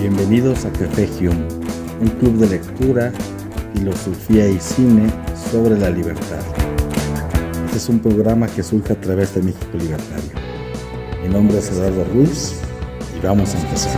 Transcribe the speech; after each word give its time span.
Bienvenidos 0.00 0.64
a 0.64 0.72
Café 0.72 1.06
Hume, 1.18 1.46
un 2.00 2.08
club 2.18 2.38
de 2.38 2.48
lectura, 2.48 3.12
filosofía 3.74 4.48
y 4.48 4.58
cine 4.58 5.10
sobre 5.52 5.78
la 5.78 5.90
libertad. 5.90 6.40
Este 7.66 7.76
es 7.76 7.88
un 7.90 7.98
programa 7.98 8.46
que 8.46 8.62
surge 8.62 8.94
a 8.94 8.96
través 8.98 9.34
de 9.34 9.42
México 9.42 9.68
Libertario. 9.74 10.30
Mi 11.22 11.28
nombre 11.28 11.58
es 11.58 11.70
Eduardo 11.70 12.02
Ruiz 12.14 12.62
y 13.14 13.26
vamos 13.26 13.54
a 13.54 13.60
empezar. 13.60 13.92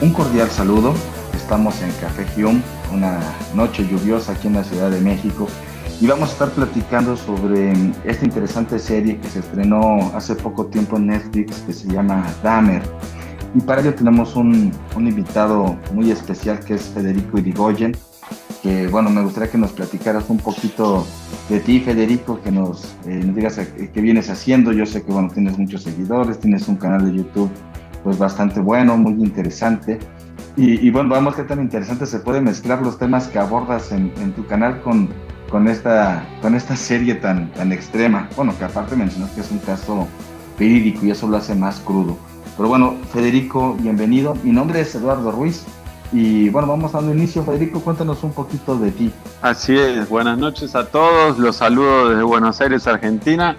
Un 0.00 0.12
cordial 0.12 0.50
saludo. 0.50 0.92
Estamos 1.36 1.80
en 1.82 1.92
Café 2.00 2.26
Hume, 2.36 2.60
una 2.92 3.20
noche 3.54 3.86
lluviosa 3.88 4.32
aquí 4.32 4.48
en 4.48 4.54
la 4.54 4.64
Ciudad 4.64 4.90
de 4.90 5.00
México 5.00 5.46
y 6.00 6.06
vamos 6.06 6.28
a 6.28 6.32
estar 6.32 6.50
platicando 6.50 7.16
sobre 7.16 7.72
esta 8.04 8.24
interesante 8.24 8.78
serie 8.78 9.18
que 9.18 9.28
se 9.28 9.40
estrenó 9.40 10.12
hace 10.14 10.36
poco 10.36 10.66
tiempo 10.66 10.96
en 10.96 11.08
Netflix 11.08 11.56
que 11.66 11.72
se 11.72 11.88
llama 11.88 12.24
Dahmer. 12.42 12.82
Y 13.54 13.60
para 13.60 13.80
ello 13.80 13.94
tenemos 13.94 14.36
un, 14.36 14.72
un 14.94 15.08
invitado 15.08 15.76
muy 15.92 16.10
especial 16.12 16.60
que 16.60 16.74
es 16.74 16.82
Federico 16.82 17.38
Irigoyen, 17.38 17.96
que 18.62 18.86
bueno, 18.86 19.10
me 19.10 19.22
gustaría 19.22 19.50
que 19.50 19.58
nos 19.58 19.72
platicaras 19.72 20.30
un 20.30 20.38
poquito 20.38 21.04
de 21.48 21.58
ti, 21.58 21.80
Federico, 21.80 22.40
que 22.42 22.52
nos, 22.52 22.94
eh, 23.06 23.20
digas 23.34 23.58
qué 23.58 24.00
vienes 24.00 24.30
haciendo. 24.30 24.72
Yo 24.72 24.86
sé 24.86 25.02
que 25.02 25.10
bueno, 25.12 25.30
tienes 25.32 25.58
muchos 25.58 25.82
seguidores, 25.82 26.38
tienes 26.38 26.68
un 26.68 26.76
canal 26.76 27.06
de 27.06 27.16
YouTube 27.16 27.50
pues 28.04 28.18
bastante 28.18 28.60
bueno, 28.60 28.96
muy 28.96 29.14
interesante. 29.14 29.98
Y, 30.56 30.90
bueno, 30.90 31.10
vamos, 31.10 31.36
qué 31.36 31.44
tan 31.44 31.60
interesante 31.60 32.04
se 32.04 32.18
puede 32.18 32.40
mezclar 32.40 32.82
los 32.82 32.98
temas 32.98 33.28
que 33.28 33.38
abordas 33.38 33.92
en 33.92 34.32
tu 34.32 34.44
canal 34.44 34.80
con 34.82 35.08
con 35.50 35.68
esta, 35.68 36.26
con 36.42 36.54
esta 36.54 36.76
serie 36.76 37.14
tan, 37.14 37.50
tan 37.52 37.72
extrema. 37.72 38.28
Bueno, 38.36 38.56
que 38.58 38.64
aparte 38.64 38.96
mencionas 38.96 39.30
que 39.30 39.40
es 39.40 39.50
un 39.50 39.58
caso 39.58 40.06
verídico 40.58 41.06
y 41.06 41.10
eso 41.10 41.26
lo 41.26 41.36
hace 41.36 41.54
más 41.54 41.80
crudo. 41.80 42.18
Pero 42.56 42.68
bueno, 42.68 42.96
Federico, 43.12 43.76
bienvenido. 43.80 44.34
Mi 44.42 44.50
nombre 44.52 44.80
es 44.80 44.94
Eduardo 44.94 45.30
Ruiz. 45.30 45.64
Y 46.12 46.48
bueno, 46.48 46.68
vamos 46.68 46.92
dando 46.92 47.12
inicio. 47.12 47.44
Federico, 47.44 47.80
cuéntanos 47.80 48.22
un 48.22 48.32
poquito 48.32 48.76
de 48.78 48.90
ti. 48.90 49.12
Así 49.42 49.76
es, 49.76 50.08
buenas 50.08 50.38
noches 50.38 50.74
a 50.74 50.86
todos. 50.86 51.38
Los 51.38 51.56
saludo 51.56 52.10
desde 52.10 52.22
Buenos 52.22 52.60
Aires, 52.60 52.86
Argentina. 52.86 53.56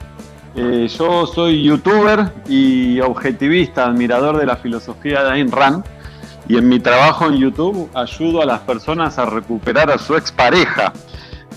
Eh, 0.56 0.88
yo 0.88 1.28
soy 1.28 1.64
youtuber 1.64 2.34
y 2.48 3.00
objetivista, 3.02 3.86
admirador 3.86 4.38
de 4.38 4.46
la 4.46 4.58
filosofía 4.58 5.24
de 5.24 5.31
Ayn 5.31 5.52
Rand. 5.52 5.86
Y 6.48 6.58
en 6.58 6.68
mi 6.68 6.80
trabajo 6.80 7.28
en 7.28 7.36
YouTube 7.36 7.90
ayudo 7.94 8.42
a 8.42 8.46
las 8.46 8.62
personas 8.62 9.20
a 9.20 9.26
recuperar 9.28 9.92
a 9.92 10.00
su 10.00 10.16
expareja. 10.16 10.92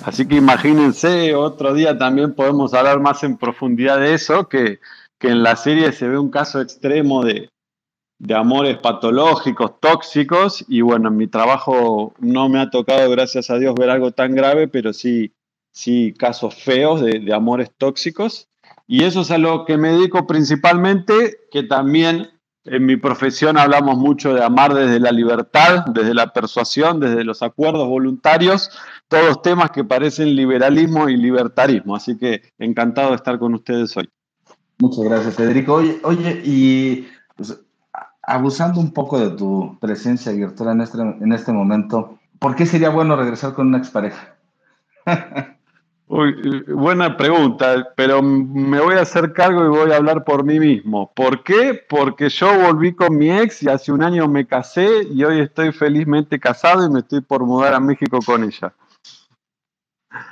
Así 0.05 0.27
que 0.27 0.37
imagínense, 0.37 1.35
otro 1.35 1.75
día 1.75 1.97
también 1.97 2.35
podemos 2.35 2.75
hablar 2.75 3.01
más 3.01 3.23
en 3.23 3.37
profundidad 3.37 3.99
de 3.99 4.15
eso, 4.15 4.49
que, 4.49 4.81
que 5.21 5.29
en 5.29 5.43
la 5.43 5.57
serie 5.57 5.93
se 5.93 6.09
ve 6.09 6.19
un 6.19 6.31
caso 6.31 6.61
extremo 6.61 7.25
de, 7.25 7.49
de 8.19 8.35
amores 8.35 8.79
patológicos, 8.79 9.79
tóxicos, 9.81 10.65
y 10.69 10.81
bueno, 10.81 11.09
en 11.09 11.17
mi 11.17 11.29
trabajo 11.29 12.15
no 12.19 12.49
me 12.49 12.61
ha 12.61 12.71
tocado, 12.71 13.11
gracias 13.11 13.51
a 13.51 13.59
Dios, 13.59 13.75
ver 13.75 13.91
algo 13.91 14.11
tan 14.11 14.35
grave, 14.35 14.69
pero 14.69 14.93
sí, 14.93 15.33
sí 15.73 16.15
casos 16.19 16.55
feos 16.55 17.01
de, 17.01 17.21
de 17.21 17.35
amores 17.35 17.71
tóxicos. 17.77 18.49
Y 18.89 19.05
eso 19.05 19.21
es 19.21 19.31
a 19.31 19.39
lo 19.39 19.65
que 19.65 19.77
me 19.77 19.91
dedico 19.91 20.27
principalmente, 20.27 21.39
que 21.51 21.63
también 21.63 22.31
en 22.65 22.87
mi 22.87 22.97
profesión 22.97 23.59
hablamos 23.59 23.99
mucho 23.99 24.35
de 24.35 24.45
amar 24.45 24.75
desde 24.75 25.01
la 25.01 25.11
libertad, 25.11 25.87
desde 25.87 26.15
la 26.15 26.33
persuasión, 26.33 27.01
desde 27.01 27.25
los 27.25 27.43
acuerdos 27.43 27.89
voluntarios, 27.89 28.71
todos 29.13 29.43
temas 29.43 29.71
que 29.71 29.85
parecen 29.85 30.35
liberalismo 30.35 31.09
y 31.09 31.17
libertarismo. 31.17 31.95
Así 31.95 32.17
que 32.17 32.43
encantado 32.59 33.11
de 33.11 33.17
estar 33.17 33.39
con 33.39 33.55
ustedes 33.55 33.95
hoy. 33.97 34.09
Muchas 34.79 35.05
gracias, 35.05 35.35
Federico. 35.35 35.75
Oye, 35.75 36.01
oye 36.03 36.41
y 36.45 37.07
pues, 37.37 37.61
abusando 38.23 38.81
un 38.81 38.93
poco 38.93 39.21
de 39.21 39.37
tu 39.37 39.79
presencia 39.81 40.33
virtual 40.33 40.71
en 40.71 40.81
este, 40.81 40.99
en 40.99 41.33
este 41.33 41.53
momento, 41.53 42.19
¿por 42.39 42.57
qué 42.57 42.65
sería 42.65 42.89
bueno 42.89 43.15
regresar 43.15 43.53
con 43.53 43.69
una 43.69 43.79
expareja? 43.79 44.37
Uy, 46.09 46.65
buena 46.69 47.17
pregunta, 47.17 47.89
pero 47.97 48.23
me 48.23 48.81
voy 48.81 48.97
a 48.97 49.03
hacer 49.03 49.33
cargo 49.33 49.65
y 49.65 49.69
voy 49.69 49.93
a 49.93 49.97
hablar 49.97 50.25
por 50.25 50.45
mí 50.45 50.59
mismo. 50.59 51.11
¿Por 51.15 51.43
qué? 51.43 51.81
Porque 51.89 52.29
yo 52.29 52.49
volví 52.61 52.95
con 52.95 53.17
mi 53.17 53.31
ex 53.31 53.63
y 53.63 53.69
hace 53.69 53.93
un 53.93 54.03
año 54.03 54.29
me 54.29 54.47
casé 54.47 55.05
y 55.11 55.25
hoy 55.25 55.41
estoy 55.41 55.73
felizmente 55.73 56.39
casado 56.39 56.85
y 56.85 56.91
me 56.91 57.01
estoy 57.01 57.23
por 57.23 57.45
mudar 57.47 57.73
a 57.73 57.81
México 57.81 58.19
con 58.27 58.45
ella. 58.45 58.75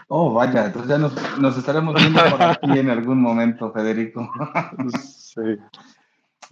Oh, 0.09 0.33
vaya, 0.33 0.67
entonces 0.67 0.91
ya 0.91 0.99
nos, 0.99 1.15
nos 1.39 1.57
estaremos 1.57 1.95
viendo 1.95 2.21
por 2.31 2.43
aquí 2.43 2.79
en 2.79 2.91
algún 2.91 3.21
momento, 3.21 3.73
Federico. 3.73 4.31
sí. 5.03 5.41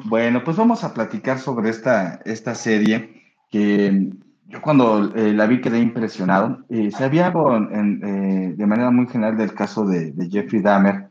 Bueno, 0.04 0.44
pues 0.44 0.56
vamos 0.56 0.84
a 0.84 0.94
platicar 0.94 1.38
sobre 1.38 1.70
esta, 1.70 2.20
esta 2.24 2.54
serie 2.54 3.22
que 3.50 4.12
yo 4.48 4.62
cuando 4.62 5.14
eh, 5.14 5.34
la 5.34 5.46
vi 5.46 5.60
quedé 5.60 5.78
impresionado. 5.78 6.64
Eh, 6.70 6.90
se 6.90 7.04
había 7.04 7.28
en, 7.28 8.00
eh, 8.02 8.54
de 8.56 8.66
manera 8.66 8.90
muy 8.90 9.06
general 9.06 9.36
del 9.36 9.52
caso 9.52 9.84
de, 9.84 10.12
de, 10.12 10.30
Jeffrey 10.30 10.62
Dahmer. 10.62 11.10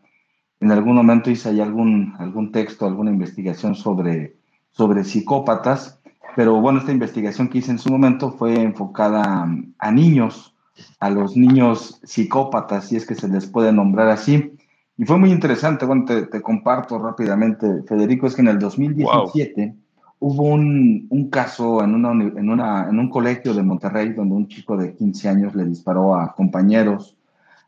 En 0.60 0.72
algún 0.72 0.96
momento 0.96 1.30
hice 1.30 1.50
ahí 1.50 1.62
algún, 1.62 2.16
algún 2.18 2.52
texto, 2.52 2.88
alguna 2.88 3.12
investigación 3.12 3.76
sobre, 3.76 4.38
sobre 4.72 5.04
psicópatas, 5.04 6.02
pero 6.36 6.60
bueno, 6.60 6.80
esta 6.80 6.92
investigación 6.92 7.48
que 7.48 7.60
hice 7.60 7.72
en 7.72 7.80
su 7.80 7.92
momento 7.92 8.32
fue 8.32 8.60
enfocada 8.60 9.44
a, 9.44 9.56
a 9.78 9.92
niños, 9.92 10.56
a 11.00 11.10
los 11.10 11.36
niños 11.36 12.00
psicópatas, 12.04 12.88
si 12.88 12.96
es 12.96 13.06
que 13.06 13.16
se 13.16 13.28
les 13.28 13.46
puede 13.48 13.72
nombrar 13.72 14.10
así. 14.10 14.54
Y 14.98 15.06
fue 15.06 15.18
muy 15.18 15.32
interesante, 15.32 15.86
bueno, 15.86 16.06
te, 16.06 16.42
comparto 16.42 16.98
rápidamente, 16.98 17.84
Federico, 17.88 18.28
es 18.28 18.36
que 18.36 18.42
en 18.42 18.48
el 18.50 18.60
2017... 18.60 19.66
Wow 19.66 19.88
hubo 20.20 20.44
un, 20.44 21.08
un 21.10 21.30
caso 21.30 21.84
en, 21.84 21.94
una, 21.94 22.12
en, 22.12 22.50
una, 22.50 22.90
en 22.90 23.00
un 23.00 23.10
colegio 23.10 23.54
de 23.54 23.64
Monterrey 23.64 24.14
donde 24.14 24.36
un 24.36 24.48
chico 24.48 24.78
de 24.78 24.96
15 24.96 25.30
años 25.30 25.56
le 25.56 25.66
disparó 25.66 26.16
a 26.16 26.34
compañeros, 26.34 27.16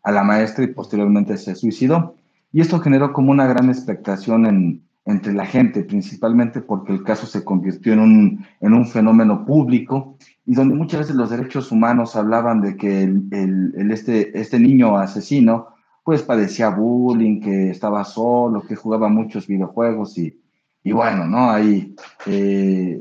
a 0.04 0.12
la 0.12 0.24
maestra 0.24 0.64
y 0.64 0.68
posteriormente 0.68 1.38
se 1.38 1.56
suicidó. 1.56 2.16
Y 2.52 2.62
esto 2.62 2.80
generó 2.80 3.14
como 3.14 3.32
una 3.32 3.46
gran 3.46 3.70
expectación 3.70 4.46
en, 4.48 4.82
entre 5.06 5.34
la 5.34 5.46
gente, 5.46 5.84
principalmente 5.84 6.62
porque 6.62 6.94
el 6.94 7.04
caso 7.04 7.28
se 7.28 7.44
convirtió 7.44 7.94
en 7.94 8.00
un, 8.00 8.46
en 8.62 8.74
un 8.74 8.88
fenómeno 8.88 9.46
público 9.46 10.18
y 10.50 10.56
donde 10.56 10.74
muchas 10.74 11.02
veces 11.02 11.16
los 11.16 11.30
derechos 11.30 11.72
humanos 11.72 12.16
hablaban 12.16 12.60
de 12.60 12.76
que 12.76 13.04
el, 13.04 13.30
el, 13.78 13.92
este, 13.92 14.36
este 14.36 14.60
niño 14.60 14.98
asesino 14.98 15.68
pues 16.04 16.24
padecía 16.24 16.70
bullying, 16.70 17.40
que 17.40 17.70
estaba 17.70 18.04
solo, 18.04 18.64
que 18.64 18.76
jugaba 18.76 19.10
muchos 19.10 19.46
videojuegos 19.46 20.18
y, 20.18 20.42
y 20.84 20.92
bueno, 20.92 21.28
¿no? 21.28 21.52
Ahí 21.52 21.96
eh, 22.26 23.00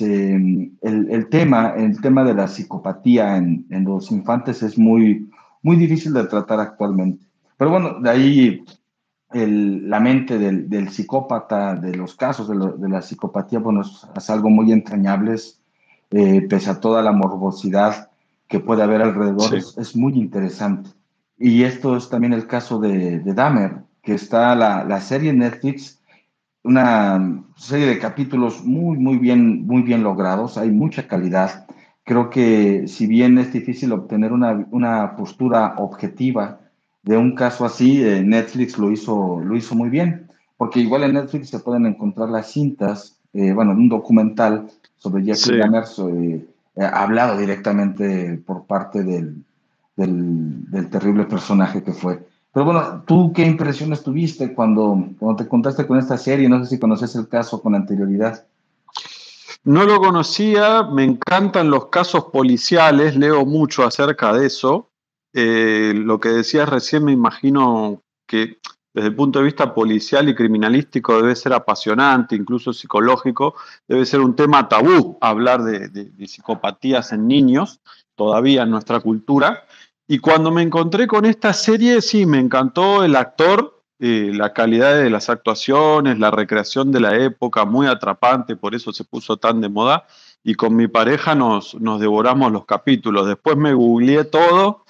el, 0.00 0.72
el, 0.82 1.28
tema, 1.28 1.74
el 1.76 2.00
tema 2.00 2.24
de 2.24 2.34
la 2.34 2.48
psicopatía 2.48 3.36
en, 3.36 3.64
en, 3.70 3.84
los 3.84 4.10
infantes 4.10 4.64
es 4.64 4.76
muy, 4.76 5.30
muy 5.62 5.76
difícil 5.76 6.12
de 6.12 6.24
tratar 6.24 6.58
actualmente. 6.58 7.24
Pero 7.56 7.70
bueno, 7.70 8.00
de 8.00 8.10
ahí 8.10 8.64
el, 9.30 9.88
la 9.88 10.00
mente 10.00 10.36
del, 10.36 10.68
del, 10.68 10.88
psicópata, 10.88 11.76
de 11.76 11.94
los 11.94 12.16
casos 12.16 12.48
de, 12.48 12.56
lo, 12.56 12.72
de, 12.72 12.88
la 12.88 13.02
psicopatía, 13.02 13.60
bueno, 13.60 13.82
es, 13.82 14.04
es 14.16 14.30
algo 14.30 14.50
muy 14.50 14.72
entrañable, 14.72 15.36
eh, 16.10 16.46
pese 16.48 16.70
a 16.70 16.80
toda 16.80 17.02
la 17.02 17.12
morbosidad 17.12 18.10
que 18.46 18.60
puede 18.60 18.82
haber 18.82 19.02
alrededor, 19.02 19.50
sí. 19.50 19.56
es, 19.56 19.76
es, 19.76 19.96
muy 19.96 20.14
interesante. 20.14 20.90
Y 21.38 21.64
esto 21.64 21.96
es 21.96 22.08
también 22.08 22.32
el 22.32 22.46
caso 22.46 22.78
de, 22.78 23.20
de 23.20 23.34
Dahmer, 23.34 23.82
que 24.02 24.14
está 24.14 24.54
la, 24.54 24.84
la 24.84 25.00
serie 25.00 25.32
Netflix, 25.32 26.00
una 26.62 27.44
serie 27.56 27.86
de 27.86 27.98
capítulos 27.98 28.64
muy, 28.64 28.96
muy 28.96 29.18
bien, 29.18 29.66
muy 29.66 29.82
bien 29.82 30.02
logrados, 30.02 30.58
hay 30.58 30.70
mucha 30.70 31.06
calidad. 31.06 31.66
Creo 32.04 32.30
que 32.30 32.88
si 32.88 33.06
bien 33.06 33.38
es 33.38 33.52
difícil 33.52 33.92
obtener 33.92 34.32
una, 34.32 34.66
una 34.70 35.16
postura 35.16 35.74
objetiva 35.76 36.60
de 37.02 37.16
un 37.16 37.34
caso 37.34 37.64
así, 37.64 38.02
eh, 38.02 38.22
Netflix 38.22 38.78
lo 38.78 38.90
hizo, 38.90 39.40
lo 39.40 39.56
hizo 39.56 39.74
muy 39.74 39.88
bien, 39.88 40.28
porque 40.56 40.80
igual 40.80 41.04
en 41.04 41.14
Netflix 41.14 41.50
se 41.50 41.60
pueden 41.60 41.86
encontrar 41.86 42.28
las 42.28 42.50
cintas, 42.50 43.18
eh, 43.32 43.52
bueno, 43.52 43.72
un 43.72 43.88
documental 43.88 44.68
sobre 44.98 45.24
Jeffrey 45.24 45.56
sí. 45.56 45.58
Dahmer, 45.58 45.84
eh, 46.76 46.84
hablado 46.84 47.38
directamente 47.38 48.40
por 48.46 48.64
parte 48.66 49.02
del, 49.02 49.42
del, 49.96 50.70
del 50.70 50.90
terrible 50.90 51.24
personaje 51.24 51.82
que 51.82 51.92
fue. 51.92 52.26
Pero 52.52 52.64
bueno, 52.64 53.02
¿tú 53.06 53.32
qué 53.32 53.44
impresiones 53.44 54.02
tuviste 54.02 54.54
cuando, 54.54 55.10
cuando 55.18 55.42
te 55.42 55.48
contaste 55.48 55.86
con 55.86 55.98
esta 55.98 56.16
serie? 56.16 56.48
No 56.48 56.64
sé 56.64 56.70
si 56.70 56.78
conoces 56.78 57.14
el 57.14 57.28
caso 57.28 57.60
con 57.60 57.74
anterioridad. 57.74 58.46
No 59.64 59.84
lo 59.84 59.98
conocía, 60.00 60.84
me 60.84 61.04
encantan 61.04 61.70
los 61.70 61.86
casos 61.86 62.26
policiales, 62.32 63.16
leo 63.16 63.44
mucho 63.44 63.84
acerca 63.84 64.32
de 64.32 64.46
eso. 64.46 64.88
Eh, 65.34 65.92
lo 65.94 66.20
que 66.20 66.30
decías 66.30 66.68
recién 66.68 67.04
me 67.04 67.12
imagino 67.12 68.02
que 68.26 68.58
desde 68.98 69.10
el 69.10 69.14
punto 69.14 69.38
de 69.38 69.44
vista 69.44 69.72
policial 69.72 70.28
y 70.28 70.34
criminalístico 70.34 71.22
debe 71.22 71.36
ser 71.36 71.52
apasionante, 71.52 72.34
incluso 72.34 72.72
psicológico, 72.72 73.54
debe 73.86 74.04
ser 74.04 74.18
un 74.18 74.34
tema 74.34 74.68
tabú 74.68 75.16
hablar 75.20 75.62
de, 75.62 76.10
psicopatías 76.26 77.12
en 77.12 77.28
niños, 77.28 77.80
todavía 78.16 78.64
en 78.64 78.70
nuestra 78.70 78.98
cultura. 78.98 79.62
Y 80.08 80.18
cuando 80.18 80.50
me 80.50 80.62
encontré 80.62 81.06
con 81.06 81.26
esta 81.26 81.52
serie, 81.52 82.02
sí, 82.02 82.26
me 82.26 82.40
encantó 82.40 83.04
el 83.04 83.14
actor, 83.14 83.84
eh, 84.00 84.32
la 84.34 84.52
calidad 84.52 84.96
de 84.96 85.10
las 85.10 85.30
actuaciones, 85.30 86.18
la 86.18 86.32
recreación 86.32 86.90
de 86.90 86.98
la 86.98 87.14
época, 87.14 87.64
muy 87.64 87.86
atrapante, 87.86 88.56
por 88.56 88.74
eso 88.74 88.92
se 88.92 89.04
puso 89.04 89.36
tan 89.36 89.60
de 89.60 89.68
moda. 89.68 90.08
Y 90.42 90.56
con 90.56 90.74
mi 90.74 90.88
pareja 90.88 91.36
nos, 91.36 91.76
nos 91.76 92.00
devoramos 92.00 92.50
los 92.50 92.64
capítulos. 92.64 93.28
Después 93.28 93.56
me 93.56 93.74
googleé 93.74 94.24
todo 94.24 94.84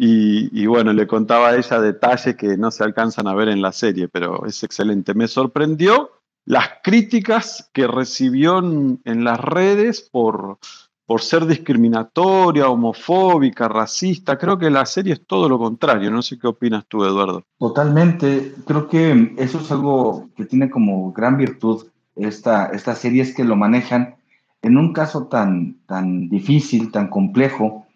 y, 0.00 0.64
bueno, 0.66 0.92
le 0.92 1.08
contaba 1.08 1.48
a 1.48 1.56
ella 1.56 1.80
detalles 1.80 2.36
que 2.36 2.56
no 2.56 2.70
se 2.70 2.84
alcanzan 2.84 3.26
a 3.26 3.34
ver 3.34 3.48
en 3.48 3.60
la 3.60 3.72
serie, 3.72 4.06
pero 4.06 4.46
es 4.46 4.62
excelente. 4.62 5.12
Me 5.12 5.26
sorprendió 5.26 6.12
las 6.44 6.68
críticas 6.84 7.68
que 7.72 7.88
recibió 7.88 8.60
en, 8.60 9.24
las 9.24 9.40
redes 9.40 10.08
por, 10.08 10.58
por 11.04 11.20
ser 11.20 11.46
discriminatoria, 11.46 12.68
homofóbica, 12.68 13.66
racista. 13.66 14.38
Creo 14.38 14.56
que 14.56 14.70
la 14.70 14.86
serie 14.86 15.14
es 15.14 15.26
todo 15.26 15.48
lo 15.48 15.58
contrario. 15.58 16.12
No 16.12 16.22
sé 16.22 16.38
qué 16.38 16.46
opinas 16.46 16.84
tú, 16.86 17.04
Eduardo. 17.04 17.42
Totalmente. 17.58 18.54
Creo 18.68 18.88
que 18.88 19.34
eso 19.36 19.58
es 19.58 19.72
algo 19.72 20.28
que 20.36 20.44
tiene 20.44 20.70
como 20.70 21.12
gran 21.12 21.36
virtud 21.36 21.86
esta, 22.14 22.66
esta 22.66 22.94
serie, 22.94 23.22
es 23.22 23.34
que 23.34 23.42
lo 23.42 23.56
manejan 23.56 24.14
en 24.62 24.76
un 24.76 24.92
caso 24.92 25.26
tan, 25.26 25.78
tan 25.86 26.28
difícil, 26.28 26.92
tan 26.92 27.08
complejo 27.08 27.87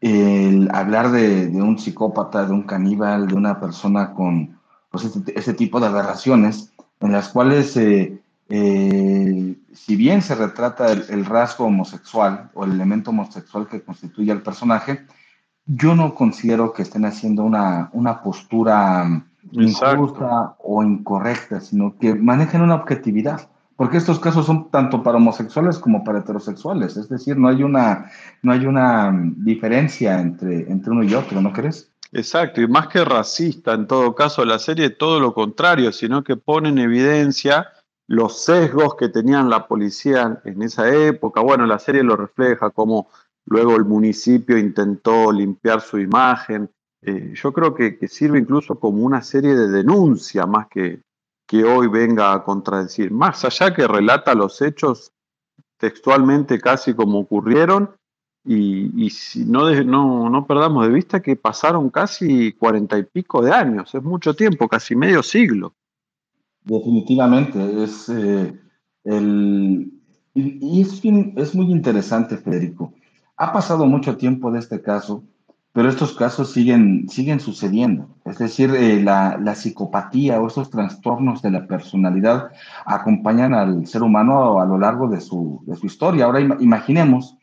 el 0.00 0.70
hablar 0.72 1.10
de, 1.10 1.48
un 1.60 1.78
psicópata, 1.78 2.46
de 2.46 2.52
un 2.52 2.62
caníbal, 2.62 3.26
de 3.26 3.34
una 3.34 3.58
persona 3.58 4.14
con 4.14 4.58
pues, 4.90 5.04
este, 5.04 5.38
este 5.38 5.54
tipo 5.54 5.80
de 5.80 5.86
aberraciones, 5.86 6.72
en 7.00 7.12
las 7.12 7.28
cuales, 7.28 7.76
eh, 7.76 8.20
eh, 8.48 9.56
si 9.72 9.96
bien 9.96 10.22
se 10.22 10.34
retrata 10.34 10.92
el, 10.92 11.24
rasgo 11.24 11.66
homosexual 11.66 12.50
o 12.54 12.64
el 12.64 12.72
elemento 12.72 13.10
homosexual 13.10 13.66
que 13.66 13.82
constituye 13.82 14.32
al 14.32 14.42
personaje, 14.42 15.06
yo 15.66 15.94
no 15.94 16.14
considero 16.14 16.72
que 16.72 16.82
estén 16.82 17.04
haciendo 17.04 17.44
una, 17.44 17.90
una 17.92 18.22
postura 18.22 19.24
injusta 19.52 20.56
o 20.58 20.82
incorrecta, 20.82 21.60
sino 21.60 21.96
que 21.98 22.14
manejan 22.14 22.62
una 22.62 22.76
objetividad 22.76 23.48
porque 23.78 23.96
estos 23.96 24.18
casos 24.18 24.44
son 24.44 24.72
tanto 24.72 25.04
para 25.04 25.18
homosexuales 25.18 25.78
como 25.78 26.02
para 26.02 26.18
heterosexuales, 26.18 26.96
es 26.96 27.08
decir, 27.08 27.36
no 27.36 27.46
hay 27.46 27.62
una, 27.62 28.10
no 28.42 28.50
hay 28.50 28.66
una 28.66 29.12
mm, 29.12 29.44
diferencia 29.44 30.20
entre, 30.20 30.68
entre 30.68 30.90
uno 30.90 31.04
y 31.04 31.14
otro, 31.14 31.40
¿no 31.40 31.52
crees? 31.52 31.88
Exacto, 32.10 32.60
y 32.60 32.66
más 32.66 32.88
que 32.88 33.04
racista 33.04 33.74
en 33.74 33.86
todo 33.86 34.16
caso 34.16 34.44
la 34.44 34.58
serie, 34.58 34.90
todo 34.90 35.20
lo 35.20 35.32
contrario, 35.32 35.92
sino 35.92 36.24
que 36.24 36.34
pone 36.34 36.70
en 36.70 36.78
evidencia 36.78 37.68
los 38.08 38.42
sesgos 38.42 38.96
que 38.96 39.10
tenían 39.10 39.48
la 39.48 39.68
policía 39.68 40.40
en 40.44 40.60
esa 40.62 40.92
época. 40.92 41.40
Bueno, 41.40 41.64
la 41.64 41.78
serie 41.78 42.02
lo 42.02 42.16
refleja, 42.16 42.70
como 42.70 43.06
luego 43.46 43.76
el 43.76 43.84
municipio 43.84 44.58
intentó 44.58 45.30
limpiar 45.30 45.82
su 45.82 46.00
imagen. 46.00 46.68
Eh, 47.02 47.32
yo 47.34 47.52
creo 47.52 47.74
que, 47.74 47.96
que, 47.96 48.08
sirve 48.08 48.40
incluso 48.40 48.80
como 48.80 49.04
una 49.04 49.22
serie 49.22 49.54
de 49.54 49.68
denuncia 49.68 50.46
más 50.46 50.66
que, 50.66 51.02
que 51.48 51.64
hoy 51.64 51.88
venga 51.88 52.34
a 52.34 52.44
contradecir, 52.44 53.10
más 53.10 53.42
allá 53.42 53.74
que 53.74 53.88
relata 53.88 54.34
los 54.34 54.60
hechos 54.60 55.12
textualmente 55.78 56.60
casi 56.60 56.92
como 56.92 57.20
ocurrieron, 57.20 57.96
y, 58.44 59.10
si 59.10 59.44
no, 59.44 59.70
no, 59.84 60.30
no, 60.30 60.46
perdamos 60.46 60.86
de 60.86 60.92
vista 60.92 61.20
que 61.20 61.36
pasaron 61.36 61.90
casi 61.90 62.52
cuarenta 62.52 62.98
y 62.98 63.02
pico 63.02 63.42
de 63.42 63.52
años, 63.52 63.94
es 63.94 64.02
mucho 64.02 64.34
tiempo, 64.34 64.68
casi 64.68 64.94
medio 64.94 65.22
siglo. 65.22 65.74
Definitivamente, 66.64 67.82
es 67.82 68.08
eh, 68.08 68.58
el... 69.04 69.92
Y 70.34 70.80
es, 70.82 71.02
es 71.36 71.54
muy 71.54 71.70
interesante, 71.70 72.36
Federico. 72.36 72.94
Ha 73.36 73.52
pasado 73.52 73.86
mucho 73.86 74.16
tiempo 74.16 74.50
de 74.50 74.60
este 74.60 74.80
caso, 74.80 75.24
pero 75.72 75.88
estos 75.88 76.14
casos 76.14 76.52
siguen, 76.52 77.08
siguen 77.08 77.40
sucediendo. 77.40 78.08
Es 78.24 78.38
decir, 78.38 78.74
eh, 78.74 79.02
la, 79.02 79.38
la, 79.40 79.54
psicopatía 79.54 80.40
o 80.40 80.46
esos 80.46 80.70
trastornos 80.70 81.42
de 81.42 81.50
la 81.50 81.66
personalidad 81.66 82.50
acompañan 82.84 83.54
al 83.54 83.86
ser 83.86 84.02
humano 84.02 84.60
a, 84.60 84.66
lo 84.66 84.78
largo 84.78 85.08
de 85.08 85.20
su, 85.20 85.62
de 85.66 85.76
su 85.76 85.86
historia. 85.86 86.24
Ahora 86.24 86.40
imaginemos 86.40 87.36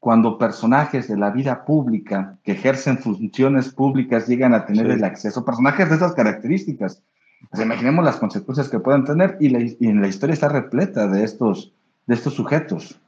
cuando 0.00 0.38
personajes 0.38 1.08
de 1.08 1.16
la 1.16 1.30
vida 1.30 1.64
pública 1.64 2.38
que 2.44 2.52
ejercen 2.52 2.98
funciones 2.98 3.72
públicas 3.72 4.26
llegan 4.26 4.54
a 4.54 4.64
tener 4.64 4.90
el 4.90 5.04
acceso, 5.04 5.44
personajes 5.44 5.88
de 5.90 5.96
esas 5.96 6.14
características. 6.14 7.02
Pues 7.50 7.62
imaginemos 7.62 8.04
las 8.04 8.16
consecuencias 8.16 8.68
que 8.68 8.80
pueden 8.80 9.04
tener 9.04 9.36
y, 9.40 9.50
la, 9.50 9.60
y 9.60 9.92
la 9.92 10.08
historia 10.08 10.34
está 10.34 10.48
repleta 10.48 11.06
de 11.06 11.24
estos, 11.24 11.72
de 12.06 12.14
estos 12.14 12.34
sujetos. 12.34 12.98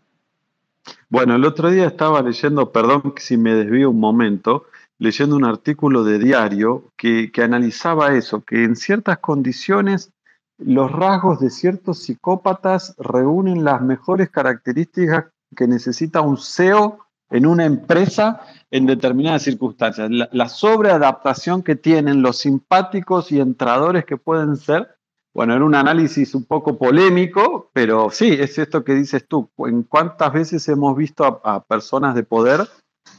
Bueno, 1.08 1.36
el 1.36 1.44
otro 1.44 1.70
día 1.70 1.86
estaba 1.86 2.22
leyendo, 2.22 2.72
perdón 2.72 3.14
si 3.16 3.36
me 3.36 3.54
desvío 3.54 3.90
un 3.90 4.00
momento, 4.00 4.66
leyendo 4.98 5.36
un 5.36 5.44
artículo 5.44 6.04
de 6.04 6.18
diario 6.18 6.92
que, 6.96 7.30
analizaba 7.42 8.14
eso, 8.14 8.42
que 8.42 8.64
en 8.64 8.76
ciertas 8.76 9.18
condiciones 9.18 10.12
los 10.58 10.90
rasgos 10.90 11.38
de 11.38 11.50
ciertos 11.50 12.02
psicópatas 12.02 12.94
reúnen 12.98 13.64
las 13.64 13.80
mejores 13.80 14.28
características 14.28 15.26
que 15.56 15.68
necesita 15.68 16.20
un 16.20 16.36
CEO 16.36 16.98
en 17.30 17.46
una 17.46 17.64
empresa 17.64 18.40
en 18.70 18.86
determinadas 18.86 19.42
circunstancias. 19.42 20.10
la 20.10 20.48
sobreadaptación 20.48 21.62
que 21.62 21.76
tienen 21.76 22.22
los 22.22 22.38
simpáticos 22.38 23.30
y 23.30 23.40
entradores 23.40 24.04
que 24.04 24.16
pueden 24.16 24.56
ser 24.56 24.97
bueno, 25.38 25.54
era 25.54 25.64
un 25.64 25.76
análisis 25.76 26.34
un 26.34 26.46
poco 26.46 26.76
polémico, 26.76 27.70
pero 27.72 28.10
sí, 28.10 28.30
es 28.32 28.58
esto 28.58 28.82
que 28.82 28.92
dices 28.92 29.28
tú. 29.28 29.48
¿En 29.58 29.84
cuántas 29.84 30.32
veces 30.32 30.68
hemos 30.68 30.96
visto 30.96 31.40
a, 31.44 31.62
personas 31.62 32.16
de 32.16 32.24
poder 32.24 32.66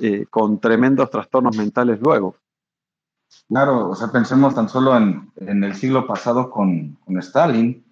eh, 0.01 0.25
con 0.30 0.60
tremendos 0.60 1.10
trastornos 1.10 1.56
mentales 1.56 2.01
luego? 2.01 2.36
Claro, 3.48 3.92
o 3.92 3.95
sea, 3.95 4.12
pensemos 4.12 4.54
tan 4.54 4.68
solo 4.68 4.98
en, 4.98 5.31
el 5.63 5.74
siglo 5.75 6.06
pasado 6.06 6.50
con, 6.50 6.98
Stalin, 7.07 7.86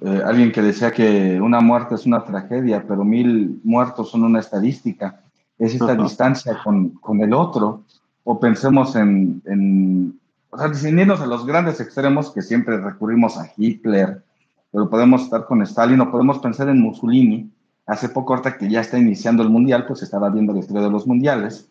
eh, 0.00 0.22
alguien 0.26 0.50
que 0.50 0.60
decía 0.60 0.90
que 0.90 1.40
una 1.40 1.60
muerte 1.60 1.94
es 1.94 2.06
una 2.06 2.24
tragedia, 2.24 2.84
pero 2.88 3.04
mil 3.04 3.60
muertos 3.62 4.10
son 4.10 4.24
una 4.24 4.40
estadística. 4.40 5.22
Es 5.60 5.74
esta 5.74 5.94
distancia 5.94 6.58
con, 6.64 7.20
el 7.20 7.34
otro. 7.34 7.84
O 8.24 8.40
pensemos 8.40 8.96
en, 8.96 10.19
o 10.50 10.58
sea, 10.58 10.74
sin 10.74 10.98
a 10.98 11.26
los 11.26 11.46
grandes 11.46 11.80
extremos 11.80 12.32
que 12.32 12.42
siempre 12.42 12.76
recurrimos 12.78 13.38
a 13.38 13.50
Hitler, 13.56 14.22
pero 14.72 14.90
podemos 14.90 15.22
estar 15.22 15.46
con 15.46 15.62
Stalin 15.62 16.00
o 16.00 16.10
podemos 16.10 16.38
pensar 16.38 16.68
en 16.68 16.80
Mussolini. 16.80 17.50
Hace 17.86 18.08
poco, 18.08 18.34
ahorita 18.34 18.58
que 18.58 18.68
ya 18.68 18.80
está 18.80 18.98
iniciando 18.98 19.42
el 19.42 19.48
mundial, 19.48 19.86
pues 19.86 20.02
estaba 20.02 20.28
viendo 20.28 20.52
la 20.52 20.60
historia 20.60 20.82
de 20.82 20.90
los 20.90 21.06
mundiales. 21.06 21.68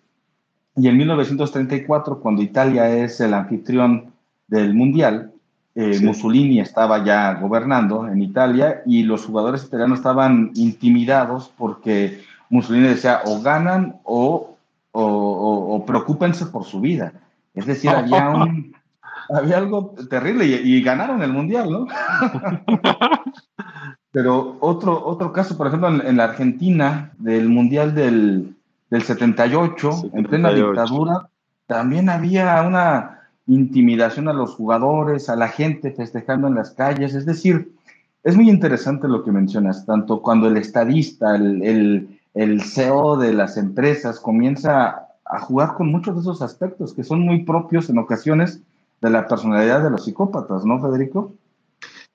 Y 0.76 0.88
en 0.88 0.98
1934, 0.98 2.20
cuando 2.20 2.42
Italia 2.42 2.90
es 2.90 3.20
el 3.20 3.34
anfitrión 3.34 4.14
del 4.48 4.74
mundial, 4.74 5.32
eh, 5.76 6.00
Mussolini 6.02 6.60
estaba 6.60 7.04
ya 7.04 7.36
gobernando 7.36 8.08
en 8.08 8.22
Italia 8.22 8.82
y 8.86 9.04
los 9.04 9.26
jugadores 9.26 9.64
italianos 9.64 10.00
estaban 10.00 10.52
intimidados 10.56 11.54
porque 11.58 12.22
Mussolini 12.50 12.88
decía 12.88 13.22
o 13.26 13.42
ganan 13.42 13.98
o, 14.04 14.58
o, 14.92 15.02
o 15.02 15.86
preocúpense 15.86 16.48
por 16.48 16.66
su 16.66 16.82
vida. 16.82 17.14
Es 17.54 17.66
decir, 17.66 17.90
había, 17.90 18.30
un, 18.30 18.76
había 19.30 19.58
algo 19.58 19.96
terrible 20.10 20.46
y, 20.46 20.82
ganaron 20.82 21.22
el 21.22 21.34
mundial, 21.34 21.70
¿no? 21.72 21.88
Pero 24.12 24.58
otro, 24.60 25.06
otro 25.06 25.32
caso, 25.32 25.56
por 25.56 25.68
ejemplo, 25.68 25.90
en, 25.90 26.18
la 26.18 26.24
Argentina, 26.24 27.12
del 27.20 27.48
mundial 27.48 27.94
del, 27.94 28.56
del 28.90 29.04
78, 29.04 30.12
en 30.14 30.24
plena 30.26 30.52
dictadura, 30.52 31.30
también 31.68 32.10
había 32.10 32.62
una 32.64 33.20
intimidación 33.46 34.28
a 34.28 34.34
los 34.34 34.56
jugadores, 34.56 35.30
a 35.30 35.36
la 35.36 35.50
gente 35.50 35.92
festejando 35.92 36.48
en 36.48 36.56
las 36.56 36.72
calles. 36.72 37.14
Es 37.14 37.26
decir, 37.26 37.72
es 38.24 38.36
muy 38.36 38.50
interesante 38.50 39.08
lo 39.08 39.24
que 39.24 39.32
mencionas, 39.32 39.86
tanto 39.86 40.22
cuando 40.22 40.48
el 40.48 40.58
estadista, 40.58 41.36
el, 41.36 41.62
el, 41.62 42.20
el 42.34 42.62
CEO 42.64 43.18
de 43.18 43.34
las 43.34 43.58
empresas 43.58 44.20
comienza 44.20 45.09
a 45.30 45.40
jugar 45.40 45.76
con 45.76 45.92
muchos 45.92 46.16
de 46.16 46.22
esos 46.22 46.42
aspectos 46.42 46.94
que 46.94 47.04
son 47.04 47.22
muy 47.22 47.44
propios 47.44 47.90
en 47.90 48.00
ocasiones 48.00 48.62
de 49.00 49.10
la 49.10 49.28
personalidad 49.28 49.84
de 49.84 49.92
los 49.92 50.04
psicópatas, 50.04 50.66
¿no, 50.66 50.82
Federico? 50.82 51.34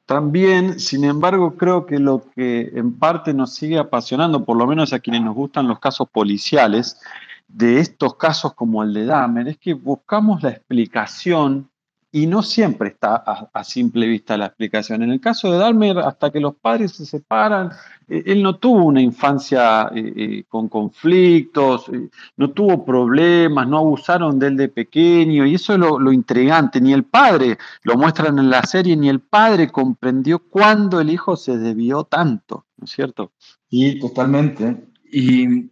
También, 0.05 0.79
sin 0.79 1.05
embargo, 1.05 1.57
creo 1.57 1.87
que 1.87 1.99
lo 1.99 2.25
que 2.35 2.73
en 2.75 2.99
parte 2.99 3.33
nos 3.33 3.55
sigue 3.55 3.79
apasionando, 3.79 4.45
por 4.45 4.57
lo 4.59 4.67
menos 4.67 4.93
a 4.93 4.99
quienes 4.99 5.23
nos 5.23 5.35
gustan 5.35 5.69
los 5.69 5.79
casos 5.79 6.09
policiales, 6.11 7.01
de 7.49 7.79
estos 7.79 8.17
casos 8.17 8.53
como 8.55 8.83
el 8.83 8.93
de 8.93 9.07
Dahmer, 9.07 9.49
es 9.49 9.59
que 9.59 9.75
buscamos 9.75 10.43
la 10.43 10.51
explicación 10.51 11.71
y 12.15 12.29
no 12.29 12.45
siempre 12.45 12.91
está 12.91 13.17
a, 13.17 13.65
simple 13.65 14.07
vista 14.07 14.37
la 14.37 14.47
explicación. 14.47 15.03
En 15.03 15.11
el 15.11 15.21
caso 15.21 15.51
de 15.51 15.59
Dalmer, 15.59 15.99
hasta 15.99 16.31
que 16.31 16.39
los 16.39 16.55
padres 16.55 16.93
se 16.93 17.05
separan, 17.05 17.73
eh, 18.07 18.23
él 18.27 18.41
no 18.41 18.55
tuvo 18.55 18.85
una 18.85 19.03
infancia 19.03 19.91
eh, 19.93 20.13
eh, 20.17 20.45
con 20.49 20.69
conflictos, 20.69 21.91
no 22.37 22.51
tuvo 22.53 22.85
problemas, 22.85 23.67
no 23.67 23.79
abusaron 23.79 24.39
de 24.39 24.47
él 24.47 24.57
de 24.57 24.69
pequeño, 24.69 25.45
y 25.45 25.57
eso 25.57 25.73
es 25.73 25.81
lo, 25.81 25.99
lo, 25.99 26.13
intrigante. 26.13 26.81
Ni 26.81 26.93
el 26.93 27.03
padre, 27.03 27.59
lo 27.83 27.97
muestran 27.97 28.39
en 28.39 28.49
la 28.49 28.63
serie, 28.63 28.97
ni 28.97 29.09
el 29.09 29.19
padre 29.19 29.73
comprendió 29.73 30.39
cuándo 30.39 31.01
el 31.01 31.11
hijo 31.11 31.35
se 31.35 31.59
debió 31.59 32.05
tanto, 32.05 32.65
¿no 32.77 32.85
es 32.85 32.93
cierto? 32.93 33.33
Sí, 33.69 33.99
totalmente. 33.99 34.85
Y 35.11 35.69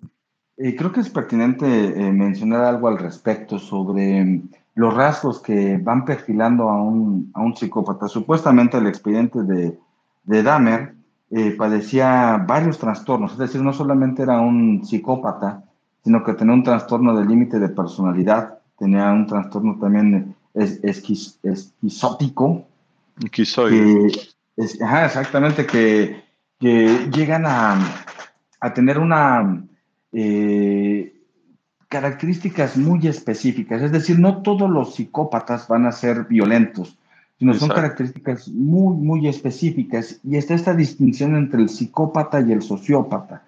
creo 0.56 0.90
que 0.90 1.02
es 1.02 1.10
pertinente 1.10 1.66
mencionar 2.12 2.64
algo 2.64 2.88
al 2.88 2.98
respecto 2.98 3.60
sobre 3.60 4.42
los 4.74 4.94
rasgos 4.94 5.40
que 5.40 5.78
van 5.78 6.04
perfilando 6.04 6.68
a 6.68 6.82
un, 6.82 7.30
a 7.34 7.40
un 7.40 7.56
psicópata. 7.56 8.08
Supuestamente 8.08 8.78
el 8.78 8.86
expediente 8.86 9.42
de, 9.42 9.78
de 10.24 10.42
Dahmer 10.42 10.94
eh, 11.30 11.52
padecía 11.52 12.44
varios 12.46 12.78
trastornos, 12.78 13.32
es 13.32 13.38
decir, 13.38 13.62
no 13.62 13.72
solamente 13.72 14.22
era 14.22 14.40
un 14.40 14.84
psicópata, 14.84 15.64
sino 16.04 16.24
que 16.24 16.34
tenía 16.34 16.54
un 16.54 16.64
trastorno 16.64 17.16
de 17.16 17.24
límite 17.24 17.58
de 17.58 17.68
personalidad, 17.68 18.58
tenía 18.78 19.10
un 19.12 19.26
trastorno 19.26 19.78
también 19.78 20.34
esquizótico. 20.54 22.64
Esquizoide. 23.22 24.12
exactamente, 24.56 25.66
que, 25.66 26.24
que 26.58 27.10
llegan 27.10 27.44
a, 27.46 27.78
a 28.60 28.74
tener 28.74 28.98
una 28.98 29.64
eh, 30.12 31.14
características 31.92 32.78
muy 32.78 33.06
específicas. 33.06 33.82
Es 33.82 33.92
decir, 33.92 34.18
no 34.18 34.40
todos 34.40 34.70
los 34.70 34.94
psicópatas 34.94 35.68
van 35.68 35.84
a 35.84 35.92
ser 35.92 36.24
violentos, 36.24 36.96
sino 37.38 37.52
son 37.52 37.68
características 37.68 38.48
muy, 38.48 38.96
muy 38.96 39.28
específicas. 39.28 40.18
Y 40.24 40.38
está 40.38 40.54
esta 40.54 40.72
distinción 40.72 41.36
entre 41.36 41.60
el 41.60 41.68
psicópata 41.68 42.40
y 42.40 42.50
el 42.50 42.62
sociópata. 42.62 43.42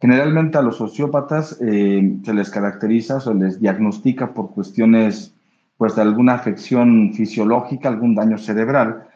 Generalmente 0.00 0.56
a 0.56 0.62
los 0.62 0.78
sociópatas 0.78 1.58
eh, 1.60 2.16
se 2.24 2.32
les 2.32 2.48
caracteriza 2.48 3.16
o 3.16 3.20
se 3.20 3.34
les 3.34 3.60
diagnostica 3.60 4.32
por 4.32 4.50
cuestiones 4.52 5.34
pues 5.76 5.94
de 5.94 6.00
alguna 6.00 6.32
afección 6.34 7.12
fisiológica, 7.12 7.90
algún 7.90 8.14
daño 8.14 8.38
cerebral, 8.38 9.08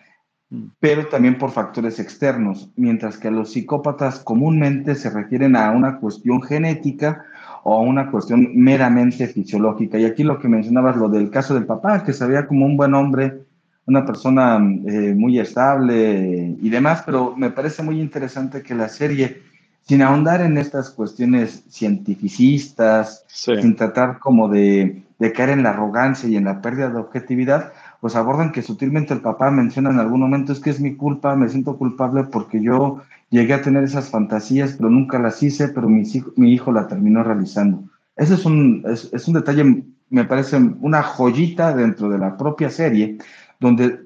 mm. 0.51 0.65
pero 0.79 1.07
también 1.07 1.39
por 1.39 1.53
factores 1.53 1.99
externos, 1.99 2.71
mientras 2.77 3.17
que 3.17 3.29
a 3.29 3.31
los 3.31 3.51
psicópatas 3.53 4.19
comúnmente 4.19 4.95
se 4.95 5.09
refieren 5.09 5.57
a 5.57 5.71
una 5.71 6.01
cuestión 6.01 6.43
genética 6.43 7.25
o 7.69 7.83
una 7.83 8.11
cuestión 8.11 8.51
meramente 8.55 9.27
fisiológica. 9.27 9.99
Y 9.99 10.05
aquí 10.05 10.25
lo 10.25 10.39
que 10.39 10.49
mencionabas, 10.49 10.97
lo 10.97 11.09
del 11.09 11.31
caso 11.31 11.55
del 11.55 11.67
papá, 11.67 12.05
que 12.05 12.13
se 12.13 12.27
veía 12.27 12.47
como 12.47 12.67
un 12.67 12.77
buen 12.77 12.95
hombre, 12.95 13.43
una 13.87 14.05
persona 14.05 14.59
eh, 14.87 15.15
muy 15.17 15.39
estable 15.39 16.57
y 16.61 16.69
demás, 16.69 17.03
pero 17.05 17.35
me 17.37 17.51
parece 17.51 17.83
muy 17.83 18.01
interesante 18.01 18.63
que 18.63 18.75
la 18.75 18.89
serie, 18.89 19.43
sin 19.83 20.03
ahondar 20.03 20.43
en 20.43 20.59
estas 20.59 20.91
cuestiones 20.91 21.65
cientificistas, 21.71 23.25
sin 23.29 23.77
tratar 23.77 24.19
como 24.19 24.49
de 24.49 25.03
de 25.19 25.33
caer 25.33 25.51
en 25.51 25.63
la 25.63 25.71
arrogancia 25.71 26.29
y 26.29 26.37
en 26.37 26.45
la 26.45 26.61
pérdida 26.61 26.91
de 26.91 26.99
objetividad, 26.99 27.73
pues 28.01 28.15
abordan 28.15 28.53
que 28.53 28.63
sutilmente 28.63 29.13
el 29.13 29.21
papá 29.21 29.51
menciona 29.51 29.91
en 29.91 29.99
algún 29.99 30.21
momento 30.21 30.53
es 30.53 30.61
que 30.61 30.71
es 30.71 30.81
mi 30.81 30.95
culpa, 30.95 31.35
me 31.35 31.49
siento 31.49 31.77
culpable 31.77 32.25
porque 32.25 32.63
yo 32.63 33.03
llegué 33.31 33.55
a 33.55 33.63
tener 33.63 33.85
esas 33.85 34.11
fantasías, 34.11 34.75
pero 34.77 34.91
nunca 34.91 35.19
las 35.19 35.43
hice, 35.43 35.69
pero 35.69 35.89
mi 35.89 36.03
hijo, 36.03 36.33
mi 36.37 36.53
hijo 36.53 36.73
la 36.73 36.87
terminó 36.87 37.23
realizando. 37.23 37.85
Ese 38.17 38.35
es 38.35 38.45
un, 38.45 38.85
es, 38.87 39.29
un 39.29 39.35
detalle, 39.35 39.85
me 40.11 40.25
parece 40.25 40.57
una 40.57 41.03
joyita 41.03 41.75
dentro 41.75 42.09
de 42.09 42.19
la 42.19 42.37
propia 42.37 42.71
serie, 42.71 43.19
donde 43.61 44.01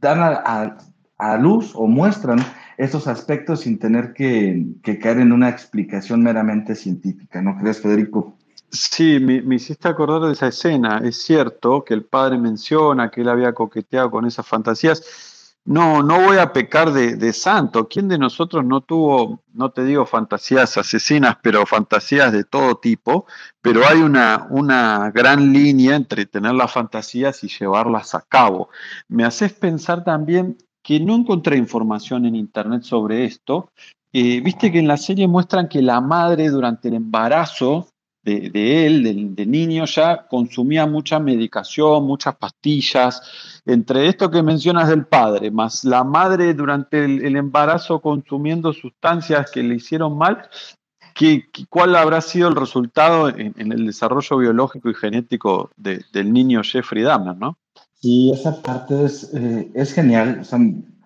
dan 0.00 0.20
a, 0.20 0.76
a, 1.18 1.36
luz 1.38 1.72
o 1.74 1.86
muestran 1.86 2.38
estos 2.76 3.08
aspectos 3.08 3.60
sin 3.60 3.78
tener 3.78 4.12
que, 4.12 4.66
que 4.82 4.98
caer 4.98 5.20
en 5.20 5.32
una 5.32 5.48
explicación 5.48 6.22
meramente 6.22 6.74
científica, 6.74 7.42
¿no 7.42 7.58
crees, 7.58 7.80
Federico? 7.80 8.38
Sí, 8.70 9.18
me, 9.18 9.54
hiciste 9.54 9.88
acordar 9.88 10.20
de 10.22 10.32
esa 10.32 10.48
escena. 10.48 11.00
Es 11.02 11.22
cierto 11.22 11.84
que 11.84 11.94
el 11.94 12.04
padre 12.04 12.36
menciona 12.36 13.10
que 13.10 13.22
él 13.22 13.28
había 13.28 13.54
coqueteado 13.54 14.10
con 14.10 14.26
esas 14.26 14.46
fantasías. 14.46 15.02
No, 15.68 16.02
no 16.02 16.22
voy 16.22 16.38
a 16.38 16.54
pecar 16.54 16.94
de, 16.94 17.32
santo. 17.34 17.88
¿Quién 17.88 18.08
de 18.08 18.16
nosotros 18.16 18.64
no 18.64 18.80
tuvo, 18.80 19.42
no 19.52 19.70
te 19.70 19.84
digo 19.84 20.06
fantasías 20.06 20.78
asesinas, 20.78 21.36
pero 21.42 21.66
fantasías 21.66 22.32
de 22.32 22.44
todo 22.44 22.76
tipo? 22.78 23.26
Pero 23.60 23.86
hay 23.86 23.98
una, 23.98 24.46
una 24.48 25.10
gran 25.10 25.52
línea 25.52 25.94
entre 25.94 26.24
tener 26.24 26.54
las 26.54 26.72
fantasías 26.72 27.44
y 27.44 27.48
llevarlas 27.48 28.14
a 28.14 28.22
cabo. 28.22 28.70
Me 29.08 29.24
haces 29.24 29.52
pensar 29.52 30.04
también 30.04 30.56
que 30.82 31.00
no 31.00 31.14
encontré 31.14 31.58
información 31.58 32.24
en 32.24 32.34
internet 32.34 32.84
sobre 32.84 33.26
esto. 33.26 33.70
Eh, 34.10 34.40
viste 34.40 34.72
que 34.72 34.78
en 34.78 34.88
la 34.88 34.96
serie 34.96 35.28
muestran 35.28 35.68
que 35.68 35.82
la 35.82 36.00
madre 36.00 36.48
durante 36.48 36.88
el 36.88 36.94
embarazo 36.94 37.88
de, 38.22 38.86
él, 38.86 39.34
del, 39.34 39.50
niño, 39.50 39.84
ya 39.86 40.26
consumía 40.26 40.86
mucha 40.86 41.18
medicación, 41.18 42.04
muchas 42.04 42.36
pastillas. 42.36 43.22
Entre 43.64 44.08
esto 44.08 44.30
que 44.30 44.42
mencionas 44.42 44.88
del 44.88 45.06
padre, 45.06 45.50
más 45.50 45.84
la 45.84 46.04
madre 46.04 46.54
durante 46.54 47.04
el, 47.04 47.36
embarazo 47.36 48.00
consumiendo 48.00 48.72
sustancias 48.72 49.50
que 49.50 49.62
le 49.62 49.76
hicieron 49.76 50.16
mal, 50.16 50.48
¿qué, 51.14 51.44
¿cuál 51.68 51.96
habrá 51.96 52.20
sido 52.20 52.48
el 52.48 52.56
resultado 52.56 53.28
en, 53.28 53.72
el 53.72 53.86
desarrollo 53.86 54.38
biológico 54.38 54.90
y 54.90 54.94
genético 54.94 55.70
del 55.76 56.32
niño 56.32 56.62
Jeffrey 56.62 57.02
Dahmer, 57.02 57.36
no? 57.36 57.56
Sí, 58.00 58.30
esa 58.30 58.62
parte 58.62 59.04
es, 59.04 59.32
eh, 59.34 59.70
es 59.74 59.92
genial. 59.92 60.42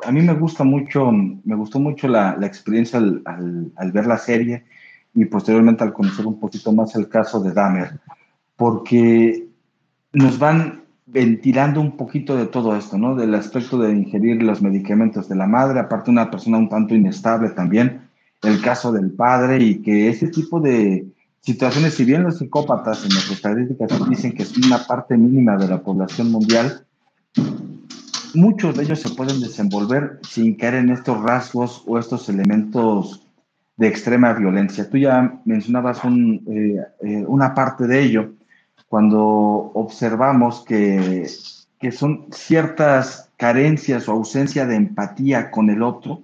a 0.05 0.13
mí 0.13 0.21
me 0.21 0.35
gusta 0.35 0.63
mucho, 0.63 1.11
me 1.11 1.55
gustó 1.55 1.79
mucho 1.79 2.07
la, 2.07 2.37
experiencia 2.43 2.99
al 2.99 3.93
ver 3.93 4.07
la 4.07 4.19
serie 4.19 4.65
y 5.15 5.25
posteriormente 5.27 5.85
al 5.85 5.93
conocer 5.93 6.27
un 6.27 6.41
poquito 6.41 6.73
más 6.73 6.95
el 6.97 7.09
caso 7.09 7.41
de 7.41 7.53
Dahmer, 7.53 8.01
porque 8.57 9.49
nos 10.13 10.39
van 10.39 10.83
ventilando 11.07 11.81
un 11.81 11.97
poquito 11.97 12.37
de 12.37 12.47
todo 12.47 12.77
esto, 12.77 12.97
¿no? 12.97 13.15
Del 13.15 13.35
aspecto 13.35 13.79
de 13.79 13.93
ingerir 13.93 14.43
los 14.43 14.63
medicamentos 14.63 15.29
de 15.29 15.37
la 15.37 15.47
madre, 15.47 15.81
aparte 15.81 16.11
una 16.11 16.31
persona 16.31 16.59
un 16.59 16.69
tanto 16.69 16.95
inestable 16.95 17.51
también, 17.51 18.09
el 18.43 18.61
caso 18.61 18.93
del 18.93 19.11
padre 19.11 19.63
y 19.63 19.83
que 19.83 20.09
ese 20.09 20.29
tipo 20.29 20.61
de 20.61 21.07
situaciones, 21.41 21.95
si 21.95 22.05
bien 22.05 22.23
los 22.23 22.39
psicópatas 22.39 23.05
en 23.05 23.15
las 23.15 23.31
estadísticas 23.31 24.09
dicen 24.09 24.33
que 24.33 24.45
es 24.45 24.57
una 24.57 24.85
parte 24.87 25.17
mínima 25.17 25.57
de 25.57 25.69
la 25.69 25.83
población 25.83 26.31
mundial, 26.31 26.85
muchos 28.35 28.77
de 28.77 28.85
ellos 28.85 29.01
se 29.01 29.11
pueden 29.11 29.41
desenvolver 29.41 30.21
sin 30.23 30.55
caer 30.55 30.77
en 30.77 30.91
estos 30.91 31.21
rasgos 31.23 31.83
o 31.87 31.99
estos 31.99 32.29
elementos 32.29 33.27
de 33.83 33.89
extrema 33.89 34.33
violencia. 34.33 34.89
Tú 34.89 34.97
ya 34.97 35.41
mencionabas 35.45 36.01
eh, 36.05 36.81
eh, 37.01 37.25
una 37.27 37.53
parte 37.53 37.89
de 37.89 38.01
ello 38.01 38.31
cuando 38.87 39.19
observamos 39.75 40.65
que, 40.65 41.27
que, 41.81 41.91
son 41.91 42.27
ciertas 42.31 43.29
carencias 43.37 44.09
o 44.09 44.13
ausencia 44.13 44.67
de 44.67 44.77
empatía 44.77 45.51
con 45.51 45.69
el 45.69 45.83
otro. 45.83 46.23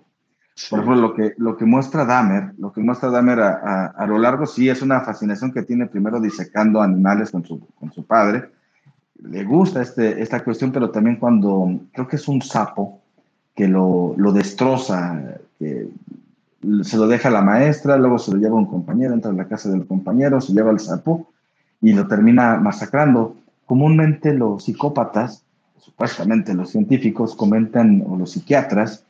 Por 0.70 0.78
ejemplo, 0.78 1.00
lo 1.00 1.14
que, 1.14 1.34
lo 1.36 1.56
que 1.56 1.64
muestra 1.64 2.04
Dahmer, 2.04 2.52
lo 2.58 2.72
que 2.72 2.80
muestra 2.80 3.10
Dahmer 3.10 3.40
a, 3.40 3.86
a, 3.86 4.06
lo 4.06 4.18
largo, 4.18 4.46
sí, 4.46 4.68
es 4.68 4.80
una 4.80 5.00
fascinación 5.00 5.52
que 5.52 5.64
tiene 5.64 5.86
primero 5.86 6.20
disecando 6.20 6.80
animales 6.80 7.32
con 7.32 7.44
su, 7.44 7.58
con 7.74 7.92
su 7.92 8.06
padre. 8.06 8.50
Le 9.20 9.42
gusta 9.42 9.82
este, 9.82 10.22
esta 10.22 10.44
cuestión, 10.44 10.70
pero 10.70 10.90
también 10.90 11.16
cuando 11.16 11.80
creo 11.92 12.06
que 12.06 12.16
es 12.16 12.28
un 12.28 12.40
sapo 12.40 13.00
que 13.56 13.66
lo, 13.66 14.14
lo 14.16 14.30
destroza, 14.30 15.40
que 15.58 15.88
se 16.82 16.96
lo 16.96 17.06
deja 17.06 17.30
la 17.30 17.42
maestra, 17.42 17.96
luego 17.96 18.18
se 18.18 18.32
lo 18.32 18.38
lleva 18.38 18.56
un 18.56 18.66
compañero, 18.66 19.14
entra 19.14 19.30
a 19.30 19.34
la 19.34 19.46
casa 19.46 19.70
del 19.70 19.86
compañero, 19.86 20.40
se 20.40 20.52
lleva 20.52 20.70
al 20.70 20.80
sapo 20.80 21.30
y 21.80 21.92
lo 21.92 22.06
termina 22.08 22.56
masacrando. 22.56 23.36
Comúnmente 23.66 24.32
los 24.32 24.64
psicópatas, 24.64 25.44
supuestamente 25.78 26.54
los 26.54 26.70
científicos 26.70 27.36
comentan, 27.36 28.02
o 28.06 28.16
los 28.16 28.32
psiquiatras, 28.32 29.04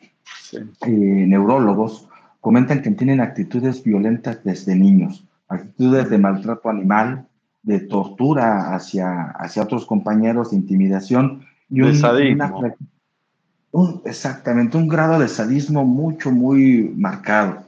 eh, 0.52 0.90
neurólogos, 0.90 2.08
comentan 2.40 2.82
que 2.82 2.90
tienen 2.90 3.20
actitudes 3.20 3.82
violentas 3.82 4.42
desde 4.44 4.74
niños, 4.74 5.24
actitudes 5.48 6.10
de 6.10 6.18
maltrato 6.18 6.68
animal, 6.68 7.26
de 7.62 7.80
tortura 7.80 8.74
hacia, 8.74 9.30
hacia 9.30 9.62
otros 9.62 9.86
compañeros, 9.86 10.50
de 10.50 10.56
intimidación 10.56 11.42
y 11.68 11.82
un, 11.82 11.94
exactamente, 14.04 14.76
un 14.76 14.88
grado 14.88 15.18
de 15.18 15.28
sadismo 15.28 15.84
mucho, 15.84 16.30
muy 16.30 16.92
marcado. 16.96 17.64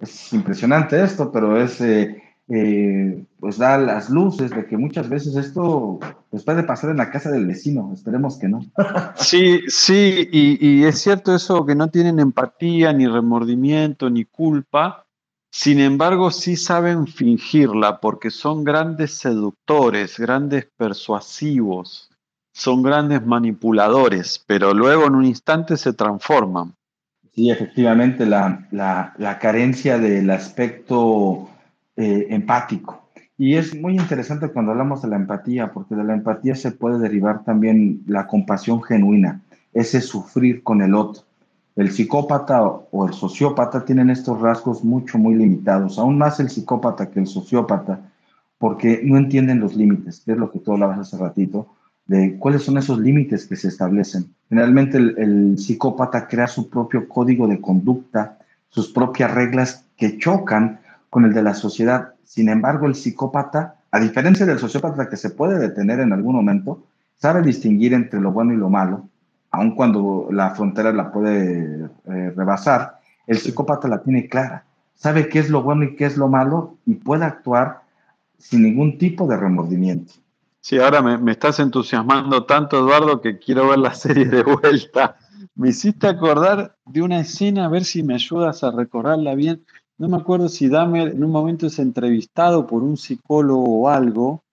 Es 0.00 0.32
impresionante 0.32 1.02
esto, 1.02 1.32
pero 1.32 1.60
es, 1.60 1.80
eh, 1.80 2.22
eh, 2.48 3.24
pues 3.40 3.58
da 3.58 3.76
las 3.78 4.10
luces 4.10 4.50
de 4.50 4.64
que 4.66 4.76
muchas 4.76 5.08
veces 5.08 5.34
esto 5.36 5.98
pues, 6.30 6.44
puede 6.44 6.62
pasar 6.62 6.90
en 6.90 6.98
la 6.98 7.10
casa 7.10 7.30
del 7.30 7.46
vecino, 7.46 7.90
esperemos 7.92 8.38
que 8.38 8.48
no. 8.48 8.64
Sí, 9.16 9.60
sí, 9.68 10.28
y, 10.30 10.84
es 10.84 11.00
cierto 11.00 11.34
eso 11.34 11.66
que 11.66 11.74
no 11.74 11.88
tienen 11.88 12.20
empatía, 12.20 12.92
ni 12.92 13.06
remordimiento, 13.06 14.08
ni 14.08 14.24
culpa, 14.24 15.04
sin 15.50 15.80
embargo, 15.80 16.30
sí 16.30 16.56
saben 16.56 17.06
fingirla 17.06 18.00
porque 18.00 18.30
son 18.30 18.64
grandes 18.64 19.14
seductores, 19.14 20.18
grandes 20.18 20.68
persuasivos 20.76 22.08
son 22.58 22.82
grandes 22.82 23.24
manipuladores, 23.24 24.42
pero 24.44 24.74
luego 24.74 25.06
en 25.06 25.14
un 25.14 25.24
instante 25.24 25.76
se 25.76 25.92
transforman. 25.92 26.74
Sí, 27.32 27.50
efectivamente, 27.50 28.26
la, 28.26 29.38
carencia 29.40 29.96
del 29.96 30.28
aspecto 30.30 31.48
eh, 31.96 32.26
empático. 32.30 33.10
Y 33.38 33.54
es 33.54 33.80
muy 33.80 33.94
interesante 33.94 34.48
cuando 34.48 34.72
hablamos 34.72 35.02
de 35.02 35.08
la 35.08 35.14
empatía, 35.14 35.70
porque 35.72 35.94
de 35.94 36.02
la 36.02 36.14
empatía 36.14 36.56
se 36.56 36.72
puede 36.72 36.98
derivar 36.98 37.44
también 37.44 38.02
la 38.08 38.26
compasión 38.26 38.82
genuina, 38.82 39.40
ese 39.72 40.00
sufrir 40.00 40.64
con 40.64 40.82
el 40.82 40.96
otro, 40.96 41.22
El 41.76 41.92
psicópata 41.92 42.60
o 42.64 43.06
el 43.06 43.14
sociópata 43.14 43.84
tienen 43.84 44.10
estos 44.10 44.40
rasgos 44.40 44.82
mucho, 44.82 45.16
muy 45.16 45.36
limitados, 45.36 45.96
aún 46.00 46.18
más 46.18 46.40
el 46.40 46.50
psicópata 46.50 47.08
que 47.08 47.20
el 47.20 47.28
sociópata, 47.28 48.00
porque 48.58 49.00
no 49.04 49.16
entienden 49.16 49.60
los 49.60 49.76
límites, 49.76 50.22
que 50.24 50.32
es 50.32 50.38
lo 50.38 50.50
que 50.50 50.58
tú 50.58 50.72
hablabas 50.72 50.98
hace 50.98 51.16
ratito, 51.16 51.68
de 52.08 52.38
cuáles 52.38 52.62
son 52.62 52.78
esos 52.78 52.98
límites 52.98 53.46
que 53.46 53.54
se 53.54 53.68
establecen. 53.68 54.34
Generalmente 54.48 54.96
el, 54.96 55.56
psicópata 55.58 56.26
crea 56.26 56.48
su 56.48 56.68
propio 56.68 57.06
código 57.06 57.46
de 57.46 57.60
conducta, 57.60 58.38
sus 58.70 58.88
propias 58.88 59.32
reglas 59.32 59.84
que 59.96 60.18
chocan 60.18 60.80
con 61.10 61.26
el 61.26 61.34
de 61.34 61.42
la 61.42 61.54
sociedad. 61.54 62.14
Sin 62.24 62.48
embargo, 62.48 62.86
el 62.86 62.94
psicópata, 62.94 63.76
a 63.90 64.00
diferencia 64.00 64.46
del 64.46 64.58
sociópata 64.58 65.08
que 65.08 65.16
se 65.16 65.30
puede 65.30 65.58
detener 65.58 66.00
en 66.00 66.12
algún 66.14 66.34
momento, 66.34 66.82
sabe 67.18 67.42
distinguir 67.42 67.92
entre 67.92 68.20
lo 68.20 68.32
bueno 68.32 68.54
y 68.54 68.56
lo 68.56 68.70
malo, 68.70 69.06
aun 69.50 69.74
cuando 69.74 70.28
la 70.30 70.54
frontera 70.54 70.92
la 70.92 71.12
puede 71.12 71.90
eh, 72.06 72.32
rebasar. 72.34 73.00
El 73.26 73.38
psicópata 73.38 73.86
la 73.86 74.02
tiene 74.02 74.28
clara, 74.28 74.64
sabe 74.94 75.28
qué 75.28 75.40
es 75.40 75.50
lo 75.50 75.62
bueno 75.62 75.84
y 75.84 75.94
qué 75.94 76.06
es 76.06 76.16
lo 76.16 76.28
malo 76.28 76.78
y 76.86 76.94
puede 76.94 77.26
actuar 77.26 77.82
sin 78.38 78.62
ningún 78.62 78.96
tipo 78.96 79.26
de 79.26 79.36
remordimiento. 79.36 80.14
Sí, 80.68 80.76
ahora 80.78 81.00
me, 81.00 81.16
me, 81.16 81.32
estás 81.32 81.60
entusiasmando 81.60 82.44
tanto, 82.44 82.78
Eduardo, 82.78 83.22
que 83.22 83.38
quiero 83.38 83.68
ver 83.68 83.78
la 83.78 83.94
serie 83.94 84.26
de 84.26 84.42
vuelta. 84.42 85.16
Me 85.54 85.70
hiciste 85.70 86.06
acordar 86.06 86.76
de 86.84 87.00
una 87.00 87.20
escena, 87.20 87.64
a 87.64 87.68
ver 87.68 87.86
si 87.86 88.02
me 88.02 88.12
ayudas 88.12 88.62
a 88.62 88.70
recordarla 88.70 89.34
bien. 89.34 89.64
No 89.96 90.10
me 90.10 90.18
acuerdo 90.18 90.50
si 90.50 90.68
Dahmer 90.68 91.08
en 91.08 91.24
un 91.24 91.30
momento 91.30 91.68
es 91.68 91.78
entrevistado 91.78 92.66
por 92.66 92.82
un 92.82 92.98
psicólogo 92.98 93.80
o 93.80 93.88
algo 93.88 94.44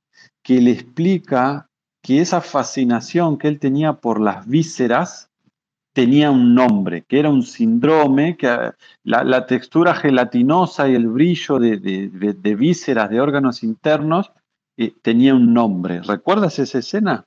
que 0.42 0.62
le 0.62 0.72
explica 0.72 1.68
que 2.02 2.22
esa 2.22 2.40
fascinación 2.40 3.38
que 3.38 3.50
él 3.50 3.60
tenía 3.60 3.92
por 3.92 4.22
las 4.22 4.48
vísceras 4.48 5.30
tenía 5.92 6.32
un 6.32 6.56
nombre, 6.56 7.02
que 7.02 7.20
era 7.20 7.30
un 7.30 7.44
síndrome, 7.44 8.38
que 8.38 8.48
ah, 8.48 8.74
la, 9.04 9.46
textura 9.48 9.94
gelatinosa 9.94 10.88
y 10.88 10.96
el 10.96 11.08
brillo 11.08 11.60
de, 11.60 12.56
vísceras, 12.58 13.10
de 13.10 13.20
órganos 13.20 13.64
internos, 13.64 14.32
eh, 14.78 14.94
tenía 15.02 15.36
un 15.36 15.54
nombre. 15.54 16.02
¿Recuerdas 16.02 16.60
esa 16.60 16.80
escena? 16.80 17.26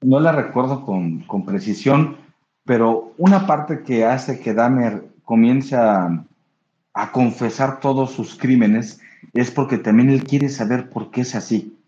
No 0.00 0.20
la 0.20 0.32
recuerdo 0.32 0.84
con, 0.84 1.20
con, 1.20 1.44
precisión, 1.44 2.16
pero 2.64 3.12
una 3.18 3.46
parte 3.46 3.82
que 3.82 4.04
hace 4.04 4.40
que 4.40 4.54
Dahmer 4.54 5.04
comience 5.24 5.76
a, 5.76 6.24
a 6.94 7.12
confesar 7.12 7.80
todos 7.80 8.12
sus 8.12 8.36
crímenes 8.36 9.00
es 9.32 9.50
porque 9.50 9.78
también 9.78 10.10
él 10.10 10.24
quiere 10.24 10.48
saber 10.48 10.88
por 10.90 11.10
qué 11.10 11.22
es 11.22 11.34
así. 11.34 11.78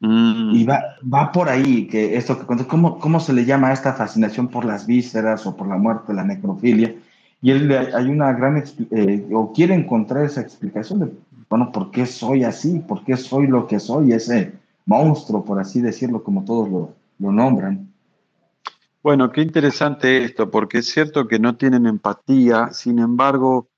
Mm. 0.00 0.54
Y 0.54 0.64
va, 0.64 0.82
va 1.02 1.32
por 1.32 1.48
ahí, 1.48 1.86
que 1.86 2.16
esto 2.16 2.38
que 2.38 2.66
¿cómo, 2.66 2.98
¿cómo 2.98 3.20
se 3.20 3.32
le 3.32 3.44
llama 3.44 3.68
a 3.68 3.72
esta 3.72 3.94
fascinación 3.94 4.48
por 4.48 4.64
las 4.64 4.86
vísceras 4.86 5.46
o 5.46 5.56
por 5.56 5.66
la 5.66 5.78
muerte, 5.78 6.12
la 6.12 6.24
necrofilia? 6.24 6.94
Y 7.40 7.50
él 7.50 7.70
hay 7.72 8.08
una 8.08 8.32
gran, 8.32 8.62
eh, 8.90 9.28
o 9.32 9.52
quiere 9.52 9.74
encontrar 9.74 10.24
esa 10.24 10.40
explicación 10.40 11.00
de, 11.00 11.12
bueno, 11.54 11.70
¿por 11.70 11.92
qué 11.92 12.04
soy 12.04 12.42
así? 12.42 12.80
¿Por 12.80 13.04
qué 13.04 13.16
soy 13.16 13.46
lo 13.46 13.68
que 13.68 13.78
soy? 13.78 14.12
Ese 14.12 14.54
monstruo, 14.86 15.44
por 15.44 15.60
así 15.60 15.80
decirlo, 15.80 16.24
como 16.24 16.44
todos 16.44 16.68
lo, 16.68 16.94
lo 17.20 17.30
nombran. 17.30 17.92
Bueno, 19.04 19.30
qué 19.30 19.42
interesante 19.42 20.24
esto, 20.24 20.50
porque 20.50 20.78
es 20.78 20.90
cierto 20.90 21.28
que 21.28 21.38
no 21.38 21.54
tienen 21.54 21.86
empatía, 21.86 22.70
sin 22.72 22.98
embargo, 22.98 23.68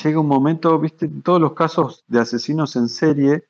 llega 0.00 0.20
un 0.20 0.28
momento, 0.28 0.78
viste, 0.78 1.06
en 1.06 1.22
todos 1.22 1.40
los 1.40 1.54
casos 1.54 2.04
de 2.06 2.20
asesinos 2.20 2.76
en 2.76 2.88
serie, 2.88 3.42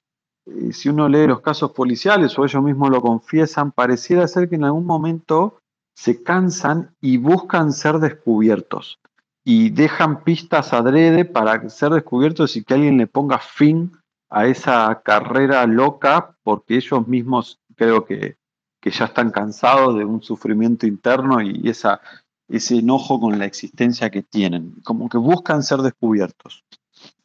si 0.73 0.89
uno 0.89 1.07
lee 1.07 1.27
los 1.27 1.43
casos 1.43 1.73
policiales 1.73 2.39
o 2.39 2.45
ellos 2.47 2.65
mismos 2.65 2.89
lo 2.89 3.03
confiesan, 3.03 3.71
pareciera 3.71 4.27
ser 4.29 4.49
que 4.49 4.55
en 4.55 4.65
algún 4.65 4.87
momento 4.87 5.59
se 5.95 6.23
cansan 6.23 6.95
y 7.03 7.19
buscan 7.19 7.71
ser 7.75 7.99
descubiertos 7.99 8.99
y 9.45 9.71
dejan 9.71 10.25
pistas 10.25 10.73
adrede 10.73 11.25
para 11.25 11.69
ser 11.69 11.91
descubiertos 11.91 12.57
y 12.57 12.65
que 12.65 12.75
alguien 12.75 12.97
le 12.97 13.07
ponga 13.07 13.39
fin 13.39 13.93
a 14.31 14.47
esa 14.47 15.03
carrera 15.05 15.67
loca 15.67 16.35
porque 16.43 16.77
ellos 16.77 17.07
mismos 17.07 17.61
creo 17.77 18.05
que, 18.07 18.37
que 18.81 18.91
ya 18.91 19.05
están 19.05 19.31
cansados 19.31 19.97
de 19.97 20.05
un 20.05 20.23
sufrimiento 20.23 20.87
interno 20.87 21.43
y 21.43 21.69
esa, 21.69 22.01
ese 22.49 22.79
enojo 22.79 23.21
con 23.21 23.39
la 23.39 23.45
existencia 23.45 24.11
que 24.11 24.23
tienen, 24.23 24.75
como 24.83 25.09
que 25.09 25.19
buscan 25.19 25.63
ser 25.63 25.81
descubiertos. 25.81 26.65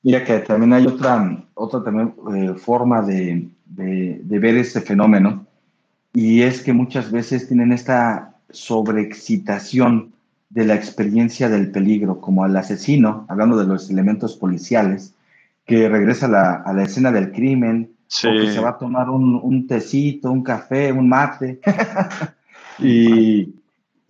Mira 0.01 0.23
que 0.23 0.39
también 0.39 0.73
hay 0.73 0.87
otra, 0.87 1.45
otra 1.53 1.83
también, 1.83 2.15
eh, 2.33 2.53
forma 2.55 3.01
de, 3.01 3.49
de, 3.65 4.39
ver 4.39 4.55
este 4.57 4.81
fenómeno 4.81 5.45
y 6.13 6.41
es 6.41 6.61
que 6.61 6.73
muchas 6.73 7.11
veces 7.11 7.47
tienen 7.47 7.71
esta 7.71 8.35
sobreexcitación 8.49 10.13
de 10.49 10.65
la 10.65 10.75
experiencia 10.75 11.49
del 11.49 11.71
peligro, 11.71 12.19
como 12.19 12.43
al 12.43 12.55
asesino, 12.57 13.25
hablando 13.29 13.57
de 13.57 13.67
los 13.67 13.89
elementos 13.89 14.35
policiales, 14.35 15.13
que 15.65 15.87
regresa 15.87 16.25
a 16.25 16.29
la, 16.29 16.53
a 16.55 16.73
la 16.73 16.83
escena 16.83 17.11
del 17.11 17.31
crimen, 17.31 17.91
o 18.25 18.31
que 18.31 18.51
se 18.51 18.59
va 18.59 18.69
a 18.69 18.77
tomar 18.77 19.09
un, 19.09 19.39
un 19.41 19.67
tecito, 19.67 20.31
un 20.31 20.43
café, 20.43 20.91
un 20.91 21.07
mate. 21.07 21.59
y 22.79 23.53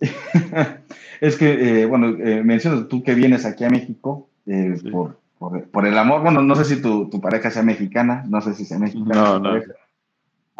es 1.20 1.36
que, 1.36 1.82
eh, 1.82 1.86
bueno, 1.86 2.08
eh, 2.08 2.42
mencionas 2.42 2.88
tú 2.88 3.02
que 3.02 3.14
vienes 3.14 3.44
aquí 3.44 3.64
a 3.64 3.70
México 3.70 4.28
eh, 4.46 4.76
por, 4.90 5.18
por, 5.38 5.86
el 5.86 5.98
amor. 5.98 6.22
Bueno, 6.22 6.42
no 6.42 6.54
sé 6.54 6.64
si 6.64 6.80
tu, 6.80 7.08
pareja 7.20 7.50
sea 7.50 7.62
mexicana, 7.62 8.24
no 8.28 8.40
sé 8.40 8.54
si 8.54 8.64
sea 8.64 8.78
mexicana. 8.78 9.14
No, 9.14 9.38
no. 9.38 9.60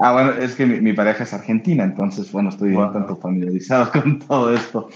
Ah, 0.03 0.13
bueno, 0.13 0.33
es 0.33 0.55
que 0.55 0.65
mi, 0.65 0.95
pareja 0.95 1.25
es 1.25 1.35
argentina, 1.35 1.85
entonces, 1.85 2.33
bueno, 2.33 2.49
estoy 2.49 2.75
un 2.75 2.91
tanto 2.93 3.17
familiarizado 3.17 3.91
con 4.03 4.19
todo 4.19 4.55
esto. 4.55 4.89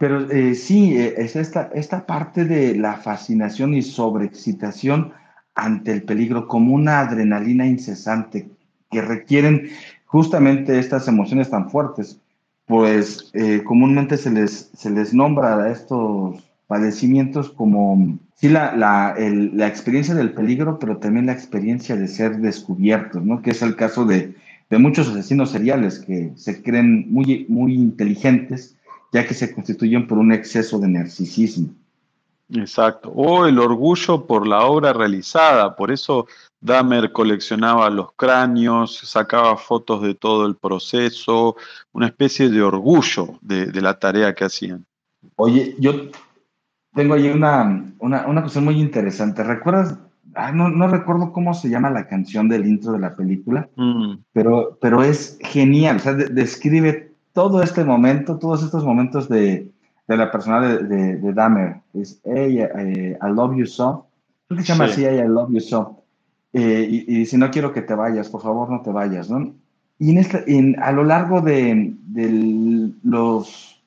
Pero 0.00 0.30
eh, 0.30 0.54
sí, 0.54 0.96
eh, 0.96 1.16
es 1.18 1.36
esta, 1.36 1.70
esta 1.74 2.06
parte 2.06 2.46
de 2.46 2.74
la 2.74 2.94
fascinación 2.94 3.74
y 3.74 3.82
sobreexcitación 3.82 5.12
ante 5.54 5.92
el 5.92 6.04
peligro 6.04 6.48
como 6.48 6.74
una 6.74 7.00
adrenalina 7.00 7.66
incesante 7.66 8.48
que 8.90 9.02
requieren 9.02 9.68
justamente 10.06 10.78
estas 10.78 11.06
emociones 11.06 11.50
tan 11.50 11.68
fuertes. 11.68 12.18
Pues 12.64 13.30
eh, 13.34 13.62
comúnmente 13.62 14.16
se 14.16 14.30
les, 14.30 14.70
se 14.74 14.88
les 14.88 15.12
nombra 15.12 15.64
a 15.64 15.70
estos 15.70 16.42
padecimientos 16.66 17.50
como 17.50 18.18
sí 18.36 18.48
la, 18.48 18.74
la, 18.74 19.14
la, 19.18 19.68
experiencia 19.68 20.14
del 20.14 20.32
peligro, 20.32 20.78
pero 20.78 20.96
también 20.96 21.26
la 21.26 21.32
experiencia 21.32 21.94
de 21.94 22.08
ser 22.08 22.38
descubiertos, 22.38 23.22
¿no? 23.22 23.42
Que 23.42 23.50
es 23.50 23.60
el 23.60 23.76
caso 23.76 24.06
de, 24.06 24.34
de, 24.70 24.78
muchos 24.78 25.10
asesinos 25.10 25.50
seriales 25.50 25.98
que 25.98 26.32
se 26.36 26.62
creen 26.62 27.12
muy, 27.12 27.44
muy 27.50 27.74
inteligentes, 27.74 28.78
ya 29.12 29.26
que 29.26 29.34
se 29.34 29.52
constituyen 29.52 30.06
por 30.06 30.18
un 30.18 30.32
exceso 30.32 30.78
de 30.78 30.88
narcisismo. 30.88 31.74
Exacto. 32.52 33.10
O 33.10 33.46
el 33.46 33.58
orgullo 33.58 34.26
por 34.26 34.46
la 34.46 34.64
obra 34.64 34.92
realizada. 34.92 35.76
Por 35.76 35.92
eso 35.92 36.26
Dahmer 36.60 37.12
coleccionaba 37.12 37.88
los 37.90 38.12
cráneos, 38.14 38.98
sacaba 38.98 39.56
fotos 39.56 40.02
de 40.02 40.14
todo 40.14 40.46
el 40.46 40.56
proceso, 40.56 41.56
una 41.92 42.06
especie 42.06 42.48
de 42.48 42.62
orgullo 42.62 43.38
de, 43.40 43.66
de 43.66 43.80
la 43.80 43.98
tarea 43.98 44.34
que 44.34 44.44
hacían. 44.44 44.84
Oye, 45.36 45.76
yo 45.78 46.10
tengo 46.94 47.14
ahí 47.14 47.28
una, 47.28 47.94
una, 47.98 48.26
una 48.26 48.40
cuestión 48.40 48.64
muy 48.64 48.80
interesante. 48.80 49.44
¿Recuerdas? 49.44 49.96
no, 50.54 50.68
no, 50.68 50.86
recuerdo 50.86 51.32
cómo 51.32 51.54
se 51.54 51.68
llama 51.68 51.90
la 51.90 52.06
canción 52.06 52.48
del 52.48 52.66
intro 52.66 52.92
de 52.92 53.00
la 53.00 53.16
película, 53.16 53.68
mm. 53.74 54.14
pero, 54.32 54.78
pero 54.80 55.02
es 55.02 55.38
genial. 55.40 55.96
O 55.96 55.98
sea, 56.00 56.14
describe 56.14 57.09
todo 57.32 57.62
este 57.62 57.84
momento, 57.84 58.38
todos 58.38 58.62
estos 58.62 58.84
momentos 58.84 59.28
de, 59.28 59.70
de 60.06 60.16
la 60.16 60.30
persona 60.30 60.60
de, 60.60 60.78
de, 60.84 61.16
de 61.16 61.32
Dahmer. 61.32 61.76
Es 61.94 62.20
hey, 62.24 62.60
eh, 62.60 63.18
I 63.20 63.32
love 63.32 63.56
you 63.56 63.66
so. 63.66 64.06
¿Tú 64.48 64.56
que 64.56 64.62
se 64.62 64.72
llama 64.72 64.86
así, 64.86 65.04
hey, 65.04 65.20
I 65.24 65.28
love 65.28 65.50
you 65.52 65.60
so? 65.60 66.02
Eh, 66.52 66.86
y, 66.90 67.20
y, 67.20 67.26
si 67.26 67.36
no 67.36 67.50
quiero 67.50 67.72
que 67.72 67.82
te 67.82 67.94
vayas, 67.94 68.28
por 68.28 68.42
favor 68.42 68.68
no 68.70 68.82
te 68.82 68.90
vayas, 68.90 69.30
¿no? 69.30 69.54
Y 69.98 70.10
en 70.10 70.18
esta, 70.18 70.40
en, 70.46 70.82
a 70.82 70.90
lo 70.90 71.04
largo 71.04 71.40
de, 71.42 71.94
de 72.06 72.90
los, 73.04 73.80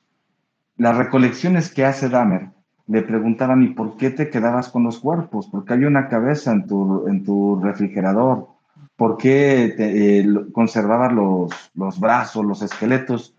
las 0.78 0.96
recolecciones 0.96 1.70
que 1.70 1.84
hace 1.84 2.08
Dahmer, 2.08 2.48
le 2.86 3.02
preguntaban, 3.02 3.62
¿y 3.62 3.68
por 3.68 3.96
qué 3.96 4.10
te 4.10 4.30
quedabas 4.30 4.68
con 4.68 4.84
los 4.84 4.98
cuerpos? 4.98 5.48
¿Por 5.48 5.64
qué 5.64 5.74
había 5.74 5.88
una 5.88 6.08
cabeza 6.08 6.52
en 6.52 6.66
tu, 6.66 7.06
en 7.08 7.24
tu 7.24 7.60
refrigerador? 7.62 8.48
¿Por 8.96 9.16
qué 9.16 9.74
te, 9.76 10.20
eh, 10.20 10.26
conservabas 10.52 11.12
los, 11.12 11.52
los 11.74 11.98
brazos, 11.98 12.44
los 12.44 12.62
esqueletos? 12.62 13.33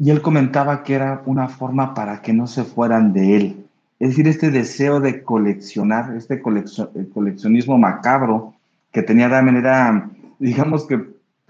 Y 0.00 0.10
él 0.10 0.22
comentaba 0.22 0.82
que 0.82 0.94
era 0.94 1.22
una 1.26 1.48
forma 1.48 1.94
para 1.94 2.22
que 2.22 2.32
no 2.32 2.46
se 2.46 2.64
fueran 2.64 3.12
de 3.12 3.36
él. 3.36 3.66
Es 3.98 4.10
decir, 4.10 4.26
este 4.26 4.50
deseo 4.50 4.98
de 4.98 5.22
coleccionar, 5.22 6.16
este 6.16 6.40
coleccionismo 6.40 7.78
macabro 7.78 8.54
que 8.90 9.02
tenía 9.02 9.28
de 9.28 9.42
manera, 9.42 10.10
digamos 10.38 10.86
que 10.86 11.06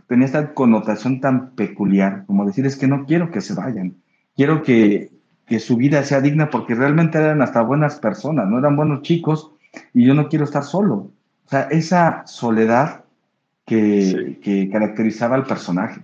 tenía 0.08 0.26
esta 0.26 0.52
connotación 0.52 1.20
tan 1.20 1.50
peculiar, 1.50 2.24
como 2.26 2.44
decir, 2.44 2.66
es 2.66 2.76
que 2.76 2.88
no 2.88 3.06
quiero 3.06 3.30
que 3.30 3.40
se 3.40 3.54
vayan, 3.54 3.94
quiero 4.34 4.62
que, 4.62 5.12
que 5.46 5.60
su 5.60 5.76
vida 5.76 6.02
sea 6.02 6.20
digna 6.20 6.50
porque 6.50 6.74
realmente 6.74 7.18
eran 7.18 7.40
hasta 7.42 7.62
buenas 7.62 8.00
personas, 8.00 8.48
no 8.48 8.58
eran 8.58 8.76
buenos 8.76 9.02
chicos 9.02 9.52
y 9.94 10.04
yo 10.04 10.14
no 10.14 10.28
quiero 10.28 10.44
estar 10.44 10.64
solo. 10.64 10.94
O 11.46 11.48
sea, 11.48 11.62
esa 11.70 12.26
soledad 12.26 13.04
que, 13.64 14.68
caracterizaba 14.72 15.36
al 15.36 15.46
personaje. 15.46 16.00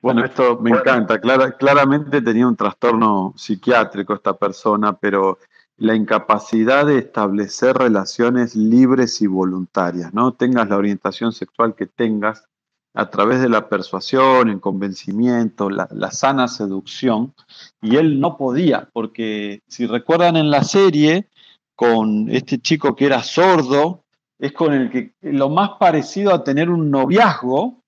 Bueno, 0.00 0.24
esto 0.24 0.58
me 0.60 0.70
encanta. 0.70 1.20
claramente 1.20 2.22
tenía 2.22 2.46
un 2.46 2.56
trastorno 2.56 3.34
psiquiátrico 3.36 4.14
esta 4.14 4.34
persona, 4.34 4.94
pero 4.94 5.38
la 5.76 5.94
incapacidad 5.94 6.86
de 6.86 6.98
establecer 6.98 7.76
relaciones 7.76 8.54
libres 8.54 9.20
y 9.22 9.26
voluntarias, 9.26 10.12
¿no? 10.12 10.32
Tengas 10.32 10.68
la 10.68 10.76
orientación 10.76 11.32
sexual 11.32 11.74
que 11.74 11.86
tengas, 11.86 12.46
a 12.92 13.08
través 13.08 13.40
de 13.40 13.48
la 13.48 13.68
persuasión, 13.68 14.48
el 14.48 14.60
convencimiento, 14.60 15.70
la, 15.70 15.88
la, 15.92 16.10
sana 16.10 16.48
seducción, 16.48 17.34
y 17.80 17.96
él 17.96 18.20
no 18.20 18.36
podía, 18.36 18.88
porque 18.92 19.62
si 19.68 19.86
recuerdan 19.86 20.36
en 20.36 20.50
la 20.50 20.64
serie, 20.64 21.28
con 21.76 22.28
este 22.28 22.58
chico 22.58 22.94
que 22.94 23.06
era 23.06 23.22
sordo, 23.22 24.04
es 24.38 24.52
con 24.52 24.74
el 24.74 24.90
que 24.90 25.14
lo 25.22 25.48
más 25.48 25.70
parecido 25.78 26.34
a 26.34 26.44
tener 26.44 26.68
un 26.68 26.90
noviazgo, 26.90 27.79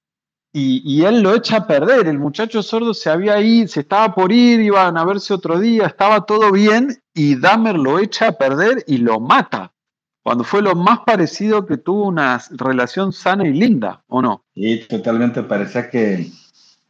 y, 0.55 1.05
él 1.05 1.23
lo 1.23 1.35
echa 1.35 1.59
a 1.59 1.67
perder. 1.67 2.07
El 2.07 2.19
muchacho 2.19 2.63
sordo 2.63 2.93
se 2.93 3.09
había 3.09 3.41
ido, 3.41 3.69
se 3.69 3.81
estaba 3.81 4.15
por 4.15 4.33
ir, 4.33 4.61
iban 4.61 4.99
a 4.99 5.05
verse 5.05 5.33
otro 5.33 5.59
día, 5.59 5.87
estaba 5.87 6.27
todo 6.27 6.53
bien, 6.53 7.03
y 7.15 7.37
Dahmer 7.37 7.79
lo 7.79 7.99
echa 7.99 8.29
a 8.29 8.33
perder 8.33 8.85
y 8.87 8.99
lo 8.99 9.19
mata. 9.19 9.73
Cuando 10.23 10.45
fue 10.45 10.63
lo 10.63 10.75
más 10.75 11.01
parecido 11.01 11.67
que 11.67 11.79
tuvo 11.79 12.07
una 12.07 12.41
relación 12.51 13.13
sana 13.13 13.47
y 13.47 13.53
linda, 13.53 14.05
¿o 14.07 14.21
no? 14.21 14.45
Sí, 14.55 14.85
totalmente. 14.89 15.43
Parecía 15.43 15.89
que. 15.89 16.31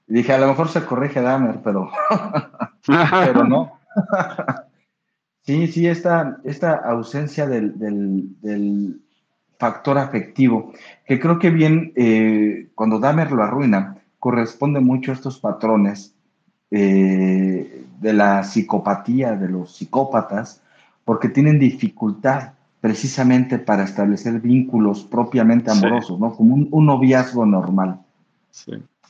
Dije, 0.07 0.33
a 0.33 0.38
lo 0.38 0.48
mejor 0.48 0.68
se 0.68 0.85
corrige 0.85 1.22
Dahmer, 1.22 1.61
pero. 1.62 1.90
pero 2.87 3.44
no. 3.44 3.79
sí, 5.46 5.68
sí, 5.68 5.87
esta, 5.87 6.40
esta 6.44 6.75
ausencia 6.75 7.46
del, 7.46 7.79
del 7.79 9.01
factor 9.62 9.96
afectivo, 9.96 10.72
que 11.07 11.20
creo 11.20 11.38
que 11.38 11.51
bien 11.51 11.92
eh, 11.94 12.66
cuando 12.75 12.98
Dahmer 12.98 13.31
lo 13.31 13.44
arruina, 13.44 13.96
corresponde 14.18 14.81
mucho 14.81 15.12
a 15.12 15.14
estos 15.14 15.38
patrones 15.38 16.16
eh, 16.72 17.85
de 18.01 18.12
la 18.12 18.42
psicopatía 18.42 19.37
de 19.37 19.48
los 19.48 19.77
psicópatas, 19.77 20.61
porque 21.05 21.29
tienen 21.29 21.61
dificultad 21.61 22.55
precisamente 22.81 23.61
para 23.61 23.85
establecer 23.85 24.40
vínculos 24.40 25.05
propiamente 25.05 25.70
amorosos, 25.70 26.18
¿no? 26.18 26.35
Como 26.35 26.57
un, 26.57 26.87
noviazgo 26.87 27.46
normal. 27.46 28.01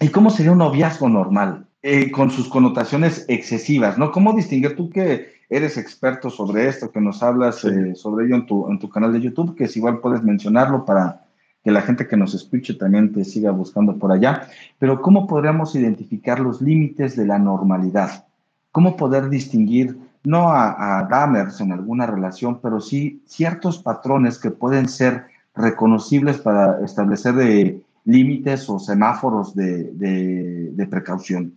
¿Y 0.01 0.09
cómo 0.11 0.29
sería 0.29 0.53
un 0.53 0.59
noviazgo 0.59 1.09
normal? 1.09 1.65
Eh, 1.83 2.11
con 2.11 2.31
sus 2.31 2.49
connotaciones 2.49 3.25
excesivas, 3.27 3.97
¿no? 3.97 4.13
¿Cómo 4.13 4.35
distinguir 4.35 4.77
tú 4.77 4.91
que 4.91 5.33
eres 5.53 5.77
experto 5.77 6.31
sobre 6.31 6.67
esto, 6.67 6.91
que 6.91 7.01
nos 7.01 7.23
hablas 7.23 7.63
eh, 7.65 7.95
sobre 7.95 8.25
ello 8.25 8.37
en 8.37 8.47
tu, 8.47 8.71
en 8.71 8.79
tu 8.79 8.89
canal 8.89 9.13
de 9.13 9.21
YouTube, 9.21 9.55
que 9.55 9.65
es 9.65 9.77
igual 9.77 10.01
puedes 10.01 10.23
mencionarlo 10.23 10.87
para 10.87 11.27
que 11.63 11.71
la 11.71 11.83
gente 11.83 12.09
que 12.09 12.17
nos 12.17 12.33
escuche 12.33 12.73
también 12.73 13.13
te 13.13 13.23
siga 13.23 13.51
buscando 13.51 13.99
por 13.99 14.13
allá. 14.13 14.49
Pero 14.79 15.03
¿cómo 15.03 15.27
podríamos 15.27 15.75
identificar 15.75 16.41
los 16.41 16.63
límites 16.63 17.17
de 17.17 17.27
la 17.27 17.39
normalidad? 17.39 18.25
¿Cómo 18.73 18.97
poder 18.97 19.29
distinguir, 19.29 19.99
no 20.25 20.49
a, 20.49 21.01
a 21.01 21.05
Damers 21.05 21.61
en 21.61 21.73
alguna 21.73 22.07
relación, 22.07 22.59
pero 22.63 22.81
sí 22.81 23.23
ciertos 23.27 23.79
patrones 23.79 24.39
que 24.39 24.51
pueden 24.51 24.89
ser 24.89 25.27
reconocibles 25.55 26.39
para 26.39 26.83
establecer 26.83 27.39
eh, 27.41 27.79
límites 28.07 28.71
o 28.71 28.79
semáforos 28.79 29.55
de, 29.55 29.93
de 29.93 30.87
precaución? 30.87 31.53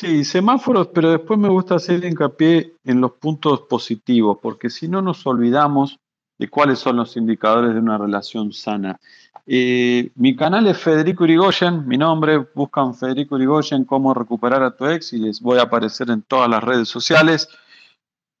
Sí, 0.00 0.24
semáforos, 0.24 0.88
pero 0.94 1.10
después 1.10 1.38
me 1.38 1.50
gusta 1.50 1.74
hacer 1.74 2.02
hincapié 2.06 2.74
en 2.84 3.02
los 3.02 3.12
puntos 3.12 3.64
positivos, 3.68 4.38
porque 4.40 4.70
si 4.70 4.88
no 4.88 5.02
nos 5.02 5.26
olvidamos 5.26 5.98
de 6.38 6.48
cuáles 6.48 6.78
son 6.78 6.96
los 6.96 7.18
indicadores 7.18 7.74
de 7.74 7.80
una 7.80 7.98
relación 7.98 8.50
sana. 8.50 8.98
Eh, 9.46 10.10
mi 10.14 10.34
canal 10.34 10.66
es 10.68 10.78
Federico 10.78 11.24
Irigoyen, 11.24 11.86
mi 11.86 11.98
nombre, 11.98 12.38
buscan 12.54 12.94
Federico 12.94 13.36
Irigoyen, 13.36 13.84
cómo 13.84 14.14
recuperar 14.14 14.62
a 14.62 14.74
tu 14.74 14.86
ex 14.86 15.12
y 15.12 15.18
les 15.18 15.42
voy 15.42 15.58
a 15.58 15.64
aparecer 15.64 16.08
en 16.08 16.22
todas 16.22 16.48
las 16.48 16.64
redes 16.64 16.88
sociales. 16.88 17.50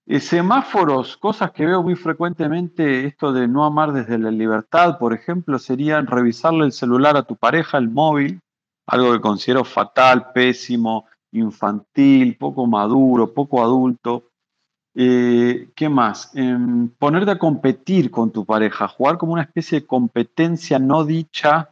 Eh, 0.06 0.18
semáforos, 0.18 1.18
cosas 1.18 1.50
que 1.50 1.66
veo 1.66 1.82
muy 1.82 1.94
frecuentemente, 1.94 3.04
esto 3.04 3.34
de 3.34 3.46
no 3.46 3.66
amar 3.66 3.92
desde 3.92 4.16
la 4.16 4.30
libertad, 4.30 4.96
por 4.98 5.12
ejemplo, 5.12 5.58
serían 5.58 6.06
revisarle 6.06 6.64
el 6.64 6.72
celular 6.72 7.18
a 7.18 7.24
tu 7.24 7.36
pareja, 7.36 7.76
el 7.76 7.90
móvil, 7.90 8.40
algo 8.86 9.12
que 9.12 9.20
considero 9.20 9.62
fatal, 9.62 10.32
pésimo, 10.32 11.04
infantil, 11.32 12.36
poco 12.36 12.66
maduro, 12.66 13.32
poco 13.32 13.62
adulto. 13.62 14.30
Eh, 14.94 15.68
¿Qué 15.74 15.88
más? 15.88 16.30
Em, 16.34 16.88
ponerte 16.88 17.30
a 17.30 17.38
competir 17.38 18.10
con 18.10 18.30
tu 18.32 18.44
pareja, 18.44 18.88
jugar 18.88 19.18
como 19.18 19.34
una 19.34 19.42
especie 19.42 19.80
de 19.80 19.86
competencia 19.86 20.78
no 20.78 21.04
dicha, 21.04 21.70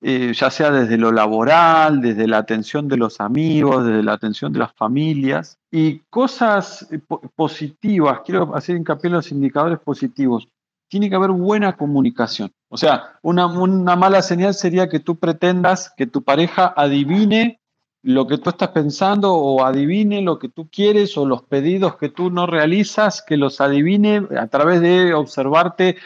eh, 0.00 0.32
ya 0.32 0.50
sea 0.50 0.70
desde 0.70 0.96
lo 0.96 1.10
laboral, 1.10 2.00
desde 2.00 2.28
la 2.28 2.38
atención 2.38 2.86
de 2.86 2.96
los 2.96 3.20
amigos, 3.20 3.84
desde 3.84 4.02
la 4.02 4.12
atención 4.12 4.52
de 4.52 4.60
las 4.60 4.72
familias. 4.74 5.58
Y 5.72 6.00
cosas 6.10 6.86
eh, 6.92 7.00
positivas, 7.34 8.20
quiero 8.24 8.54
hacer 8.54 8.76
hincapié 8.76 9.08
en 9.08 9.14
los 9.14 9.32
indicadores 9.32 9.78
positivos. 9.78 10.48
Tiene 10.90 11.10
que 11.10 11.16
haber 11.16 11.30
buena 11.30 11.76
comunicación. 11.76 12.50
O 12.70 12.76
sea, 12.76 13.18
una, 13.22 13.46
una 13.46 13.96
mala 13.96 14.22
señal 14.22 14.54
sería 14.54 14.88
que 14.88 15.00
tú 15.00 15.16
pretendas 15.16 15.92
que 15.96 16.06
tu 16.06 16.22
pareja 16.22 16.72
adivine 16.76 17.60
lo 18.02 18.26
que 18.26 18.38
tú 18.38 18.50
estás 18.50 18.68
pensando 18.68 19.34
o 19.34 19.64
adivine 19.64 20.22
lo 20.22 20.38
que 20.38 20.48
tú 20.48 20.68
quieres 20.70 21.16
o 21.16 21.26
los 21.26 21.42
pedidos 21.42 21.96
que 21.96 22.08
tú 22.08 22.30
no 22.30 22.46
realizas, 22.46 23.22
que 23.22 23.36
los 23.36 23.60
adivine 23.60 24.26
a 24.38 24.46
través 24.46 24.80
de 24.80 25.14
observarte 25.14 25.96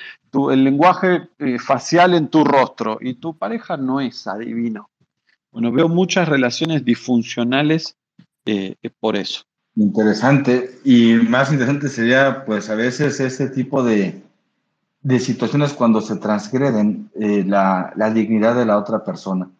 el 0.51 0.65
lenguaje 0.65 1.29
eh, 1.39 1.59
facial 1.59 2.15
en 2.15 2.29
tu 2.29 2.45
rostro. 2.45 2.99
Y 3.01 3.15
tu 3.15 3.37
pareja 3.37 3.77
no 3.77 4.01
es 4.01 4.27
adivino. 4.27 4.89
Bueno, 5.51 5.71
veo 5.71 5.89
muchas 5.89 6.29
relaciones 6.29 6.85
disfuncionales 6.85 7.97
eh, 8.47 8.75
por 8.99 9.17
eso. 9.17 9.43
Interesante. 9.77 10.79
Y 10.85 11.15
más 11.15 11.53
interesante 11.53 11.89
sería, 11.89 12.45
pues, 12.47 12.71
a 12.71 12.75
veces 12.75 13.21
ese 13.21 13.49
tipo 13.51 13.83
de, 13.83 14.23
situaciones 15.19 15.75
cuando 15.75 16.01
se 16.01 16.17
transgreden 16.17 17.11
eh, 17.21 17.45
la 17.47 18.13
dignidad 18.15 18.55
de 18.55 18.65
la 18.65 18.79
otra 18.79 19.05
persona 19.05 19.51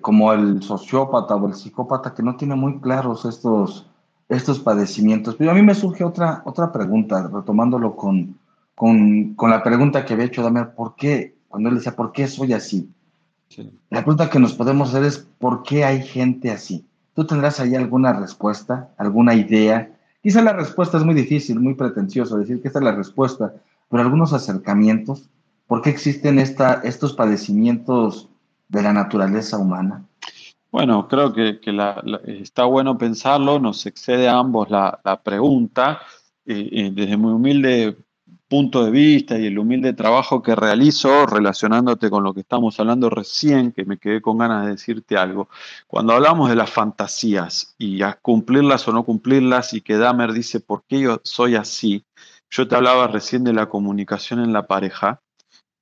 como 0.00 0.32
el 0.32 0.62
sociópata 0.62 1.36
o 1.36 1.48
el 1.48 1.54
psicópata 1.54 2.14
que 2.14 2.22
no 2.22 2.36
tiene 2.36 2.54
muy 2.54 2.80
claros 2.80 3.24
estos, 3.24 3.86
estos 4.28 4.58
padecimientos. 4.60 5.34
Pero 5.36 5.50
a 5.50 5.54
mí 5.54 5.62
me 5.62 5.74
surge 5.74 6.04
otra, 6.04 6.42
otra 6.44 6.72
pregunta, 6.72 7.28
retomándolo 7.32 7.94
con, 7.94 8.38
con, 8.74 9.34
con 9.34 9.50
la 9.50 9.62
pregunta 9.62 10.04
que 10.04 10.14
había 10.14 10.26
hecho 10.26 10.42
Damián, 10.42 10.72
¿por 10.76 10.94
qué? 10.96 11.34
Cuando 11.48 11.68
él 11.68 11.76
decía, 11.76 11.94
¿por 11.94 12.12
qué 12.12 12.26
soy 12.26 12.52
así? 12.52 12.88
La 13.90 14.00
pregunta 14.00 14.30
que 14.30 14.38
nos 14.38 14.54
podemos 14.54 14.88
hacer 14.88 15.04
es, 15.04 15.18
¿por 15.38 15.62
qué 15.62 15.84
hay 15.84 16.02
gente 16.02 16.50
así? 16.50 16.86
¿Tú 17.14 17.26
tendrás 17.26 17.60
ahí 17.60 17.74
alguna 17.74 18.14
respuesta, 18.14 18.88
alguna 18.96 19.34
idea? 19.34 19.92
Quizá 20.22 20.40
la 20.40 20.54
respuesta 20.54 20.96
es 20.96 21.04
muy 21.04 21.14
difícil, 21.14 21.60
muy 21.60 21.74
pretencioso 21.74 22.38
decir 22.38 22.62
que 22.62 22.68
esta 22.68 22.78
es 22.78 22.84
la 22.84 22.94
respuesta, 22.94 23.52
pero 23.90 24.02
algunos 24.02 24.32
acercamientos, 24.32 25.28
¿por 25.66 25.82
qué 25.82 25.90
existen 25.90 26.38
esta, 26.38 26.80
estos 26.84 27.12
padecimientos 27.12 28.30
de 28.72 28.82
la 28.82 28.92
naturaleza 28.92 29.58
humana? 29.58 30.04
Bueno, 30.70 31.06
creo 31.06 31.32
que, 31.32 31.60
está 32.40 32.64
bueno 32.64 32.96
pensarlo, 32.96 33.58
nos 33.58 33.84
excede 33.84 34.28
a 34.28 34.38
ambos 34.38 34.70
la, 34.70 35.20
pregunta. 35.22 36.00
Eh, 36.44 36.68
eh, 36.72 36.90
desde 36.92 37.16
mi 37.16 37.26
humilde 37.26 37.96
punto 38.48 38.84
de 38.84 38.90
vista 38.90 39.38
y 39.38 39.46
el 39.46 39.58
humilde 39.58 39.94
trabajo 39.94 40.42
que 40.42 40.54
realizo 40.54 41.24
relacionándote 41.24 42.10
con 42.10 42.22
lo 42.22 42.34
que 42.34 42.40
estamos 42.40 42.78
hablando 42.78 43.08
recién, 43.08 43.72
que 43.72 43.86
me 43.86 43.96
quedé 43.96 44.20
con 44.20 44.36
ganas 44.36 44.66
de 44.66 44.72
decirte 44.72 45.16
algo. 45.16 45.48
Cuando 45.86 46.12
hablamos 46.12 46.50
de 46.50 46.56
las 46.56 46.68
fantasías 46.68 47.74
y 47.78 48.02
a 48.02 48.18
cumplirlas 48.20 48.86
o 48.88 48.92
no 48.92 49.04
cumplirlas 49.04 49.72
y 49.72 49.80
que 49.80 49.96
Dahmer 49.96 50.34
dice 50.34 50.60
por 50.60 50.84
qué 50.86 51.00
yo 51.00 51.20
soy 51.24 51.54
así, 51.54 52.04
yo 52.50 52.68
te 52.68 52.76
hablaba 52.76 53.06
recién 53.06 53.42
de 53.44 53.54
la 53.54 53.70
comunicación 53.70 54.40
en 54.40 54.52
la 54.52 54.66
pareja. 54.66 55.22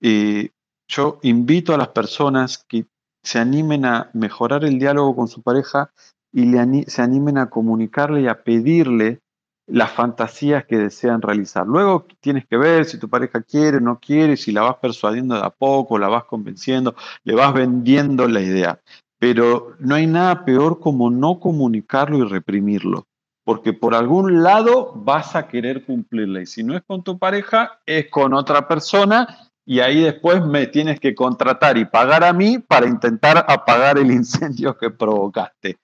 Eh, 0.00 0.50
yo 0.90 1.20
invito 1.22 1.72
a 1.72 1.78
las 1.78 1.88
personas 1.88 2.58
que 2.68 2.84
se 3.22 3.38
animen 3.38 3.84
a 3.84 4.10
mejorar 4.12 4.64
el 4.64 4.78
diálogo 4.78 5.14
con 5.14 5.28
su 5.28 5.40
pareja 5.40 5.92
y 6.32 6.52
se 6.86 7.02
animen 7.02 7.38
a 7.38 7.48
comunicarle 7.48 8.22
y 8.22 8.26
a 8.26 8.42
pedirle 8.42 9.20
las 9.68 9.92
fantasías 9.92 10.64
que 10.64 10.78
desean 10.78 11.22
realizar. 11.22 11.64
Luego 11.64 12.06
tienes 12.20 12.44
que 12.46 12.56
ver 12.56 12.86
si 12.86 12.98
tu 12.98 13.08
pareja 13.08 13.40
quiere 13.40 13.76
o 13.76 13.80
no 13.80 14.00
quiere, 14.00 14.36
si 14.36 14.50
la 14.50 14.62
vas 14.62 14.76
persuadiendo 14.76 15.36
de 15.36 15.42
a 15.42 15.50
poco, 15.50 15.96
la 15.96 16.08
vas 16.08 16.24
convenciendo, 16.24 16.96
le 17.22 17.34
vas 17.34 17.54
vendiendo 17.54 18.26
la 18.26 18.40
idea. 18.40 18.80
Pero 19.18 19.76
no 19.78 19.94
hay 19.94 20.08
nada 20.08 20.44
peor 20.44 20.80
como 20.80 21.10
no 21.10 21.38
comunicarlo 21.38 22.18
y 22.18 22.28
reprimirlo, 22.28 23.06
porque 23.44 23.72
por 23.72 23.94
algún 23.94 24.42
lado 24.42 24.92
vas 24.96 25.36
a 25.36 25.46
querer 25.46 25.84
cumplirla 25.84 26.42
y 26.42 26.46
si 26.46 26.64
no 26.64 26.74
es 26.74 26.82
con 26.82 27.04
tu 27.04 27.18
pareja, 27.18 27.80
es 27.86 28.08
con 28.08 28.34
otra 28.34 28.66
persona 28.66 29.49
y 29.70 29.78
ahí 29.78 30.00
después 30.00 30.44
me 30.44 30.66
tienes 30.66 30.98
que 30.98 31.14
contratar 31.14 31.78
y 31.78 31.84
pagar 31.84 32.24
a 32.24 32.32
mí 32.32 32.58
para 32.58 32.88
intentar 32.88 33.46
apagar 33.46 33.98
el 33.98 34.10
incendio 34.10 34.76
que 34.76 34.90
provocaste. 34.90 35.78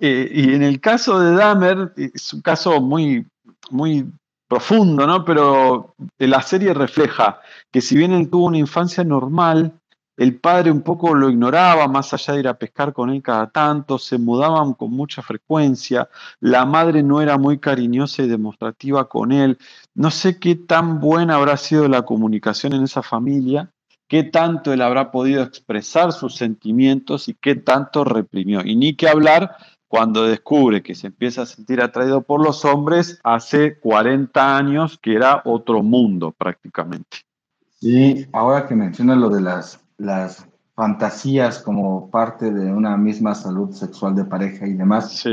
Eh, 0.00 0.28
y 0.34 0.54
en 0.54 0.64
el 0.64 0.80
caso 0.80 1.20
de 1.20 1.36
Dahmer, 1.36 1.92
es 1.96 2.32
un 2.34 2.40
caso 2.40 2.80
muy, 2.80 3.28
muy 3.70 4.10
profundo, 4.48 5.06
¿no? 5.06 5.24
Pero 5.24 5.94
la 6.18 6.42
serie 6.42 6.74
refleja 6.74 7.40
que 7.70 7.80
si 7.80 7.96
bien 7.96 8.10
él 8.10 8.28
tuvo 8.28 8.46
una 8.46 8.58
infancia 8.58 9.04
normal, 9.04 9.77
el 10.18 10.40
padre 10.40 10.72
un 10.72 10.82
poco 10.82 11.14
lo 11.14 11.30
ignoraba, 11.30 11.86
más 11.86 12.12
allá 12.12 12.34
de 12.34 12.40
ir 12.40 12.48
a 12.48 12.58
pescar 12.58 12.92
con 12.92 13.08
él 13.10 13.22
cada 13.22 13.48
tanto, 13.50 14.00
se 14.00 14.18
mudaban 14.18 14.74
con 14.74 14.90
mucha 14.90 15.22
frecuencia, 15.22 16.08
la 16.40 16.66
madre 16.66 17.04
no 17.04 17.22
era 17.22 17.38
muy 17.38 17.58
cariñosa 17.58 18.24
y 18.24 18.28
demostrativa 18.28 19.08
con 19.08 19.30
él. 19.30 19.58
No 19.94 20.10
sé 20.10 20.40
qué 20.40 20.56
tan 20.56 20.98
buena 20.98 21.36
habrá 21.36 21.56
sido 21.56 21.86
la 21.86 22.02
comunicación 22.02 22.72
en 22.72 22.82
esa 22.82 23.00
familia, 23.00 23.70
qué 24.08 24.24
tanto 24.24 24.72
él 24.72 24.82
habrá 24.82 25.12
podido 25.12 25.40
expresar 25.44 26.12
sus 26.12 26.34
sentimientos 26.34 27.28
y 27.28 27.34
qué 27.34 27.54
tanto 27.54 28.02
reprimió. 28.02 28.62
Y 28.64 28.74
ni 28.74 28.96
que 28.96 29.08
hablar 29.08 29.56
cuando 29.86 30.26
descubre 30.26 30.82
que 30.82 30.96
se 30.96 31.06
empieza 31.06 31.42
a 31.42 31.46
sentir 31.46 31.80
atraído 31.80 32.22
por 32.22 32.44
los 32.44 32.64
hombres 32.64 33.20
hace 33.22 33.78
40 33.78 34.56
años, 34.56 34.98
que 35.00 35.14
era 35.14 35.42
otro 35.44 35.84
mundo 35.84 36.34
prácticamente. 36.36 37.18
Sí, 37.80 38.26
ahora 38.32 38.66
que 38.66 38.74
mencionas 38.74 39.18
lo 39.18 39.30
de 39.30 39.42
las 39.42 39.80
las 39.98 40.46
fantasías 40.74 41.58
como 41.58 42.08
parte 42.10 42.52
de 42.52 42.72
una 42.72 42.96
misma 42.96 43.34
salud 43.34 43.72
sexual 43.72 44.14
de 44.14 44.24
pareja 44.24 44.66
y 44.66 44.74
demás. 44.74 45.24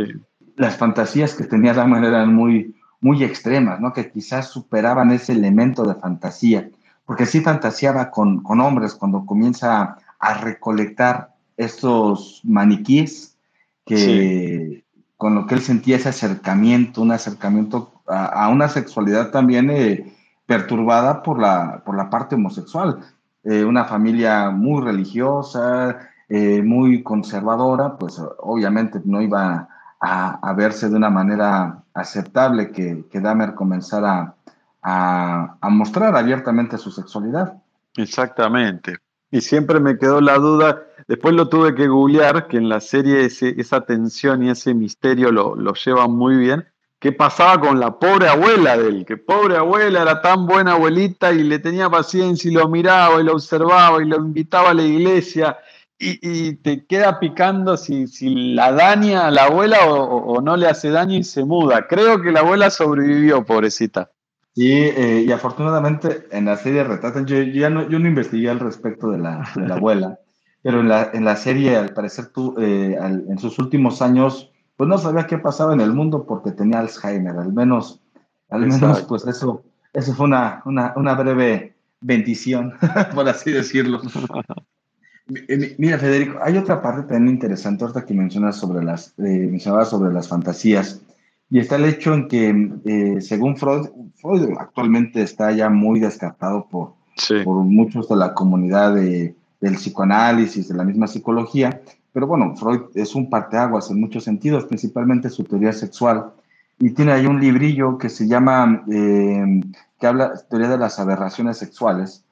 Las 0.55 0.75
fantasías 0.77 1.35
que 1.35 1.43
tenía 1.43 1.73
Dahmer 1.73 2.03
eran 2.03 2.33
muy, 2.33 2.75
muy 2.99 3.23
extremas, 3.23 3.79
¿no? 3.79 3.93
Que 3.93 4.09
quizás 4.09 4.49
superaban 4.49 5.11
ese 5.11 5.33
elemento 5.33 5.83
de 5.83 5.95
fantasía, 5.95 6.69
porque 7.05 7.27
sí 7.27 7.41
fantaseaba 7.41 8.09
con, 8.09 8.41
con 8.41 8.59
hombres 8.59 8.95
cuando 8.95 9.25
comienza 9.25 9.97
a, 10.19 10.33
recolectar 10.41 11.35
estos 11.55 12.41
maniquíes 12.43 13.37
que 13.85 14.83
con 15.17 15.35
lo 15.35 15.45
que 15.45 15.53
él 15.53 15.61
sentía 15.61 15.97
ese 15.97 16.09
acercamiento, 16.09 17.03
un 17.03 17.11
acercamiento 17.11 17.91
a, 18.07 18.49
una 18.49 18.67
sexualidad 18.67 19.29
también 19.29 19.69
eh, 19.69 20.11
perturbada 20.47 21.21
por 21.21 21.39
la, 21.39 21.83
por 21.85 21.95
la 21.95 22.09
parte 22.09 22.33
homosexual. 22.35 22.99
Eh, 23.45 23.63
una 23.63 23.85
familia 23.85 24.49
muy 24.49 24.83
religiosa, 24.83 26.09
eh, 26.27 26.63
muy 26.63 27.03
conservadora, 27.03 27.95
pues 27.95 28.19
obviamente 28.39 28.99
no 29.05 29.21
iba 29.21 29.69
a, 30.01 30.53
verse 30.53 30.89
de 30.89 30.95
una 30.95 31.09
manera 31.09 31.83
aceptable 31.93 32.71
que, 32.71 33.05
que 33.11 33.19
Dahmer 33.19 33.55
comenzara 33.55 34.35
a, 34.81 35.69
mostrar 35.69 36.15
abiertamente 36.15 36.77
su 36.77 36.91
sexualidad. 36.91 37.61
Exactamente. 37.95 38.97
Y 39.31 39.41
siempre 39.41 39.79
me 39.79 39.97
quedó 39.97 40.21
la 40.21 40.37
duda, 40.37 40.83
después 41.07 41.33
lo 41.33 41.49
tuve 41.49 41.75
que 41.75 41.87
googlear, 41.87 42.47
que 42.47 42.57
en 42.57 42.69
la 42.69 42.79
serie 42.79 43.25
esa 43.25 43.81
tensión 43.81 44.43
y 44.43 44.49
ese 44.49 44.73
misterio 44.73 45.31
lo, 45.31 45.55
lo 45.55 45.73
llevan 45.73 46.11
muy 46.11 46.35
bien, 46.37 46.65
qué 46.99 47.11
pasaba 47.11 47.59
con 47.59 47.79
la 47.79 47.99
pobre 47.99 48.27
abuela 48.27 48.77
de 48.77 48.87
él, 48.87 49.05
que 49.05 49.17
pobre 49.17 49.57
abuela 49.57 50.01
era 50.01 50.21
tan 50.21 50.47
buena 50.47 50.73
abuelita 50.73 51.31
y 51.33 51.43
le 51.43 51.59
tenía 51.59 51.89
paciencia 51.89 52.49
y 52.49 52.53
lo 52.53 52.67
miraba 52.69 53.21
y 53.21 53.23
lo 53.23 53.33
observaba 53.33 54.01
y 54.01 54.07
lo 54.07 54.17
invitaba 54.17 54.71
a 54.71 54.73
la 54.73 54.83
iglesia 54.83 55.57
y, 55.97 56.55
te 56.57 56.85
queda 56.85 57.19
picando 57.19 57.77
si, 57.77 58.07
si, 58.07 58.53
la 58.53 58.71
daña 58.73 59.27
a 59.27 59.31
la 59.31 59.45
abuela 59.45 59.77
o, 59.87 60.41
no 60.41 60.57
le 60.57 60.67
hace 60.67 60.89
daño 60.89 61.17
y 61.17 61.23
se 61.23 61.45
muda. 61.45 61.87
Creo 61.87 62.21
que 62.21 62.31
la 62.31 62.41
abuela 62.41 62.69
sobrevivió, 62.69 63.45
pobrecita. 63.45 64.11
Sí, 64.53 64.71
eh, 64.71 65.23
y 65.25 65.31
afortunadamente 65.31 66.27
en 66.31 66.45
la 66.45 66.57
serie 66.57 66.83
retratan, 66.83 67.25
yo, 67.25 67.41
ya 67.41 67.69
no, 67.69 67.89
yo 67.89 67.99
no 67.99 68.07
investigué 68.07 68.49
al 68.49 68.59
respecto 68.59 69.09
de 69.09 69.19
la, 69.19 69.43
abuela, 69.69 70.19
pero 70.61 70.81
en 70.81 70.89
la, 70.89 71.11
en 71.13 71.25
la 71.25 71.35
serie 71.35 71.75
al 71.75 71.93
parecer 71.93 72.27
tú, 72.27 72.55
eh, 72.57 72.97
en 72.99 73.37
sus 73.37 73.59
últimos 73.59 74.01
años 74.01 74.51
pues 74.77 74.89
no 74.89 74.97
sabía 74.97 75.27
qué 75.27 75.37
pasaba 75.37 75.73
en 75.73 75.81
el 75.81 75.93
mundo 75.93 76.25
porque 76.25 76.51
tenía 76.51 76.79
Alzheimer, 76.79 77.37
al 77.37 77.53
menos, 77.53 78.01
al 78.49 78.67
menos 78.67 79.01
pues 79.03 79.25
eso, 79.25 79.63
eso 79.93 80.13
fue 80.13 80.25
una, 80.25 80.61
una, 80.65 81.13
breve 81.15 81.75
bendición, 82.01 82.73
por 83.15 83.27
así 83.29 83.51
decirlo. 83.51 84.01
Mira, 85.77 85.97
Federico, 85.97 86.37
hay 86.43 86.57
otra 86.57 86.81
parte 86.81 87.13
también 87.13 87.35
interesante 87.35 87.83
ahorita 87.83 88.05
que 88.05 88.13
mencionas 88.13 88.57
sobre 88.57 88.83
las, 88.83 89.13
eh, 89.17 89.57
sobre 89.59 90.13
las 90.13 90.27
fantasías, 90.27 91.01
y 91.49 91.59
está 91.59 91.77
el 91.77 91.85
hecho 91.85 92.13
en 92.13 92.27
que, 92.27 92.71
eh, 92.85 93.21
según 93.21 93.55
Freud, 93.55 93.87
Freud 94.15 94.49
actualmente 94.59 95.21
está 95.21 95.51
ya 95.51 95.69
muy 95.69 95.99
descartado 95.99 96.67
por, 96.69 96.93
por 97.43 97.63
muchos 97.63 98.09
de 98.09 98.15
la 98.15 98.33
comunidad 98.33 98.95
de, 98.95 99.35
del 99.61 99.75
psicoanálisis, 99.75 100.67
de 100.67 100.75
la 100.75 100.83
misma 100.83 101.07
psicología, 101.07 101.81
pero 102.15 102.27
bueno, 102.27 102.55
Freud 102.55 102.83
es 102.93 103.13
un 103.13 103.29
parteaguas 103.29 103.91
en 103.91 103.99
muchos 103.99 104.23
sentidos, 104.23 104.63
principalmente 104.63 105.29
su 105.29 105.43
teoría 105.43 105.73
sexual. 105.73 106.31
Y 106.79 106.91
tiene 106.91 107.11
ahí 107.11 107.25
un 107.25 107.41
librillo 107.41 107.97
que 107.97 108.07
se 108.07 108.25
llama, 108.25 108.85
eh, 108.89 109.61
que 109.99 110.07
habla 110.07 110.33
teoría 110.49 110.69
de 110.69 110.77
las 110.77 110.97
aberraciones 110.97 111.57
sexuales. 111.57 112.23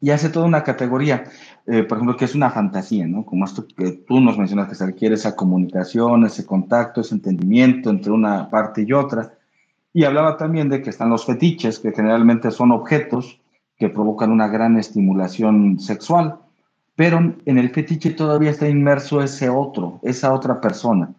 Y 0.00 0.10
hace 0.10 0.28
toda 0.28 0.46
una 0.46 0.62
categoría, 0.62 1.24
eh, 1.66 1.82
por 1.82 1.98
ejemplo, 1.98 2.16
que 2.16 2.24
es 2.24 2.36
una 2.36 2.50
fantasía, 2.50 3.04
¿no? 3.08 3.26
Como 3.26 3.46
esto 3.46 3.66
que 3.66 3.90
tú 4.06 4.20
nos 4.20 4.38
mencionas, 4.38 4.68
que 4.68 4.76
se 4.76 4.86
requiere 4.86 5.16
esa 5.16 5.34
comunicación, 5.34 6.24
ese 6.24 6.46
contacto, 6.46 7.00
ese 7.00 7.16
entendimiento 7.16 7.90
entre 7.90 8.12
una 8.12 8.48
parte 8.48 8.84
y 8.86 8.92
otra. 8.92 9.34
Y 9.92 10.04
hablaba 10.04 10.36
también 10.36 10.68
de 10.68 10.82
que 10.82 10.90
están 10.90 11.10
los 11.10 11.26
fetiches, 11.26 11.80
que 11.80 11.90
generalmente 11.90 12.52
son 12.52 12.70
objetos 12.70 13.40
que 13.76 13.88
provocan 13.88 14.30
una 14.30 14.46
gran 14.46 14.78
estimulación 14.78 15.80
sexual 15.80 16.38
pero 17.00 17.34
en 17.46 17.56
el 17.56 17.70
fetiche 17.70 18.10
todavía 18.10 18.50
está 18.50 18.68
inmerso 18.68 19.22
ese 19.22 19.48
otro, 19.48 20.00
esa 20.02 20.34
otra 20.34 20.60
persona. 20.60 21.14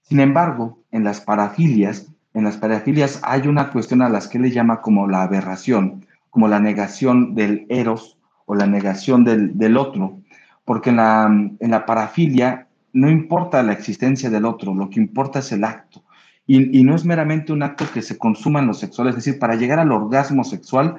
Sin 0.00 0.20
embargo, 0.20 0.78
en 0.90 1.04
las 1.04 1.20
parafilias, 1.20 2.06
en 2.32 2.44
las 2.44 2.56
parafilias 2.56 3.20
hay 3.22 3.46
una 3.46 3.70
cuestión 3.70 4.00
a 4.00 4.08
las 4.08 4.26
que 4.26 4.38
le 4.38 4.50
llama 4.50 4.80
como 4.80 5.06
la 5.06 5.24
aberración, 5.24 6.06
como 6.30 6.48
la 6.48 6.60
negación 6.60 7.34
del 7.34 7.66
eros 7.68 8.16
o 8.46 8.54
la 8.54 8.66
negación 8.66 9.22
del, 9.22 9.58
del 9.58 9.76
otro, 9.76 10.18
porque 10.64 10.88
en 10.88 10.96
la, 10.96 11.26
en 11.26 11.70
la 11.70 11.84
parafilia 11.84 12.66
no 12.94 13.10
importa 13.10 13.62
la 13.62 13.74
existencia 13.74 14.30
del 14.30 14.46
otro, 14.46 14.74
lo 14.74 14.88
que 14.88 14.98
importa 14.98 15.40
es 15.40 15.52
el 15.52 15.62
acto. 15.62 16.02
Y, 16.50 16.82
no 16.82 16.94
es 16.94 17.04
meramente 17.04 17.52
un 17.52 17.62
acto 17.62 17.84
que 17.92 18.00
se 18.00 18.16
consuma 18.16 18.60
en 18.60 18.68
lo 18.68 18.72
sexual, 18.72 19.08
es 19.08 19.16
decir, 19.16 19.38
para 19.38 19.56
llegar 19.56 19.78
al 19.80 19.92
orgasmo 19.92 20.44
sexual, 20.44 20.96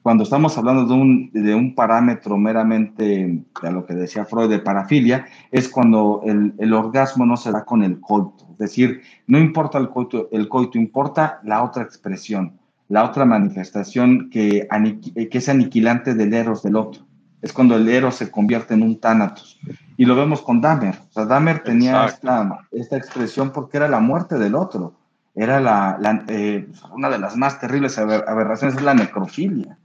cuando 0.00 0.22
estamos 0.22 0.56
hablando 0.56 0.86
de 0.86 0.94
un, 0.94 1.30
de 1.32 1.56
un 1.56 1.74
parámetro 1.74 2.38
meramente, 2.38 3.42
de 3.62 3.72
lo 3.72 3.84
que 3.84 3.94
decía 3.94 4.24
Freud, 4.24 4.48
de 4.48 4.60
parafilia, 4.60 5.26
es 5.50 5.68
cuando 5.68 6.22
el, 6.24 6.54
el, 6.56 6.72
orgasmo 6.72 7.26
no 7.26 7.36
se 7.36 7.50
da 7.50 7.64
con 7.64 7.82
el 7.82 7.98
coito. 7.98 8.46
Es 8.52 8.58
decir, 8.58 9.00
no 9.26 9.40
importa 9.40 9.76
el 9.78 9.88
coito, 9.88 10.28
el 10.30 10.46
coito, 10.48 10.78
importa 10.78 11.40
la 11.42 11.64
otra 11.64 11.82
expresión, 11.82 12.60
la 12.88 13.02
otra 13.02 13.24
manifestación 13.24 14.30
que, 14.30 14.68
que 15.16 15.38
es 15.38 15.48
aniquilante 15.48 16.14
del 16.14 16.32
eros 16.32 16.62
del 16.62 16.76
otro. 16.76 17.04
Es 17.42 17.52
cuando 17.52 17.76
el 17.76 17.88
eros 17.88 18.14
se 18.14 18.30
convierte 18.30 18.74
en 18.74 18.82
un 18.82 18.98
tánatos. 18.98 19.58
Y 19.96 20.04
lo 20.04 20.16
vemos 20.16 20.40
con 20.40 20.60
Dahmer. 20.60 20.94
O 21.10 21.12
sea, 21.12 21.26
Dahmer 21.26 21.62
tenía 21.62 22.06
esta, 22.06 22.66
esta, 22.70 22.96
expresión 22.96 23.50
porque 23.50 23.76
era 23.76 23.88
la 23.88 24.00
muerte 24.00 24.38
del 24.38 24.54
otro. 24.54 24.94
Era 25.34 25.60
la, 25.60 26.24
eh, 26.28 26.68
una 26.92 27.10
de 27.10 27.18
las 27.18 27.36
más 27.36 27.58
terribles 27.58 27.98
aberraciones, 27.98 28.76
es 28.76 28.82
la 28.82 28.94
necrofilia. 28.94 29.76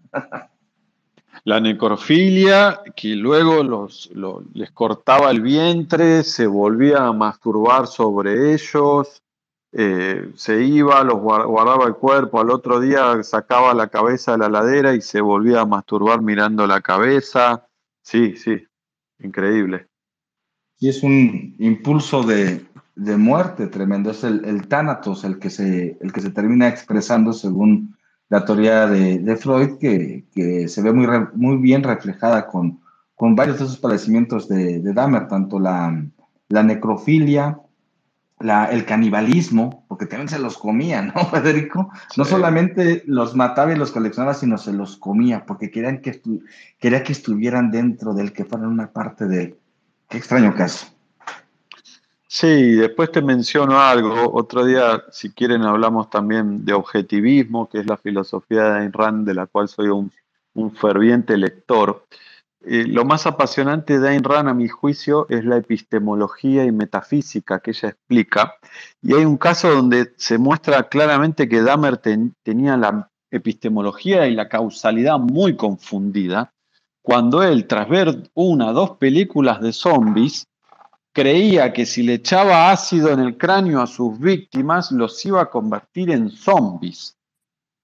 La 1.43 1.62
necrofilia, 1.62 2.82
que 2.96 3.15
luego 3.15 3.63
los, 3.63 4.10
les 4.54 4.72
cortaba 4.72 5.32
el 5.32 5.41
vientre, 5.41 6.24
se 6.24 6.46
volvía 6.46 7.06
a 7.06 7.13
masturbar 7.13 7.88
sobre 7.88 8.54
ellos, 8.54 9.24
eh, 9.73 10.32
se 10.36 10.63
iba, 10.63 11.03
los 11.03 11.19
guardaba 11.19 11.86
el 11.86 11.95
cuerpo, 11.95 12.39
al 12.39 12.49
otro 12.49 12.80
día 12.80 13.21
sacaba 13.23 13.73
la 13.73 13.89
cabeza 13.89 14.34
de 14.34 14.38
la 14.39 14.49
ladera 14.49 14.95
y 14.95 15.01
se 15.01 15.21
volvía 15.21 15.62
a 15.62 15.65
masturbar 15.65 16.21
mirando 16.21 16.65
la 16.67 16.82
cabeza. 16.82 17.67
Sí, 18.01 18.36
sí, 18.38 18.65
increíble. 19.19 19.88
Y 20.80 20.89
es 20.89 21.03
un 21.03 21.56
impulso 21.60 22.23
de, 22.23 22.65
muerte 22.95 23.67
tremendo. 23.67 24.12
Es 24.12 24.23
el, 24.23 24.45
el, 24.45 24.67
tánatos 24.67 25.23
el 25.23 25.39
que, 25.39 25.49
se, 25.49 25.97
el 25.99 26.13
que 26.13 26.21
se 26.21 26.30
termina 26.30 26.67
expresando 26.67 27.34
según 27.34 27.95
la 28.30 28.45
teoría 28.45 28.88
de, 28.88 29.38
Freud, 29.38 29.77
que, 29.80 30.67
se 30.67 30.82
ve 30.82 30.93
muy, 30.93 31.08
muy 31.34 31.58
bien 31.58 31.84
reflejada 31.84 32.47
con, 32.47 32.80
con 33.15 33.36
varios 33.36 33.60
de 33.60 33.65
esos 33.65 33.77
padecimientos 33.77 34.47
de, 34.47 34.80
de 34.80 34.93
Dahmer, 34.93 35.27
tanto 35.27 35.60
la, 35.60 36.06
la 36.49 36.63
necrofilia, 36.63 37.60
la, 38.39 38.65
el 38.65 38.86
canibalismo, 38.86 39.86
porque 39.88 40.06
también 40.06 40.30
se 40.30 40.39
los 40.39 40.58
comía, 40.58 41.02
¿no, 41.02 41.26
Federico? 41.32 41.91
No 42.15 42.26
solamente 42.26 43.04
los 43.06 43.36
mataba 43.36 43.73
y 43.73 43.78
los 43.78 43.91
coleccionaba, 43.91 44.34
sino 44.34 44.58
se 44.58 44.73
los 44.73 44.97
comía, 44.97 45.45
porque 45.45 45.71
querían 45.71 46.02
que, 46.02 46.21
quería 46.80 47.04
que 47.04 47.13
estuvieran 47.13 47.71
dentro 47.71 48.13
de 48.13 48.23
él, 48.23 48.34
que 48.34 48.45
fueran 48.45 48.69
una 48.69 48.91
parte 48.91 49.28
de 49.28 49.43
él. 49.43 49.56
Qué 50.10 50.17
extraño 50.17 50.54
caso. 50.56 50.88
Sí, 52.30 52.73
después 52.73 53.12
te 53.12 53.21
menciono 53.21 53.80
algo. 53.80 54.32
Otro 54.34 54.65
día, 54.65 55.04
si 55.12 55.32
quieren, 55.32 55.63
hablamos 55.63 56.10
también 56.10 56.65
de 56.65 56.73
objetivismo, 56.73 57.69
que 57.69 57.80
es 57.80 57.88
la 57.88 57.97
filosofía 57.97 58.63
de 58.63 58.80
Ayn 58.82 58.93
Rand, 58.93 59.26
de 59.26 59.34
la 59.34 59.47
cual 59.47 59.67
soy 59.69 59.88
un, 59.88 60.12
ferviente 60.76 61.38
lector. 61.38 62.06
Eh, 62.65 62.86
lo 62.88 63.06
más 63.06 63.26
apasionante 63.26 64.00
de 64.00 64.10
Ayn 64.10 64.24
Rand, 64.24 64.50
a 64.50 64.54
mi 64.54 64.67
juicio, 64.67 65.28
es 65.30 65.46
la 65.46 65.58
epistemología 65.58 66.65
y 66.65 66.72
metafísica 66.72 67.60
que 67.60 67.72
ella 67.72 67.89
explica. 67.89 68.56
Y 69.02 69.13
hay 69.13 69.26
un 69.26 69.38
caso 69.38 69.70
donde 69.70 70.13
se 70.17 70.38
muestra 70.38 70.89
claramente 70.89 71.48
que 71.48 71.62
Dahmer 71.62 71.98
tenía 71.98 72.78
la 72.78 73.10
epistemología 73.32 74.28
y 74.28 74.34
la 74.34 74.50
causalidad 74.50 75.20
muy 75.20 75.56
confundida 75.56 76.54
cuando 77.08 77.41
él, 77.41 77.67
tras 77.67 77.88
ver 77.88 78.30
una, 78.34 78.74
dos 78.74 78.98
películas 78.98 79.62
de 79.62 79.72
zombies, 79.72 80.46
creía 81.13 81.72
que 81.72 81.86
si 81.86 82.04
le 82.04 82.15
echaba 82.15 82.70
ácido 82.70 83.13
en 83.13 83.22
el 83.22 83.38
cráneo 83.38 83.82
a 83.82 83.88
sus 83.88 84.20
víctimas, 84.20 84.91
los 84.91 85.26
iba 85.26 85.41
a 85.41 85.50
convertir 85.50 86.12
en 86.12 86.30
zombies, 86.30 87.16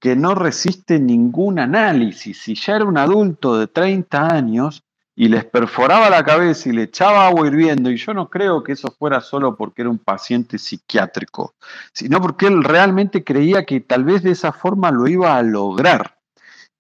que 0.04 0.18
no 0.18 0.36
resisten 0.36 1.06
ningún 1.06 1.60
análisis. 1.60 2.42
Si 2.42 2.56
ya 2.56 2.76
era 2.76 2.84
un 2.84 2.98
adulto 2.98 3.58
de 3.58 3.68
30 3.68 4.36
años 4.36 4.84
y 5.16 5.30
les 5.30 5.46
perforaba 5.46 6.10
la 6.10 6.26
cabeza 6.26 6.68
y 6.68 6.74
le 6.74 6.84
echaba 6.84 7.26
agua 7.26 7.48
hirviendo, 7.48 7.90
y 7.90 7.96
yo 7.96 8.14
no 8.14 8.30
creo 8.30 8.62
que 8.66 8.74
eso 8.74 8.94
fuera 9.00 9.22
solo 9.22 9.56
porque 9.56 9.82
era 9.84 9.90
un 9.90 10.00
paciente 10.00 10.58
psiquiátrico, 10.58 11.56
sino 11.94 12.20
porque 12.20 12.48
él 12.48 12.66
realmente 12.66 13.24
creía 13.24 13.64
que 13.64 13.80
tal 13.80 14.04
vez 14.04 14.24
de 14.24 14.32
esa 14.32 14.52
forma 14.52 14.92
lo 14.92 15.08
iba 15.08 15.38
a 15.38 15.42
lograr 15.42 16.18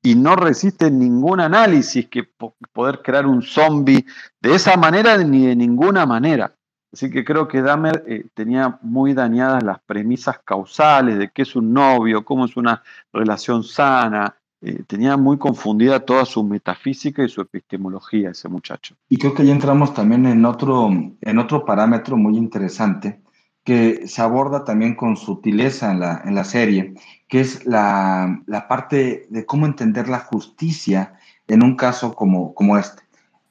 y 0.01 0.15
no 0.15 0.35
resiste 0.35 0.91
ningún 0.91 1.39
análisis 1.39 2.09
que 2.09 2.27
poder 2.73 3.01
crear 3.01 3.25
un 3.25 3.41
zombie 3.41 4.05
de 4.41 4.53
esa 4.53 4.75
manera 4.75 5.17
ni 5.19 5.47
de 5.47 5.55
ninguna 5.55 6.05
manera. 6.05 6.53
Así 6.93 7.09
que 7.09 7.25
creo 7.25 7.47
que 7.47 7.63
Dahmer 7.63 8.03
eh, 8.07 8.25
tenía 8.35 8.77
muy 8.83 9.15
dañadas 9.15 9.63
las 9.63 9.79
premisas 9.81 10.39
causales 10.45 11.17
de 11.17 11.31
qué 11.31 11.41
es 11.41 11.55
un 11.55 11.73
novio, 11.73 12.23
cómo 12.23 12.45
es 12.45 12.55
una 12.55 12.83
relación 13.11 13.63
sana. 13.63 14.37
Eh, 14.61 14.83
tenía 14.85 15.17
muy 15.17 15.39
confundida 15.39 16.05
toda 16.05 16.23
su 16.23 16.43
metafísica 16.43 17.23
y 17.23 17.29
su 17.29 17.41
epistemología 17.41 18.29
ese 18.29 18.47
muchacho. 18.47 18.95
Y 19.09 19.17
creo 19.17 19.33
que 19.33 19.43
ya 19.43 19.51
entramos 19.51 19.95
también 19.95 20.27
en 20.27 20.45
otro, 20.45 20.89
en 21.19 21.39
otro 21.39 21.65
parámetro 21.65 22.15
muy 22.15 22.37
interesante 22.37 23.21
que 23.63 24.07
se 24.07 24.21
aborda 24.21 24.63
también 24.63 24.95
con 24.95 25.17
sutileza 25.17 25.91
en 25.91 25.99
la, 25.99 26.21
en 26.25 26.35
la 26.35 26.43
serie, 26.43 26.93
que 27.27 27.39
es 27.39 27.65
la, 27.65 28.41
la, 28.45 28.67
parte 28.67 29.25
de 29.29 29.45
cómo 29.45 29.65
entender 29.65 30.09
la 30.09 30.19
justicia 30.19 31.13
en 31.47 31.63
un 31.63 31.75
caso 31.75 32.13
como, 32.13 32.53
como 32.53 32.77
este. 32.77 33.02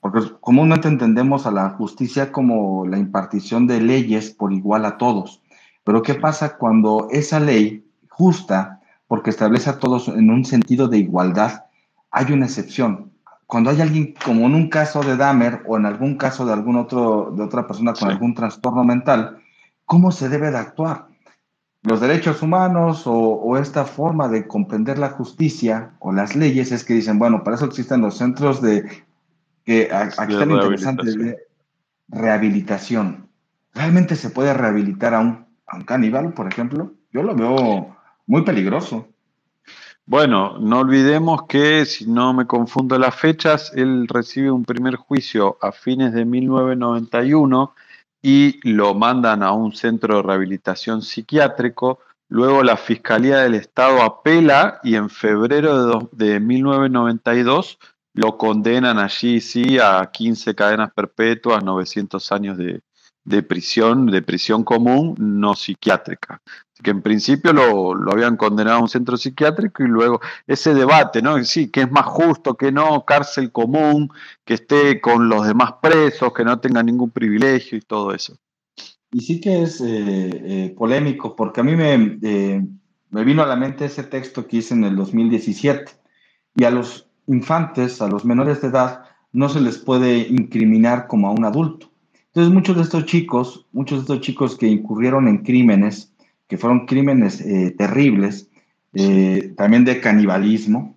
Porque 0.03 0.21
comúnmente 0.41 0.88
entendemos 0.88 1.47
a 1.47 1.53
la 1.53 1.71
justicia 1.71 2.33
como 2.33 2.85
la 2.85 2.99
impartición 2.99 3.69
de 3.69 3.81
leyes 3.81 4.31
por 4.31 4.53
igual 4.53 4.85
a 4.85 4.99
todos. 4.99 5.41
Pero 5.85 6.03
¿qué 6.03 6.15
pasa 6.15 6.57
cuando 6.57 7.07
esa 7.12 7.38
ley 7.38 7.87
justa, 8.09 8.81
porque 9.07 9.31
establece 9.31 9.71
a 9.71 9.79
todos 9.79 10.09
en 10.09 10.29
un 10.29 10.45
sentido 10.45 10.88
de 10.88 10.99
igualdad, 10.99 11.67
hay 12.11 12.33
una 12.33 12.47
excepción? 12.47 13.12
Cuando 13.47 13.71
hay 13.71 13.81
alguien, 13.81 14.15
como 14.25 14.47
en 14.47 14.57
un 14.57 14.69
caso 14.69 15.05
de 15.05 15.17
Dahmer 15.17 15.62
o 15.69 15.77
en 15.77 15.87
algún 15.87 16.17
caso 16.17 16.45
de 16.45 16.53
algún 16.53 16.79
otro, 16.79 17.33
de 17.37 17.45
otra 17.45 17.69
persona 17.69 17.93
con 17.93 18.11
algún 18.11 18.35
trastorno 18.35 18.83
mental, 18.83 19.38
cómo 19.87 20.11
se 20.11 20.29
debe 20.29 20.51
de 20.51 20.59
actuar. 20.59 21.07
Los 21.83 22.01
derechos 22.01 22.43
humanos 22.43 23.05
o, 23.07 23.57
esta 23.57 23.85
forma 23.85 24.27
de 24.27 24.49
comprender 24.49 24.99
la 24.99 25.11
justicia 25.11 25.93
o 26.01 26.11
las 26.11 26.35
leyes 26.35 26.73
es 26.73 26.83
que 26.83 26.95
dicen, 26.95 27.21
bueno, 27.21 27.45
para 27.45 27.55
eso 27.55 27.67
existen 27.67 28.01
los 28.01 28.17
centros 28.17 28.61
de, 28.61 28.85
que 29.64 29.88
aquí 29.92 30.33
están 30.33 30.51
interesantes, 30.51 31.16
de 31.16 31.38
rehabilitación. 32.09 33.29
¿Realmente 33.75 34.16
se 34.16 34.31
puede 34.31 34.53
rehabilitar 34.55 35.14
a 35.14 35.20
un, 35.20 35.46
a 35.66 35.77
un 35.77 35.85
caníbal, 35.85 36.35
por 36.35 36.46
ejemplo? 36.46 36.92
Yo 37.12 37.22
lo 37.22 37.35
veo 37.35 37.96
muy 38.27 38.42
peligroso. 38.42 39.09
Bueno, 40.05 40.59
no 40.59 40.81
olvidemos 40.81 41.46
que, 41.46 41.87
si 41.87 42.07
no 42.07 42.35
me 42.35 42.46
confundo 42.46 42.98
las 42.98 43.14
fechas, 43.14 43.72
él 43.75 44.09
recibe 44.09 44.51
un 44.51 44.64
primer 44.64 44.96
juicio 44.96 45.59
a 45.62 45.70
fines 45.70 46.12
de 46.12 46.25
1991 46.25 47.75
y 48.20 48.59
lo 48.68 48.94
mandan 48.94 49.42
a 49.42 49.53
un 49.53 49.72
centro 49.72 50.16
de 50.16 50.22
rehabilitación 50.22 51.03
psiquiátrico. 51.03 52.01
Luego 52.29 52.62
la 52.62 52.77
Fiscalía 52.77 53.38
del 53.38 53.55
Estado 53.55 54.03
apela 54.03 54.81
y 54.83 54.96
en 54.96 55.09
febrero 55.09 56.09
de, 56.12 56.40
1992 56.40 57.79
lo 58.14 58.37
condenan 58.37 58.98
allí 58.98 59.40
sí 59.40 59.79
a 59.79 60.11
15 60.12 60.55
cadenas 60.55 60.92
perpetuas, 60.92 61.64
900 61.64 62.33
años 62.33 62.59
de, 62.59 62.81
de 63.25 63.42
prisión, 63.42 64.07
de 64.07 64.22
prisión 64.22 64.64
común 64.64 65.14
no 65.18 65.55
psiquiátrica 65.55 66.40
que 66.83 66.90
en 66.90 67.01
principio 67.01 67.53
lo, 67.53 68.11
habían 68.11 68.37
condenado 68.37 68.79
a 68.79 68.83
un 68.83 68.88
centro 68.88 69.16
psiquiátrico 69.16 69.83
y 69.83 69.87
luego 69.87 70.20
ese 70.46 70.75
debate, 70.75 71.22
¿no? 71.22 71.42
Sí, 71.44 71.70
que 71.70 71.83
es 71.83 71.90
más 71.90 72.07
justo, 72.07 72.57
que 72.57 72.72
no, 72.72 73.05
cárcel 73.05 73.53
común, 73.53 74.11
que 74.44 74.55
esté 74.55 75.01
con 75.01 75.29
los 75.29 75.46
demás 75.46 75.75
presos, 75.81 76.33
que 76.33 76.44
no 76.44 76.59
tenga 76.59 76.83
ningún 76.83 77.11
privilegio 77.11 77.79
y 77.79 77.83
todo 77.83 78.12
eso. 78.12 78.37
Y 79.12 79.20
sí 79.20 79.40
que 79.40 79.62
es 79.62 79.81
eh, 79.81 79.85
eh, 79.87 80.75
polémico, 80.77 81.37
porque 81.37 81.61
a 81.61 81.64
mí 81.64 81.77
me, 81.77 82.18
eh, 82.22 82.62
me 83.11 83.25
vino 83.25 83.42
a 83.42 83.46
la 83.46 83.57
mente 83.57 83.85
ese 83.85 84.03
texto 84.05 84.46
que 84.46 84.59
hice 84.59 84.75
en 84.75 84.85
el 84.85 84.96
2017, 84.96 85.92
y 86.57 86.64
a 86.64 86.70
los 86.70 87.07
infantes, 87.27 88.03
a 88.03 88.09
los 88.09 88.25
menores 88.25 88.61
de 88.63 88.69
edad, 88.69 89.05
no 89.33 89.49
se 89.49 89.61
les 89.61 89.79
puede 89.79 90.19
incriminar 90.29 91.07
como 91.07 91.29
a 91.29 91.33
un 91.33 91.45
adulto. 91.45 91.91
Entonces 92.27 92.53
muchos 92.53 92.77
de 92.77 92.83
estos 92.83 93.05
chicos, 93.05 93.67
muchos 93.73 93.99
de 93.99 94.03
estos 94.03 94.21
chicos 94.21 94.57
que 94.57 94.67
incurrieron 94.67 95.29
en 95.29 95.39
crímenes, 95.39 96.13
que 96.49 96.59
fueron 96.59 96.87
crímenes 96.87 97.41
eh, 97.41 97.75
terribles, 97.77 98.49
eh, 98.95 99.53
también 99.57 99.85
de 99.85 100.01
canibalismo, 100.01 100.97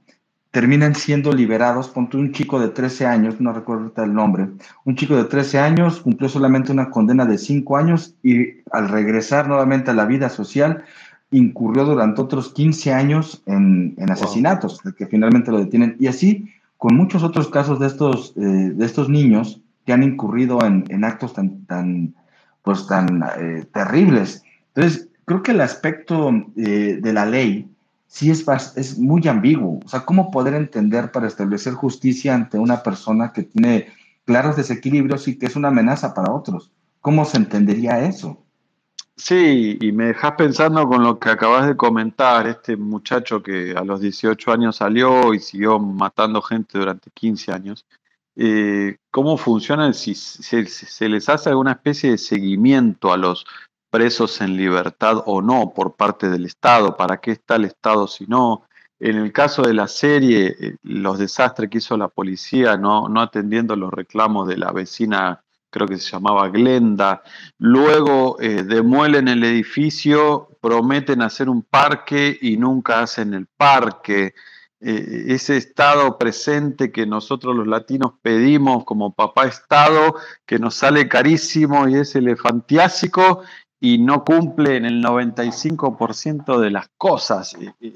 terminan 0.51 0.95
siendo 0.95 1.33
liberados. 1.33 1.89
Ponte 1.89 2.15
un 2.15 2.31
chico 2.31 2.59
de 2.59 2.69
13 2.69 3.05
años, 3.05 3.41
no 3.41 3.51
recuerdo 3.51 3.91
el 4.01 4.13
nombre, 4.13 4.47
un 4.85 4.95
chico 4.95 5.17
de 5.17 5.25
13 5.25 5.59
años 5.59 5.99
cumplió 5.99 6.29
solamente 6.29 6.71
una 6.71 6.89
condena 6.89 7.25
de 7.25 7.37
5 7.37 7.75
años 7.75 8.15
y 8.23 8.61
al 8.71 8.87
regresar 8.87 9.49
nuevamente 9.49 9.91
a 9.91 9.93
la 9.93 10.05
vida 10.05 10.29
social, 10.29 10.85
incurrió 11.31 11.85
durante 11.85 12.21
otros 12.21 12.53
15 12.53 12.93
años 12.93 13.43
en, 13.45 13.95
asesinatos, 14.09 14.81
que 14.97 15.07
finalmente 15.07 15.51
lo 15.51 15.59
detienen. 15.59 15.95
Y 15.99 16.07
así 16.07 16.49
con 16.77 16.95
muchos 16.95 17.23
otros 17.23 17.49
casos 17.49 17.79
de 17.79 17.87
estos, 17.87 18.33
eh, 18.37 18.41
de 18.41 18.85
estos 18.85 19.09
niños 19.09 19.61
que 19.85 19.93
han 19.93 20.03
incurrido 20.03 20.59
en, 20.63 21.03
actos 21.03 21.33
tan, 21.33 21.65
tan, 21.65 22.15
pues, 22.63 22.87
tan 22.87 23.23
terribles. 23.71 24.43
Entonces, 24.73 25.09
creo 25.25 25.43
que 25.43 25.51
el 25.51 25.61
aspecto 25.61 26.31
eh, 26.55 26.99
de 27.01 27.13
la 27.13 27.25
ley 27.25 27.69
sí 28.07 28.31
es, 28.31 28.45
es 28.75 28.97
muy 28.97 29.27
ambiguo. 29.27 29.79
O 29.85 29.89
sea, 29.89 30.05
¿cómo 30.05 30.31
poder 30.31 30.53
entender 30.53 31.11
para 31.11 31.27
establecer 31.27 31.73
justicia 31.73 32.33
ante 32.33 32.57
una 32.57 32.81
persona 32.81 33.31
que 33.33 33.43
tiene 33.43 33.87
claros 34.25 34.55
desequilibrios 34.55 35.27
y 35.27 35.37
que 35.37 35.47
es 35.47 35.55
una 35.55 35.67
amenaza 35.67 36.13
para 36.13 36.31
otros? 36.31 36.71
¿Cómo 37.01 37.25
se 37.25 37.37
entendería 37.37 38.05
eso? 38.05 38.44
Sí, 39.17 39.77
y 39.79 39.91
me 39.93 40.07
dejas 40.07 40.33
pensando 40.33 40.87
con 40.87 41.03
lo 41.03 41.17
que 41.19 41.29
acabas 41.29 41.67
de 41.67 41.77
comentar, 41.77 42.47
este 42.47 42.75
muchacho 42.75 43.41
que 43.41 43.73
a 43.75 43.83
los 43.83 44.01
18 44.01 44.51
años 44.51 44.75
salió 44.75 45.33
y 45.33 45.39
siguió 45.39 45.79
matando 45.79 46.41
gente 46.41 46.77
durante 46.77 47.09
15 47.11 47.51
años. 47.53 47.85
Eh, 48.35 48.97
¿Cómo 49.11 49.37
funciona 49.37 49.93
si 49.93 50.13
se 50.15 51.09
les 51.09 51.29
hace 51.29 51.49
alguna 51.49 51.71
especie 51.71 52.11
de 52.11 52.17
seguimiento 52.17 53.13
a 53.13 53.17
los 53.17 53.45
presos 53.95 54.41
en 54.41 54.57
libertad 54.57 55.23
o 55.25 55.41
no 55.41 55.71
por 55.73 55.95
parte 55.95 56.29
del 56.29 56.45
Estado, 56.45 56.97
para 56.97 57.21
qué 57.21 57.31
está 57.31 57.55
el 57.55 57.63
Estado 57.63 58.09
si 58.09 58.25
no. 58.25 58.63
En 58.99 59.15
el 59.15 59.31
caso 59.31 59.61
de 59.61 59.73
la 59.73 59.87
serie, 59.87 60.53
eh, 60.59 60.75
los 60.83 61.17
desastres 61.17 61.69
que 61.69 61.77
hizo 61.77 61.95
la 61.95 62.09
policía, 62.09 62.75
no, 62.75 63.07
no 63.07 63.21
atendiendo 63.21 63.73
los 63.77 63.93
reclamos 63.93 64.49
de 64.49 64.57
la 64.57 64.73
vecina, 64.73 65.44
creo 65.75 65.87
que 65.89 65.97
se 65.97 66.11
llamaba 66.11 66.47
Glenda, 66.47 67.21
luego 67.57 68.37
eh, 68.39 68.63
demuelen 68.63 69.27
el 69.27 69.43
edificio, 69.43 70.47
prometen 70.61 71.21
hacer 71.21 71.49
un 71.49 71.63
parque 71.63 72.37
y 72.41 72.55
nunca 72.55 73.01
hacen 73.01 73.33
el 73.33 73.45
parque. 73.45 74.33
Eh, 74.79 75.25
ese 75.27 75.57
Estado 75.57 76.17
presente 76.17 76.93
que 76.93 77.05
nosotros 77.05 77.53
los 77.53 77.67
latinos 77.67 78.13
pedimos 78.21 78.85
como 78.85 79.13
papá 79.13 79.47
Estado, 79.47 80.15
que 80.45 80.59
nos 80.59 80.75
sale 80.75 81.09
carísimo 81.09 81.89
y 81.89 81.95
es 81.95 82.15
elefantiásico, 82.15 83.43
y 83.77 83.97
no 83.97 84.23
cumple 84.23 84.77
en 84.77 84.85
el 84.85 85.03
95% 85.03 86.57
de 86.57 86.71
las 86.71 86.87
cosas. 86.97 87.53
Eh, 87.81 87.91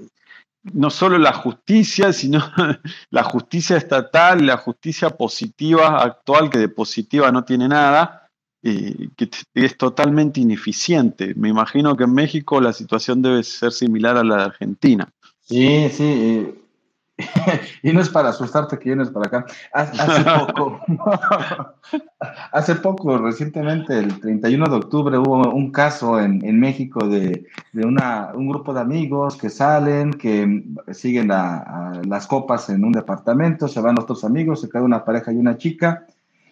no 0.63 0.89
solo 0.89 1.17
la 1.17 1.33
justicia, 1.33 2.13
sino 2.13 2.39
la 3.09 3.23
justicia 3.23 3.77
estatal, 3.77 4.45
la 4.45 4.57
justicia 4.57 5.09
positiva 5.11 6.01
actual, 6.01 6.49
que 6.49 6.59
de 6.59 6.69
positiva 6.69 7.31
no 7.31 7.43
tiene 7.43 7.67
nada, 7.67 8.27
eh, 8.61 9.09
que 9.15 9.29
es 9.53 9.77
totalmente 9.77 10.39
ineficiente. 10.39 11.33
Me 11.35 11.49
imagino 11.49 11.95
que 11.95 12.03
en 12.03 12.13
México 12.13 12.59
la 12.59 12.73
situación 12.73 13.21
debe 13.21 13.43
ser 13.43 13.71
similar 13.71 14.17
a 14.17 14.23
la 14.23 14.37
de 14.37 14.43
Argentina. 14.43 15.09
Sí, 15.41 15.89
sí. 15.89 16.53
y 17.83 17.91
no 17.91 18.01
es 18.01 18.09
para 18.09 18.29
asustarte 18.29 18.77
que 18.77 18.89
vienes 18.89 19.09
para 19.09 19.27
acá. 19.27 19.45
Hace 19.73 20.23
poco, 20.47 20.79
hace 22.51 22.75
poco, 22.75 23.17
recientemente, 23.17 23.97
el 23.99 24.19
31 24.19 24.65
de 24.65 24.75
octubre, 24.75 25.17
hubo 25.17 25.51
un 25.51 25.71
caso 25.71 26.19
en, 26.19 26.43
en 26.45 26.59
México 26.59 27.07
de, 27.07 27.45
de 27.73 27.85
una, 27.85 28.31
un 28.33 28.47
grupo 28.49 28.73
de 28.73 28.81
amigos 28.81 29.37
que 29.37 29.49
salen, 29.49 30.13
que 30.13 30.63
siguen 30.91 31.27
las 31.29 32.27
copas 32.27 32.69
en 32.69 32.83
un 32.83 32.91
departamento, 32.91 33.67
se 33.67 33.81
van 33.81 33.99
otros 33.99 34.23
amigos, 34.23 34.61
se 34.61 34.69
cae 34.69 34.81
una 34.81 35.03
pareja 35.03 35.31
y 35.31 35.37
una 35.37 35.57
chica, 35.57 36.05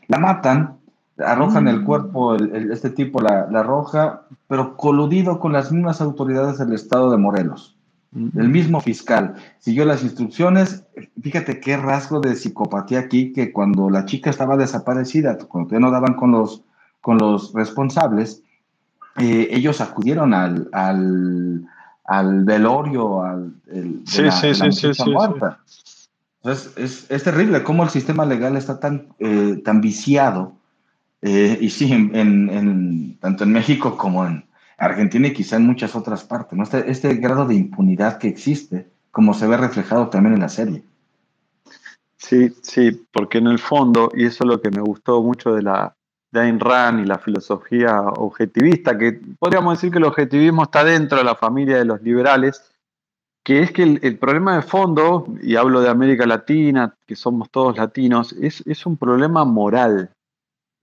la 0.08 0.20
matan, 0.20 0.78
arrojan 1.18 1.68
el 1.68 1.82
mm. 1.82 1.86
cuerpo, 1.86 2.36
este 2.36 2.90
tipo 2.90 3.22
la, 3.22 3.48
la 3.50 3.62
arroja, 3.62 4.24
pero 4.48 4.76
coludido 4.78 5.40
con 5.40 5.54
las 5.54 5.72
mismas 5.72 6.02
autoridades 6.02 6.58
del 6.58 6.74
estado 6.74 7.12
de 7.12 7.18
Morelos 7.18 7.77
el 8.14 8.50
mismo 8.50 8.80
fiscal 8.80 9.36
siguió 9.60 9.86
las 9.86 10.04
instrucciones. 10.04 10.86
Fíjate 11.22 11.60
qué 11.60 11.78
rasgo 11.78 12.20
de 12.20 12.36
psicopatía 12.36 13.00
aquí, 13.00 13.34
que 13.34 13.52
cuando 13.52 13.90
la 13.90 14.06
chica 14.06 14.30
estaba 14.30 14.58
desaparecida, 14.58 15.38
cuando 15.38 15.72
ya 15.72 15.80
no 15.80 15.92
daban 15.92 16.16
con 16.16 16.32
los, 16.32 16.64
con 17.02 17.18
los 17.18 17.54
responsables, 17.54 18.44
eh, 19.18 19.50
ellos 19.52 19.82
acudieron 19.82 20.34
al, 20.34 20.70
al, 20.72 22.46
velorio, 22.46 23.24
al 23.24 23.54
sí, 24.06 24.24
sí, 24.32 24.54
sí, 24.72 24.94
sí, 24.94 25.10
muerta. 25.10 25.60
Entonces, 26.44 27.08
es, 27.10 27.24
terrible 27.24 27.64
cómo 27.64 27.84
el 27.84 27.90
sistema 27.90 28.26
legal 28.26 28.56
está 28.56 28.80
tan, 28.80 29.08
eh, 29.20 29.62
tan 29.66 29.82
viciado, 29.82 30.54
eh, 31.22 31.58
y 31.60 31.70
sí, 31.72 31.92
en, 31.92 33.18
tanto 33.20 33.44
en 33.44 33.52
México 33.52 33.98
como 33.98 34.26
en, 34.26 34.47
Argentina 34.78 35.28
y 35.28 35.34
quizá 35.34 35.58
en 35.58 35.66
muchas 35.66 35.96
otras 35.96 36.24
partes, 36.24 36.58
¿no? 36.58 36.64
Este, 36.64 36.90
este, 36.90 37.16
grado 37.16 37.46
de 37.46 37.56
impunidad 37.56 38.20
que 38.20 38.28
existe, 38.28 38.88
como 39.12 39.34
se 39.34 39.48
ve 39.48 39.58
reflejado 39.58 40.10
también 40.10 40.36
en 40.36 40.42
la 40.42 40.50
serie. 40.50 40.84
Sí, 42.18 42.54
sí, 42.62 43.08
porque 43.12 43.40
en 43.40 43.48
el 43.48 43.60
fondo, 43.60 44.12
y 44.14 44.26
eso 44.26 44.44
es 44.44 44.48
lo 44.50 44.62
que 44.62 44.72
me 44.72 44.82
gustó 44.82 45.22
mucho 45.22 45.54
de 45.54 45.64
la 45.64 45.96
de 46.32 46.42
Ayn 46.42 46.60
Rand 46.60 47.00
y 47.00 47.06
la 47.06 47.20
filosofía 47.20 48.02
objetivista, 48.02 48.98
que 48.98 49.20
podríamos 49.40 49.78
decir 49.78 49.92
que 49.92 49.98
el 49.98 50.04
objetivismo 50.04 50.64
está 50.64 50.84
dentro 50.84 51.18
de 51.18 51.24
la 51.24 51.36
familia 51.36 51.78
de 51.78 51.86
los 51.86 52.02
liberales, 52.02 52.62
que 53.44 53.62
es 53.62 53.72
que 53.72 53.84
el, 53.84 54.18
problema 54.18 54.58
de 54.58 54.62
fondo, 54.62 55.26
y 55.42 55.56
hablo 55.56 55.80
de 55.80 55.90
América 55.90 56.26
Latina, 56.26 56.96
que 57.06 57.16
somos 57.16 57.50
todos 57.50 57.78
latinos, 57.78 58.34
es, 58.34 58.62
es 58.68 58.86
un 58.86 58.98
problema 58.98 59.46
moral, 59.46 60.12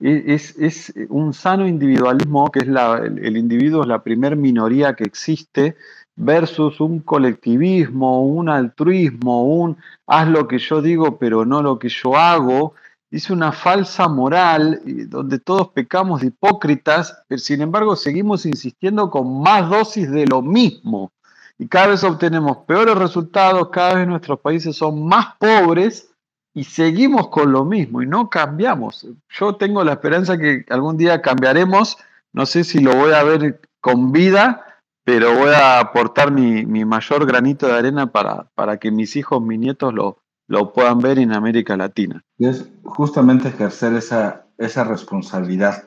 es, 0.01 0.92
un 1.09 1.32
sano 1.32 1.66
individualismo, 1.66 2.51
que 2.51 2.61
es 2.61 2.68
la, 2.68 2.99
el, 2.99 3.36
individuo 3.36 3.82
es 3.82 3.88
la 3.88 4.03
primer 4.03 4.36
minoría 4.36 4.95
que 4.95 5.05
existe, 5.05 5.76
versus 6.16 6.80
un 6.80 7.01
colectivismo, 7.01 8.24
un 8.24 8.49
altruismo, 8.49 9.45
un 9.45 9.76
haz 10.07 10.28
lo 10.28 10.47
que 10.47 10.59
yo 10.59 10.80
digo 10.80 11.18
pero 11.18 11.45
no 11.45 11.62
lo 11.62 11.78
que 11.78 11.88
yo 11.88 12.16
hago, 12.16 12.74
es 13.11 13.30
una 13.30 13.53
falsa 13.53 14.09
moral 14.09 14.80
donde 14.84 15.38
todos 15.38 15.68
pecamos 15.68 16.20
de 16.20 16.28
hipócritas, 16.28 17.22
pero 17.28 17.38
sin 17.38 17.62
embargo 17.62 17.95
seguimos 17.95 18.45
insistiendo 18.45 19.11
con 19.11 19.40
más 19.40 19.70
dosis 19.70 20.11
de 20.11 20.26
lo 20.26 20.42
mismo. 20.42 21.12
Y 21.57 21.68
cada 21.68 21.88
vez 21.88 22.03
obtenemos 22.03 22.59
peores 22.66 22.97
resultados, 22.97 23.68
cada 23.70 23.95
vez 23.95 24.09
nuestros 24.09 24.40
países 24.40 24.74
son 24.76 25.07
más 25.07 25.36
pobres 25.38 26.14
y 26.55 26.65
seguimos 26.65 27.29
con 27.29 27.51
lo 27.51 27.65
mismo 27.65 28.01
y 28.01 28.07
no 28.07 28.31
cambiamos. 28.31 29.07
Yo 29.29 29.57
tengo 29.57 29.83
la 29.83 29.93
esperanza 29.93 30.39
que 30.39 30.65
algún 30.71 30.97
día 30.97 31.21
cambiaremos, 31.21 31.99
no 32.33 32.47
sé 32.47 32.63
si 32.63 32.79
lo 32.79 32.95
voy 32.95 33.13
a 33.13 33.25
ver 33.25 33.61
con 33.81 34.13
vida, 34.13 34.65
pero 35.03 35.35
voy 35.35 35.51
a 35.51 35.81
aportar 35.81 36.31
mi, 36.31 36.65
mayor 36.85 37.27
granito 37.27 37.67
de 37.67 37.75
arena 37.75 38.07
para, 38.07 38.47
para 38.55 38.79
que 38.79 38.93
mis 38.93 39.17
hijos, 39.17 39.43
mis 39.43 39.59
nietos 39.59 39.93
lo, 39.93 40.19
lo 40.47 40.73
puedan 40.73 41.01
ver 41.01 41.19
en 41.19 41.33
América 41.33 41.77
Latina. 41.77 42.25
Es 42.39 42.69
justamente 42.85 43.49
ejercer 43.49 43.93
esa, 43.95 44.47
esa 44.57 44.85
responsabilidad. 44.85 45.85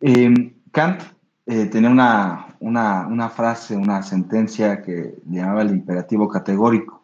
Em, 0.00 0.54
Kant 0.72 1.02
eh, 1.46 1.66
tenía 1.66 1.88
una, 1.88 2.56
una, 2.58 3.06
una 3.06 3.30
frase, 3.30 3.76
una 3.76 4.02
sentencia 4.02 4.82
que 4.82 5.14
llamaba 5.26 5.62
el 5.62 5.70
imperativo 5.70 6.28
categórico 6.28 6.99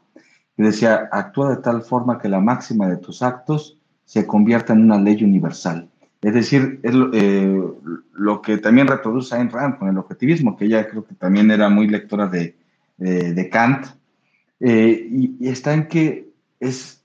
y 0.57 0.63
decía, 0.63 1.09
actúa 1.13 1.51
de 1.51 1.63
tal 1.63 1.83
forma 1.83 2.19
que 2.19 2.29
la 2.29 2.41
máxima 2.41 2.89
de 2.89 2.97
tus 2.97 3.23
actos 3.23 3.79
se 4.05 4.27
convierta 4.27 4.73
en 4.73 4.83
una 4.83 4.99
ley 4.99 5.23
universal. 5.23 5.89
Es 6.23 6.33
decir, 6.33 6.81
es 6.83 6.95
eh, 7.13 7.63
lo 8.15 8.41
que 8.41 8.59
también 8.59 8.87
reproduce 8.87 9.35
Ayn 9.35 9.51
Rand 9.51 9.79
con 9.79 9.89
el 9.89 9.99
objetivismo, 9.99 10.57
que 10.57 10.65
ella 10.65 10.89
creo 10.89 11.05
que 11.05 11.15
también 11.15 11.51
era 11.51 11.69
muy 11.69 11.89
lectora 11.89 12.27
de, 12.27 12.57
de, 12.97 13.51
Kant, 13.51 13.87
eh, 14.61 15.09
y, 15.11 15.47
está 15.47 15.75
en 15.75 15.89
que 15.89 16.31
es 16.59 17.03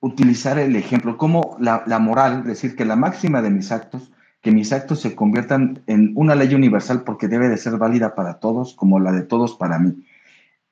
utilizar 0.00 0.58
el 0.58 0.74
ejemplo, 0.76 1.18
como 1.18 1.56
la, 1.60 1.84
la 1.86 1.98
moral, 1.98 2.40
es 2.40 2.46
decir, 2.46 2.76
que 2.76 2.84
la 2.84 2.96
máxima 2.96 3.42
de 3.42 3.50
mis 3.50 3.70
actos, 3.70 4.10
que 4.40 4.50
mis 4.50 4.72
actos 4.72 5.00
se 5.00 5.14
conviertan 5.14 5.82
en 5.86 6.12
una 6.14 6.34
ley 6.34 6.54
universal 6.54 7.02
porque 7.02 7.28
debe 7.28 7.48
de 7.48 7.58
ser 7.58 7.76
válida 7.76 8.14
para 8.14 8.40
todos, 8.40 8.74
como 8.74 8.98
la 8.98 9.12
de 9.12 9.22
todos 9.22 9.56
para 9.56 9.78
mí 9.78 10.04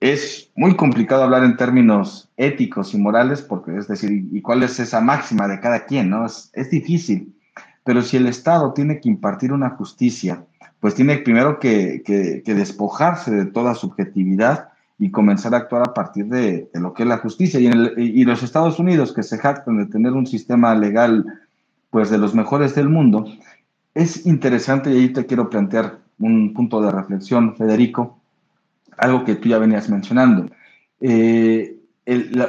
es 0.03 0.51
muy 0.57 0.75
complicado 0.75 1.23
hablar 1.23 1.45
en 1.45 1.57
términos 1.57 2.29
éticos 2.37 2.93
y 2.93 2.99
morales, 2.99 3.41
porque 3.41 3.77
es 3.77 3.87
decir, 3.87 4.27
¿y 4.33 4.43
cuál 4.43 4.65
es 4.65 4.81
esa 4.81 5.01
máxima 5.01 5.47
de 5.47 5.61
cada 5.61 5.87
quien? 5.87 6.11
¿no? 6.11 6.27
Es, 6.27 6.71
difícil, 6.71 7.33
pero 7.85 8.03
si 8.03 8.17
el 8.17 8.27
Estado 8.27 8.73
tiene 8.73 8.99
que 8.99 9.09
impartir 9.09 9.53
una 9.53 9.71
justicia, 9.71 10.45
pues 10.81 10.97
tiene 10.97 11.19
primero 11.19 11.61
que, 11.61 12.03
despojarse 12.45 13.31
de 13.31 13.47
toda 13.47 13.77
subjetividad 13.77 14.71
y 14.99 15.13
comenzar 15.13 15.55
a 15.55 15.59
actuar 15.59 15.83
a 15.83 15.95
partir 15.95 16.27
de, 16.27 16.69
lo 16.75 16.95
que 16.95 17.05
es 17.05 17.09
la 17.09 17.19
justicia. 17.19 17.61
Y, 17.61 17.67
en 17.69 17.93
y 17.97 18.25
los 18.25 18.43
Estados 18.43 18.81
Unidos, 18.81 19.13
que 19.13 19.23
se 19.23 19.39
jactan 19.39 19.79
de 19.79 19.87
tener 19.87 20.15
un 20.15 20.27
sistema 20.27 20.75
legal 20.75 21.25
pues 21.91 22.11
de 22.11 22.19
los 22.19 22.35
mejores 22.35 22.75
del 22.75 22.89
mundo, 22.89 23.27
es 23.95 24.27
interesante 24.27 24.91
y 24.91 24.97
ahí 24.97 25.09
te 25.11 25.27
quiero 25.27 25.49
plantear 25.49 25.99
un 26.19 26.55
punto 26.55 26.81
de 26.83 26.91
reflexión, 26.91 27.55
Federico 27.55 28.19
algo 29.03 29.25
que 29.25 29.35
tú 29.35 29.49
ya 29.49 29.59
venías 29.59 29.91
mencionando, 29.91 30.49
eh, 31.01 31.77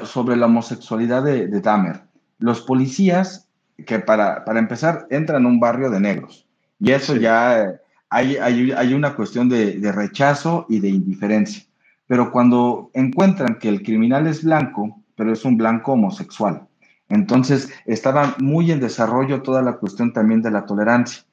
sobre 0.06 0.36
la 0.36 0.46
homosexualidad 0.46 1.24
de, 1.24 1.48
de, 1.48 1.62
Dahmer. 1.62 2.04
Los 2.38 2.62
policías, 2.62 3.50
que 3.88 4.00
para, 4.00 4.46
para, 4.46 4.60
empezar, 4.60 5.08
entran 5.10 5.46
a 5.46 5.48
un 5.48 5.60
barrio 5.60 5.90
de 5.90 6.00
negros, 6.00 6.48
y 6.80 6.92
eso 6.92 7.16
ya 7.16 7.80
hay, 8.10 8.38
hay, 8.38 8.72
hay, 8.72 8.94
una 8.94 9.16
cuestión 9.16 9.50
de, 9.50 9.80
de 9.80 9.92
rechazo 9.92 10.68
y 10.70 10.80
de 10.80 10.90
indiferencia. 10.90 11.64
Pero 12.06 12.32
cuando 12.32 12.92
encuentran 12.94 13.58
que 13.58 13.70
el 13.70 13.82
criminal 13.82 14.28
es 14.28 14.44
blanco, 14.44 15.02
pero 15.16 15.34
es 15.34 15.44
un 15.46 15.58
blanco 15.58 15.94
homosexual, 15.94 16.68
entonces 17.10 17.72
estaba 17.86 18.36
muy 18.40 18.72
en 18.72 18.80
desarrollo 18.80 19.42
toda 19.42 19.64
la 19.64 19.74
cuestión 19.78 20.14
también 20.14 20.44
de 20.44 20.52
la 20.52 20.66
tolerancia. 20.66 21.24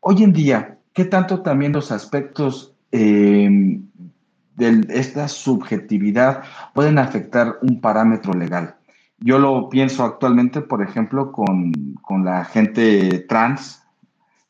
Hoy 0.00 0.22
en 0.22 0.32
día, 0.32 0.78
¿qué 0.94 1.04
tanto 1.04 1.42
también 1.42 1.72
los 1.72 1.92
aspectos 1.92 2.74
eh, 2.92 3.80
de 4.56 4.86
esta 4.88 5.28
subjetividad 5.28 6.42
pueden 6.74 6.98
afectar 6.98 7.58
un 7.62 7.80
parámetro 7.80 8.34
legal. 8.34 8.76
Yo 9.18 9.38
lo 9.38 9.68
pienso 9.68 10.04
actualmente, 10.04 10.60
por 10.60 10.82
ejemplo, 10.82 11.32
con, 11.32 11.72
la 12.24 12.44
gente 12.44 13.20
trans 13.28 13.82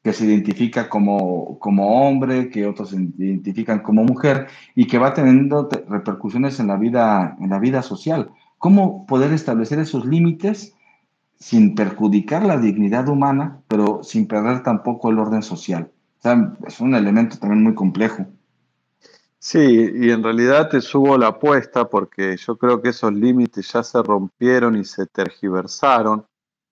que 0.03 0.13
se 0.13 0.27
identifica 0.27 0.89
como, 0.89 1.59
como 1.59 2.09
hombre, 2.09 2.51
que 2.51 2.67
otros 2.67 2.91
se 2.91 2.97
identifican 2.97 3.81
como 3.81 4.05
mujer 4.05 4.49
y 4.75 4.87
que 4.87 4.99
va 4.99 5.15
teniendo 5.15 5.69
repercusiones 5.89 6.61
en 6.61 6.67
la 6.67 6.77
vida, 6.77 7.37
en 7.41 7.51
la 7.51 7.59
vida 7.59 7.83
social. 7.83 8.31
¿Cómo 8.59 9.07
poder 9.07 9.33
establecer 9.33 9.79
esos 9.79 10.05
límites 10.05 10.75
sin 11.39 11.75
perjudicar 11.75 12.45
la 12.45 12.59
dignidad 12.59 13.09
humana, 13.09 13.61
pero 13.69 14.03
sin 14.03 14.27
perder 14.27 14.63
tampoco 14.63 15.11
el 15.11 15.19
orden 15.19 15.43
social? 15.43 15.91
es 16.67 16.81
un 16.81 16.95
elemento 16.95 17.39
también 17.39 17.63
muy 17.63 17.75
complejo. 17.75 18.27
Sí, 19.47 19.59
y 19.59 20.11
en 20.11 20.23
realidad 20.23 20.71
te 20.71 20.81
subo 20.81 21.19
la 21.19 21.27
apuesta 21.27 21.91
porque 21.91 22.35
yo 22.39 22.57
creo 22.57 22.81
que 22.81 22.89
esos 22.89 23.13
límites 23.13 23.71
ya 23.71 23.83
se 23.83 24.03
rompieron 24.03 24.75
y 24.75 24.87
se 24.87 25.05
tergiversaron 25.05 26.25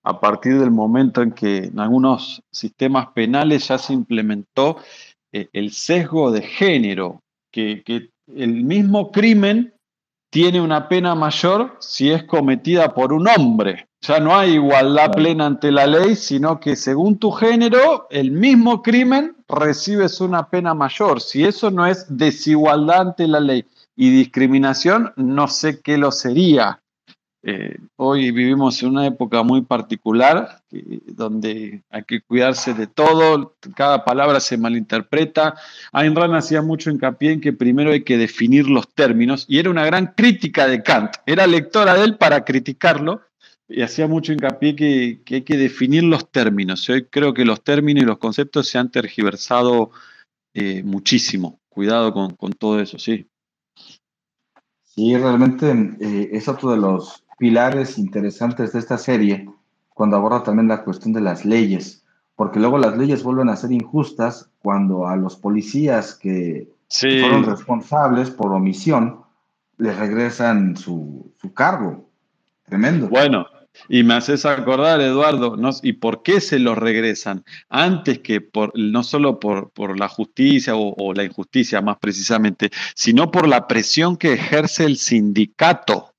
a 0.02 0.18
partir 0.18 0.58
del 0.58 0.70
momento 0.70 1.20
en 1.20 1.32
que 1.32 1.64
en 1.64 1.78
algunos 1.78 2.40
sistemas 2.50 3.08
penales 3.08 3.68
ya 3.68 3.76
se 3.76 3.92
implementó 3.92 4.78
eh, 5.34 5.50
el 5.52 5.70
sesgo 5.70 6.30
de 6.32 6.40
género, 6.40 7.20
que, 7.52 7.82
que 7.84 8.08
el 8.26 8.64
mismo 8.64 9.12
crimen 9.12 9.74
tiene 10.30 10.58
una 10.62 10.88
pena 10.88 11.14
mayor 11.14 11.76
si 11.78 12.10
es 12.10 12.24
cometida 12.24 12.94
por 12.94 13.12
un 13.12 13.28
hombre. 13.28 13.86
Ya 14.00 14.18
no 14.18 14.34
hay 14.34 14.52
igualdad 14.54 15.12
plena 15.12 15.44
ante 15.44 15.70
la 15.70 15.86
ley, 15.86 16.16
sino 16.16 16.58
que 16.58 16.74
según 16.76 17.18
tu 17.18 17.32
género, 17.32 18.06
el 18.08 18.30
mismo 18.30 18.80
crimen 18.80 19.36
recibes 19.52 20.20
una 20.20 20.48
pena 20.48 20.74
mayor. 20.74 21.20
Si 21.20 21.44
eso 21.44 21.70
no 21.70 21.86
es 21.86 22.06
desigualdad 22.08 23.00
ante 23.00 23.28
la 23.28 23.40
ley 23.40 23.64
y 23.94 24.10
discriminación, 24.10 25.12
no 25.16 25.48
sé 25.48 25.80
qué 25.80 25.98
lo 25.98 26.10
sería. 26.10 26.82
Eh, 27.44 27.76
hoy 27.96 28.30
vivimos 28.30 28.80
en 28.82 28.90
una 28.90 29.06
época 29.06 29.42
muy 29.42 29.62
particular 29.62 30.62
donde 30.70 31.82
hay 31.90 32.04
que 32.04 32.20
cuidarse 32.20 32.72
de 32.72 32.86
todo, 32.86 33.56
cada 33.74 34.04
palabra 34.04 34.38
se 34.38 34.56
malinterpreta. 34.56 35.56
Ayn 35.90 36.14
Rand 36.14 36.36
hacía 36.36 36.62
mucho 36.62 36.90
hincapié 36.90 37.32
en 37.32 37.40
que 37.40 37.52
primero 37.52 37.90
hay 37.90 38.04
que 38.04 38.16
definir 38.16 38.68
los 38.68 38.88
términos 38.94 39.44
y 39.48 39.58
era 39.58 39.70
una 39.70 39.84
gran 39.84 40.14
crítica 40.16 40.68
de 40.68 40.84
Kant. 40.84 41.16
Era 41.26 41.48
lectora 41.48 41.94
de 41.94 42.04
él 42.04 42.16
para 42.16 42.44
criticarlo 42.44 43.22
y 43.72 43.82
hacía 43.82 44.06
mucho 44.06 44.32
hincapié 44.32 44.76
que, 44.76 45.20
hay 45.30 45.42
que 45.42 45.56
definir 45.56 46.04
los 46.04 46.30
términos. 46.30 46.88
Hoy 46.88 47.06
creo 47.06 47.32
que 47.34 47.44
los 47.44 47.62
términos 47.64 48.02
y 48.02 48.06
los 48.06 48.18
conceptos 48.18 48.68
se 48.68 48.78
han 48.78 48.90
tergiversado 48.90 49.90
eh, 50.54 50.82
muchísimo. 50.82 51.60
Cuidado 51.68 52.12
con, 52.12 52.52
todo 52.52 52.80
eso, 52.80 52.98
sí. 52.98 53.26
Sí, 54.82 55.16
realmente 55.16 55.70
eh, 56.00 56.28
es 56.32 56.48
otro 56.48 56.70
de 56.72 56.76
los 56.76 57.24
pilares 57.38 57.98
interesantes 57.98 58.72
de 58.72 58.78
esta 58.78 58.98
serie 58.98 59.48
cuando 59.94 60.16
aborda 60.16 60.42
también 60.42 60.68
la 60.68 60.84
cuestión 60.84 61.14
de 61.14 61.22
las 61.22 61.44
leyes, 61.44 62.04
porque 62.36 62.60
luego 62.60 62.78
las 62.78 62.96
leyes 62.98 63.22
vuelven 63.22 63.48
a 63.48 63.56
ser 63.56 63.72
injustas 63.72 64.50
cuando 64.60 65.06
a 65.06 65.16
los 65.16 65.36
policías 65.36 66.14
que 66.14 66.68
fueron 66.90 67.44
responsables 67.44 68.30
por 68.30 68.52
omisión, 68.52 69.22
les 69.78 69.96
regresan 69.96 70.76
su, 70.76 71.32
su 71.40 71.52
cargo. 71.54 72.08
Tremendo. 72.64 73.08
Bueno, 73.08 73.46
y 73.88 74.02
me 74.02 74.14
haces 74.14 74.44
acordar, 74.44 75.00
Eduardo, 75.00 75.56
¿y 75.82 75.94
por 75.94 76.22
qué 76.22 76.40
se 76.40 76.58
los 76.58 76.78
regresan? 76.78 77.44
Antes 77.68 78.20
que 78.20 78.40
por, 78.40 78.72
no 78.78 79.02
solo 79.02 79.40
por, 79.40 79.98
la 79.98 80.08
justicia 80.08 80.74
o, 80.76 81.12
la 81.14 81.24
injusticia 81.24 81.80
más 81.80 81.98
precisamente, 81.98 82.70
sino 82.94 83.30
por 83.30 83.48
la 83.48 83.66
presión 83.66 84.16
que 84.16 84.34
ejerce 84.34 84.84
el 84.84 84.96
sindicato. 84.96 86.14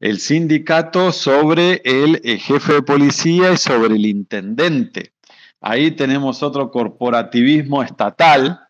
El 0.00 0.18
sindicato 0.18 1.12
sobre 1.12 1.80
el 1.84 2.20
eh, 2.24 2.38
jefe 2.38 2.74
de 2.74 2.82
policía 2.82 3.52
y 3.52 3.56
sobre 3.56 3.94
el 3.94 4.06
intendente. 4.06 5.12
Ahí 5.60 5.92
tenemos 5.92 6.42
otro 6.42 6.70
corporativismo 6.70 7.82
estatal, 7.82 8.60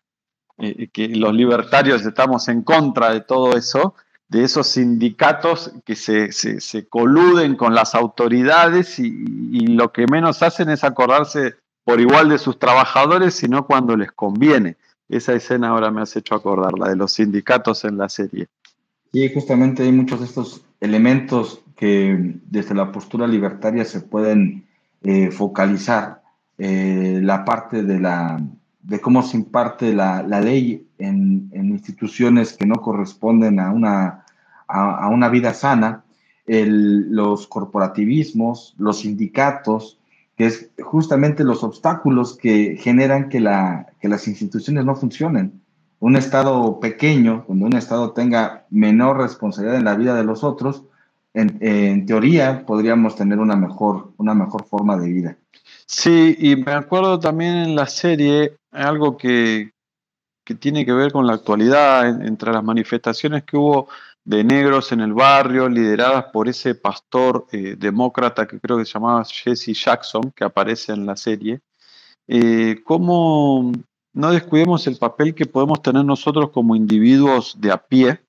eh, 0.59 0.87
que 0.93 1.09
los 1.09 1.33
libertarios 1.33 2.05
estamos 2.05 2.47
en 2.47 2.61
contra 2.61 3.11
de 3.11 3.21
todo 3.21 3.57
eso, 3.57 3.95
de 4.27 4.43
esos 4.43 4.67
sindicatos 4.67 5.71
que 5.85 5.95
se, 5.95 6.31
se, 6.31 6.87
coluden 6.87 7.55
con 7.55 7.75
las 7.75 7.93
autoridades 7.93 8.99
y, 8.99 9.11
lo 9.67 9.91
que 9.91 10.07
menos 10.07 10.41
hacen 10.41 10.69
es 10.69 10.83
acordarse 10.83 11.55
por 11.83 11.99
igual 11.99 12.29
de 12.29 12.37
sus 12.37 12.57
trabajadores, 12.57 13.35
sino 13.35 13.67
cuando 13.67 13.95
les 13.95 14.11
conviene. 14.11 14.77
Esa 15.07 15.33
escena 15.33 15.69
ahora 15.69 15.91
me 15.91 16.01
has 16.01 16.15
hecho 16.15 16.33
acordar, 16.33 16.77
la 16.79 16.89
de 16.89 16.95
los 16.95 17.13
sindicatos 17.13 17.85
en 17.85 17.97
la 17.97 18.09
serie. 18.09 18.47
Sí, 19.13 19.31
justamente 19.33 19.83
hay 19.83 19.91
muchos 19.91 20.19
de 20.19 20.25
estos 20.25 20.65
elementos 20.79 21.61
que 21.75 22.35
desde 22.45 22.73
la 22.73 22.91
postura 22.91 23.27
libertaria 23.27 23.85
se 23.85 24.01
pueden 24.01 24.65
eh, 25.03 25.29
focalizar. 25.29 26.23
Eh, 26.57 27.19
la 27.21 27.43
parte 27.43 27.83
de, 27.83 27.99
la, 27.99 28.41
de 28.87 29.01
cómo 29.01 29.23
se 29.23 29.37
imparte 29.37 29.93
la, 29.93 30.21
la 30.21 30.41
ley 30.41 30.87
en, 30.99 31.49
instituciones 31.53 32.53
que 32.53 32.65
no 32.65 32.75
corresponden 32.75 33.59
a 33.59 33.71
una, 33.71 34.25
a, 34.67 35.09
una 35.09 35.29
vida 35.29 35.53
sana, 35.53 36.03
los 36.45 37.47
corporativismos, 37.47 38.75
los 38.77 38.99
sindicatos, 38.99 39.99
que 40.37 40.45
es 40.45 40.69
justamente 40.83 41.43
los 41.43 41.63
obstáculos 41.63 42.37
que 42.37 42.77
generan 42.77 43.29
que, 43.29 43.39
la, 43.39 43.87
que 43.99 44.07
las 44.07 44.27
instituciones 44.27 44.85
no 44.85 44.95
funcionen. 44.95 45.61
Un 45.99 46.15
Estado 46.15 46.79
pequeño, 46.79 47.45
donde 47.47 47.65
un 47.65 47.75
Estado 47.75 48.11
tenga 48.11 48.65
menor 48.69 49.17
responsabilidad 49.17 49.77
en 49.77 49.85
la 49.85 49.95
vida 49.95 50.13
de 50.15 50.23
los 50.23 50.43
otros, 50.43 50.83
en, 51.33 51.57
en 51.61 52.05
teoría 52.05 52.65
podríamos 52.65 53.15
tener 53.15 53.39
una 53.39 53.55
mejor, 53.55 54.13
una 54.17 54.35
mejor 54.35 54.65
forma 54.65 54.97
de 54.97 55.11
vida. 55.11 55.37
Sí, 55.87 56.35
y 56.39 56.55
me 56.55 56.71
acuerdo 56.73 57.19
también 57.19 57.55
en 57.57 57.75
la 57.75 57.85
serie 57.85 58.57
algo 58.71 59.17
que, 59.17 59.71
que 60.43 60.55
tiene 60.55 60.85
que 60.85 60.93
ver 60.93 61.11
con 61.11 61.27
la 61.27 61.33
actualidad, 61.33 62.07
entre 62.25 62.51
las 62.51 62.63
manifestaciones 62.63 63.43
que 63.43 63.57
hubo 63.57 63.87
de 64.23 64.43
negros 64.43 64.91
en 64.91 65.01
el 65.01 65.13
barrio, 65.13 65.69
lideradas 65.69 66.25
por 66.33 66.49
ese 66.49 66.73
pastor 66.73 67.45
eh, 67.51 67.75
demócrata 67.77 68.47
que 68.47 68.59
creo 68.59 68.77
que 68.77 68.85
se 68.85 68.93
llamaba 68.93 69.23
Jesse 69.23 69.73
Jackson, 69.73 70.31
que 70.35 70.43
aparece 70.43 70.93
en 70.93 71.05
la 71.05 71.15
serie, 71.15 71.61
eh, 72.27 72.81
cómo 72.83 73.71
no 74.13 74.31
descuidemos 74.31 74.87
el 74.87 74.97
papel 74.97 75.35
que 75.35 75.45
podemos 75.45 75.81
tener 75.81 76.03
nosotros 76.03 76.49
como 76.49 76.75
individuos 76.75 77.55
de 77.59 77.71
a 77.71 77.77
pie 77.77 78.21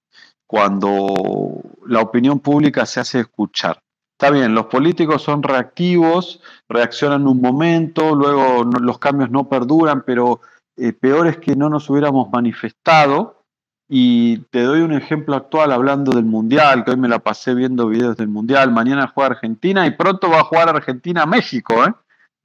cuando 0.47 1.63
la 1.87 2.03
opinión 2.03 2.41
pública 2.41 2.85
se 2.85 3.01
hace 3.01 3.21
escuchar. 3.21 3.81
Está 4.19 4.31
bien, 4.31 4.55
los 4.55 4.67
políticos 4.67 5.23
son 5.23 5.43
reactivos, 5.43 6.41
reaccionan 6.71 7.27
un 7.27 7.39
momento, 7.39 8.14
luego 8.14 8.64
los 8.64 8.99
cambios 8.99 9.31
no 9.31 9.47
perduran, 9.47 10.05
pero 10.07 10.41
eh, 10.79 10.95
peor 10.95 11.27
es 11.27 11.37
que 11.37 11.55
no 11.55 11.69
nos 11.69 11.91
hubiéramos 11.91 12.31
manifestado. 12.31 13.45
Y 13.91 14.39
te 14.51 14.62
doy 14.62 14.81
un 14.81 14.95
ejemplo 14.95 15.37
actual 15.37 15.71
hablando 15.71 16.12
del 16.12 16.25
Mundial, 16.25 16.83
que 16.83 16.93
hoy 16.93 16.97
me 16.97 17.09
la 17.09 17.19
pasé 17.19 17.55
viendo 17.55 17.89
videos 17.89 18.17
del 18.17 18.29
Mundial. 18.29 18.73
Mañana 18.73 19.12
juega 19.14 19.35
Argentina 19.35 19.87
y 19.87 19.91
pronto 19.91 20.31
va 20.31 20.41
a 20.41 20.45
jugar 20.45 20.71
Argentina-México. 20.71 21.85
¿eh? 21.85 21.93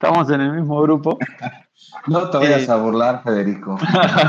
Estamos 0.02 0.28
en 0.30 0.40
el 0.40 0.52
mismo 0.52 0.82
grupo. 0.82 1.16
No 2.06 2.30
te 2.30 2.38
vayas 2.38 2.68
a 2.68 2.76
burlar, 2.76 3.22
Federico. 3.22 3.78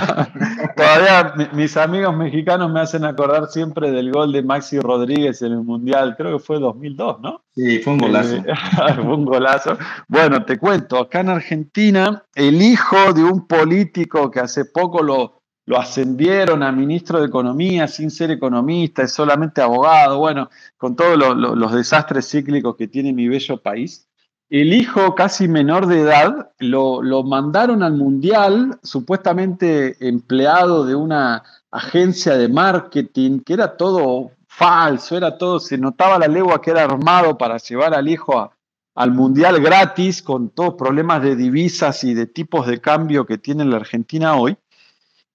Todavía 0.76 1.50
mis 1.54 1.78
amigos 1.78 2.16
mexicanos 2.16 2.72
me 2.72 2.82
hacen 2.82 3.06
acordar 3.06 3.48
siempre 3.48 3.90
del 3.90 4.12
gol 4.12 4.32
de 4.32 4.44
Maxi 4.44 4.80
Rodríguez 4.80 5.42
en 5.42 5.54
el 5.54 5.64
Mundial, 5.64 6.16
creo 6.16 6.38
que 6.38 6.44
fue 6.44 6.60
2002, 6.60 7.22
¿no? 7.22 7.42
Sí, 7.56 7.80
fue 7.80 7.94
un 7.94 8.00
golazo. 8.00 8.36
Eh, 8.36 8.44
fue 8.96 9.16
un 9.16 9.26
golazo. 9.26 9.78
Bueno, 10.08 10.44
te 10.46 10.60
cuento, 10.60 10.98
acá 11.00 11.22
en 11.22 11.30
Argentina, 11.30 12.24
el 12.36 12.62
hijo 12.62 13.14
de 13.14 13.24
un 13.24 13.48
político 13.48 14.30
que 14.30 14.42
hace 14.42 14.66
poco 14.66 15.02
lo, 15.02 15.42
lo 15.66 15.78
ascendieron 15.78 16.64
a 16.64 16.72
ministro 16.72 17.20
de 17.20 17.28
Economía 17.28 17.88
sin 17.88 18.12
ser 18.12 18.30
economista, 18.32 19.04
es 19.04 19.14
solamente 19.14 19.62
abogado, 19.62 20.20
bueno, 20.20 20.50
con 20.78 20.96
todos 20.96 21.18
los 21.18 21.74
desastres 21.74 22.30
cíclicos 22.30 22.76
que 22.76 22.88
tiene 22.88 23.14
mi 23.14 23.28
bello 23.28 23.62
país 23.62 24.08
el 24.54 24.72
hijo 24.72 25.16
casi 25.16 25.48
menor 25.48 25.88
de 25.88 26.02
edad 26.02 26.52
lo, 26.60 27.02
mandaron 27.24 27.82
al 27.82 27.94
mundial, 27.94 28.78
supuestamente 28.84 29.98
empleado 30.08 30.86
de 30.86 30.94
una 30.94 31.42
agencia 31.72 32.38
de 32.38 32.50
marketing, 32.50 33.40
que 33.40 33.54
era 33.54 33.76
todo 33.76 34.30
falso, 34.46 35.18
era 35.18 35.40
todo, 35.40 35.60
se 35.60 35.80
notaba 35.80 36.20
la 36.20 36.28
legua 36.28 36.62
que 36.62 36.70
era 36.70 36.84
armado 36.84 37.36
para 37.36 37.58
llevar 37.58 37.96
al 37.96 38.08
hijo 38.08 38.54
al 38.94 39.12
mundial 39.12 39.60
gratis, 39.60 40.22
con 40.22 40.50
todos 40.50 40.76
problemas 40.76 41.24
de 41.24 41.36
divisas 41.36 42.04
y 42.04 42.14
de 42.14 42.28
tipos 42.28 42.68
de 42.68 42.80
cambio 42.80 43.26
que 43.26 43.40
tiene 43.40 43.66
la 43.66 43.78
Argentina 43.78 44.36
hoy. 44.36 44.56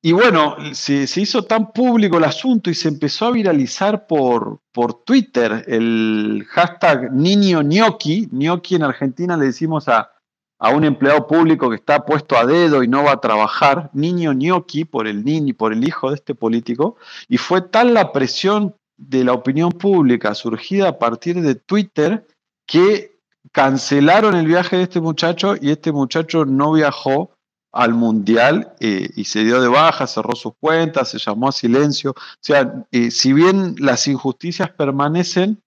Y 0.01 0.13
bueno, 0.13 0.57
se, 0.75 1.07
hizo 1.21 1.43
tan 1.43 1.73
público 1.73 2.19
el 2.19 2.25
asunto 2.25 2.71
y 2.71 2.75
se 2.75 2.89
empezó 2.89 3.27
a 3.27 3.33
viralizar 3.33 4.07
por, 4.07 4.61
por 4.73 5.03
Twitter 5.03 5.65
el 5.67 6.47
hashtag 6.51 7.13
niño 7.13 7.63
gnocchi. 7.63 8.29
Gnocchi 8.31 8.77
en 8.77 8.85
Argentina 8.85 9.37
le 9.37 9.47
decimos 9.47 9.89
a, 9.89 10.13
a, 10.61 10.71
un 10.71 10.85
empleado 10.85 11.27
público 11.27 11.69
que 11.69 11.77
está 11.77 12.05
puesto 12.05 12.37
a 12.37 12.47
dedo 12.47 12.85
y 12.85 12.89
no 12.89 13.03
va 13.03 13.13
a 13.13 13.21
trabajar, 13.21 13.91
niño 13.93 14.35
gnocchi 14.35 14.85
por 14.85 15.09
el 15.09 15.25
niño, 15.25 15.55
por 15.55 15.73
el 15.73 15.83
hijo 15.83 16.11
de 16.11 16.15
este 16.15 16.37
político. 16.37 16.97
Y 17.29 17.39
fue 17.39 17.61
tal 17.61 17.93
la 17.93 18.13
presión 18.13 18.77
de 18.97 19.25
la 19.25 19.33
opinión 19.33 19.73
pública 19.73 20.35
surgida 20.37 20.91
a 20.91 20.99
partir 20.99 21.41
de 21.41 21.57
Twitter 21.57 22.25
que 22.67 23.19
cancelaron 23.51 24.37
el 24.37 24.47
viaje 24.47 24.77
de 24.77 24.85
este 24.85 25.01
muchacho 25.01 25.55
y 25.61 25.71
este 25.71 25.91
muchacho 25.91 26.45
no 26.45 26.73
viajó 26.73 27.33
al 27.79 27.95
Mundial 27.95 28.75
eh, 28.81 29.09
y 29.15 29.25
se 29.25 29.45
dio 29.45 29.61
de 29.61 29.69
baja, 29.69 30.09
cerró 30.09 30.35
sus 30.35 30.55
cuentas, 30.59 31.11
se 31.11 31.19
llamó 31.19 31.49
a 31.49 31.53
silencio. 31.53 32.11
O 32.11 32.41
sea, 32.41 32.87
eh, 32.91 33.13
si 33.13 33.33
bien 33.33 33.77
las 33.79 34.09
injusticias 34.09 34.71
permanecen, 34.71 35.63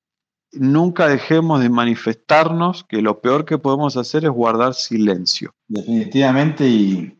nunca 0.51 1.07
dejemos 1.07 1.61
de 1.61 1.69
manifestarnos 1.69 2.83
que 2.83 3.01
lo 3.01 3.21
peor 3.21 3.45
que 3.45 3.57
podemos 3.57 3.95
hacer 3.95 4.25
es 4.25 4.29
guardar 4.29 4.73
silencio. 4.73 5.53
Definitivamente, 5.69 6.67
y, 6.67 7.17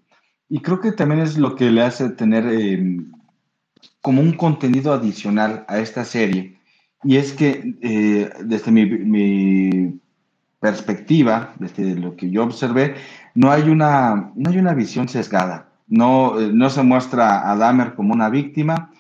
creo 0.62 0.82
que 0.82 0.92
también 0.92 1.22
es 1.22 1.38
lo 1.38 1.56
que 1.56 1.72
le 1.72 1.84
hace 1.84 2.10
tener 2.10 2.46
em, 2.48 3.14
como 4.02 4.22
un 4.22 4.34
contenido 4.34 4.92
adicional 4.92 5.64
a 5.70 5.80
esta 5.80 6.04
serie. 6.04 6.60
Y 7.06 7.16
es 7.16 7.32
que 7.32 7.78
eh, 7.82 8.30
desde 8.44 8.72
mi, 8.72 8.86
mi 8.86 10.02
perspectiva, 10.60 11.54
desde 11.60 11.96
lo 11.96 12.18
que 12.18 12.30
yo 12.30 12.44
observé, 12.44 12.96
no 13.36 13.52
hay 13.52 13.70
una, 13.70 14.32
no 14.36 14.50
hay 14.50 14.58
una 14.58 14.74
visión 14.74 15.08
sesgada. 15.08 15.68
No, 15.88 16.40
eh, 16.40 16.52
no 16.54 16.70
se 16.70 16.84
muestra 16.84 17.52
a 17.52 17.56
Dahmer 17.56 17.96
como 17.96 18.14
una 18.14 18.30
víctima, 18.30 18.92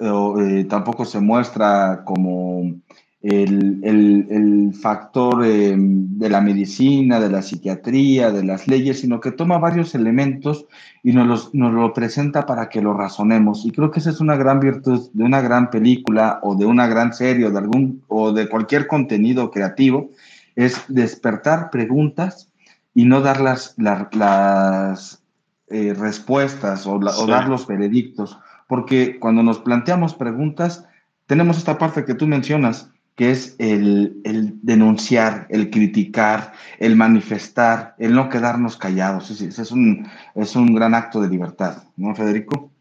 eh, 0.00 0.66
tampoco 0.68 1.04
se 1.04 1.20
muestra 1.20 2.02
como 2.04 2.80
el, 3.20 4.72
factor 4.80 5.44
eh, 5.44 5.74
de 5.76 6.30
la 6.30 6.40
medicina, 6.40 7.18
de 7.20 7.30
la 7.30 7.42
psiquiatría, 7.42 8.30
de 8.30 8.44
las 8.44 8.68
leyes, 8.68 9.00
sino 9.00 9.20
que 9.20 9.32
toma 9.32 9.58
varios 9.58 9.94
elementos 9.94 10.66
y 11.02 11.12
nos, 11.12 11.54
nos 11.54 11.72
lo 11.72 11.92
presenta 11.92 12.46
para 12.46 12.68
que 12.68 12.82
lo 12.82 12.94
razonemos. 12.94 13.64
Y 13.64 13.72
creo 13.72 13.90
que 13.90 14.00
esa 14.00 14.10
es 14.10 14.20
una 14.20 14.36
gran 14.36 14.60
virtud 14.60 15.10
de 15.12 15.24
una 15.24 15.40
gran 15.40 15.70
película 15.70 16.38
o 16.42 16.54
de 16.54 16.66
una 16.66 16.86
gran 16.86 17.12
serie 17.12 17.46
o 17.46 17.50
de, 17.50 17.58
algún, 17.58 18.02
o 18.08 18.32
de 18.32 18.48
cualquier 18.48 18.86
contenido 18.86 19.50
creativo, 19.50 20.10
es 20.54 20.84
despertar 20.88 21.70
preguntas 21.70 22.52
y 22.98 23.04
no 23.04 23.20
dar 23.20 23.40
las, 23.40 23.76
las, 23.76 25.22
eh, 25.68 25.94
respuestas 25.96 26.84
o, 26.84 26.98
dar 26.98 27.48
los 27.48 27.64
veredictos, 27.64 28.40
porque 28.66 29.20
cuando 29.20 29.44
nos 29.44 29.60
planteamos 29.60 30.14
preguntas, 30.14 30.84
tenemos 31.26 31.58
esta 31.58 31.78
parte 31.78 32.04
que 32.04 32.14
tú 32.14 32.26
mencionas, 32.26 32.90
que 33.14 33.30
es 33.30 33.54
el, 33.60 34.18
denunciar, 34.64 35.46
el 35.48 35.70
criticar, 35.70 36.54
el 36.80 36.96
manifestar, 36.96 37.94
el 37.98 38.14
no 38.14 38.28
quedarnos 38.28 38.76
callados. 38.76 39.30
Ese 39.30 39.46
es 39.46 39.70
un, 39.70 40.08
es 40.34 40.56
un 40.56 40.74
gran 40.74 40.92
acto 40.92 41.20
de 41.20 41.28
libertad, 41.28 41.84
¿no, 41.96 42.16
Federico? 42.16 42.72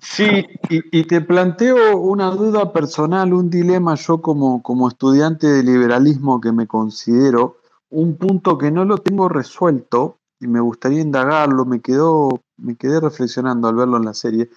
Sí, 0.00 0.46
y, 0.70 1.04
te 1.04 1.20
planteo 1.20 1.98
una 1.98 2.30
duda 2.30 2.72
personal, 2.72 3.34
un 3.34 3.50
dilema 3.50 3.96
yo 3.96 4.22
como, 4.22 4.62
como 4.62 4.88
estudiante 4.88 5.46
de 5.46 5.62
liberalismo 5.62 6.40
que 6.40 6.52
me 6.52 6.66
considero, 6.66 7.58
un 7.90 8.16
punto 8.16 8.58
que 8.58 8.70
no 8.70 8.84
lo 8.84 8.98
tengo 8.98 9.28
resuelto 9.28 10.18
y 10.40 10.46
me 10.46 10.60
gustaría 10.60 11.00
indagarlo, 11.00 11.64
me, 11.64 11.80
quedó, 11.80 12.42
me 12.56 12.76
quedé 12.76 13.00
reflexionando 13.00 13.68
al 13.68 13.76
verlo 13.76 13.96
en 13.96 14.04
la 14.04 14.14
serie. 14.14 14.50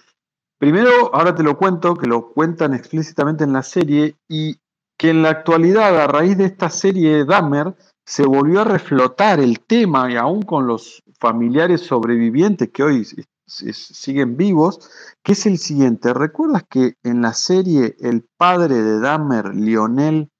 Primero, 0.58 1.14
ahora 1.14 1.34
te 1.34 1.42
lo 1.42 1.56
cuento, 1.56 1.94
que 1.94 2.06
lo 2.06 2.32
cuentan 2.32 2.74
explícitamente 2.74 3.44
en 3.44 3.52
la 3.52 3.62
serie, 3.62 4.16
y 4.28 4.58
que 4.98 5.10
en 5.10 5.22
la 5.22 5.30
actualidad, 5.30 5.98
a 5.98 6.06
raíz 6.06 6.36
de 6.36 6.44
esta 6.44 6.68
serie 6.68 7.16
de 7.16 7.24
Dahmer, 7.24 7.74
se 8.04 8.26
volvió 8.26 8.60
a 8.60 8.64
reflotar 8.64 9.40
el 9.40 9.60
tema, 9.60 10.12
y 10.12 10.16
aún 10.16 10.42
con 10.42 10.66
los 10.66 11.02
familiares 11.18 11.80
sobrevivientes 11.80 12.68
que 12.70 12.82
hoy 12.82 13.06
siguen 13.46 14.36
vivos, 14.36 14.90
que 15.22 15.32
es 15.32 15.46
el 15.46 15.56
siguiente. 15.56 16.12
¿Recuerdas 16.12 16.64
que 16.68 16.96
en 17.02 17.22
la 17.22 17.32
serie 17.32 17.96
el 18.00 18.26
padre 18.36 18.82
de 18.82 19.00
Dahmer, 19.00 19.54
Lionel, 19.54 20.30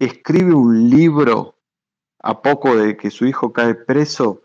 escribe 0.00 0.54
un 0.54 0.90
libro 0.90 1.59
a 2.22 2.42
poco 2.42 2.76
de 2.76 2.96
que 2.96 3.10
su 3.10 3.26
hijo 3.26 3.52
cae 3.52 3.74
preso 3.74 4.42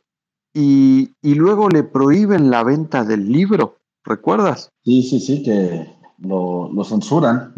y, 0.54 1.12
luego 1.22 1.70
le 1.70 1.84
prohíben 1.84 2.50
la 2.50 2.64
venta 2.64 3.04
del 3.04 3.32
libro? 3.32 3.78
¿Recuerdas? 4.04 4.70
Sí, 4.84 5.04
sí, 5.04 5.20
sí, 5.20 5.44
que 5.44 5.94
lo, 6.20 6.72
censuran. 6.86 7.54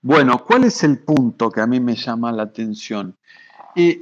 Bueno, 0.00 0.44
¿cuál 0.46 0.64
es 0.64 0.82
el 0.84 0.98
punto 0.98 1.50
que 1.50 1.60
a 1.60 1.66
mí 1.66 1.80
me 1.80 1.96
llama 1.96 2.32
la 2.32 2.44
atención? 2.44 3.14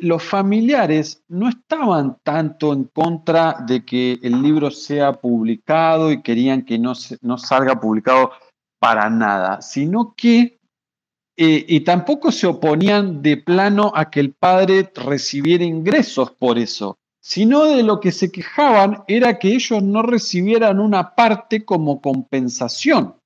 los 0.00 0.22
familiares 0.22 1.22
no 1.28 1.50
estaban 1.50 2.16
tanto 2.22 2.72
en 2.72 2.84
contra 2.84 3.58
de 3.66 3.84
que 3.84 4.18
el 4.22 4.40
libro 4.40 4.70
sea 4.70 5.12
publicado 5.12 6.10
y 6.10 6.22
querían 6.22 6.64
que 6.64 6.78
no, 6.78 6.94
no 7.20 7.36
salga 7.36 7.78
publicado 7.78 8.30
para 8.78 9.10
nada, 9.10 9.60
sino 9.60 10.14
que, 10.16 10.55
eh, 11.36 11.64
y 11.68 11.80
tampoco 11.80 12.32
se 12.32 12.46
oponían 12.46 13.20
de 13.20 13.36
plano 13.36 13.92
a 13.94 14.10
que 14.10 14.20
el 14.20 14.32
padre 14.32 14.90
recibiera 14.94 15.64
ingresos 15.64 16.30
por 16.30 16.58
eso, 16.58 16.98
sino 17.20 17.64
de 17.64 17.82
lo 17.82 18.00
que 18.00 18.12
se 18.12 18.30
quejaban 18.30 19.04
era 19.06 19.38
que 19.38 19.48
ellos 19.48 19.82
no 19.82 20.02
recibieran 20.02 20.80
una 20.80 21.14
parte 21.14 21.64
como 21.64 22.00
compensación. 22.00 23.16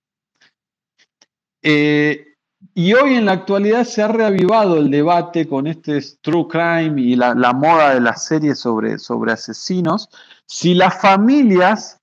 Eh, 1.63 2.31
y 2.75 2.95
hoy 2.95 3.15
en 3.15 3.27
la 3.27 3.33
actualidad 3.33 3.85
se 3.85 4.03
ha 4.03 4.09
reavivado 4.09 4.77
el 4.77 4.91
debate 4.91 5.49
con 5.49 5.67
este 5.67 6.01
true 6.21 6.47
crime 6.49 7.01
y 7.01 7.17
la, 7.17 7.35
moda 7.53 7.95
de 7.95 8.01
las 8.01 8.27
series 8.27 8.59
sobre, 8.59 8.97
asesinos, 9.33 10.09
si 10.47 10.75
las 10.75 11.01
familias 11.01 12.00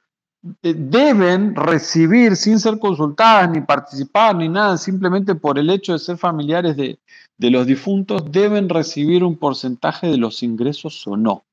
deben 0.62 1.56
recibir 1.56 2.36
sin 2.36 2.60
ser 2.60 2.80
consultadas 2.80 3.50
ni 3.50 3.62
participar 3.62 4.36
ni 4.36 4.50
nada, 4.50 4.78
simplemente 4.78 5.36
por 5.36 5.58
el 5.58 5.70
hecho 5.70 5.94
de 5.94 6.00
ser 6.00 6.18
familiares 6.18 6.76
de, 6.76 7.00
los 7.40 7.66
difuntos, 7.66 8.32
deben 8.32 8.70
recibir 8.70 9.24
un 9.24 9.38
porcentaje 9.38 10.08
de 10.08 10.18
los 10.18 10.44
ingresos 10.44 11.06
o 11.08 11.16
no. 11.16 11.44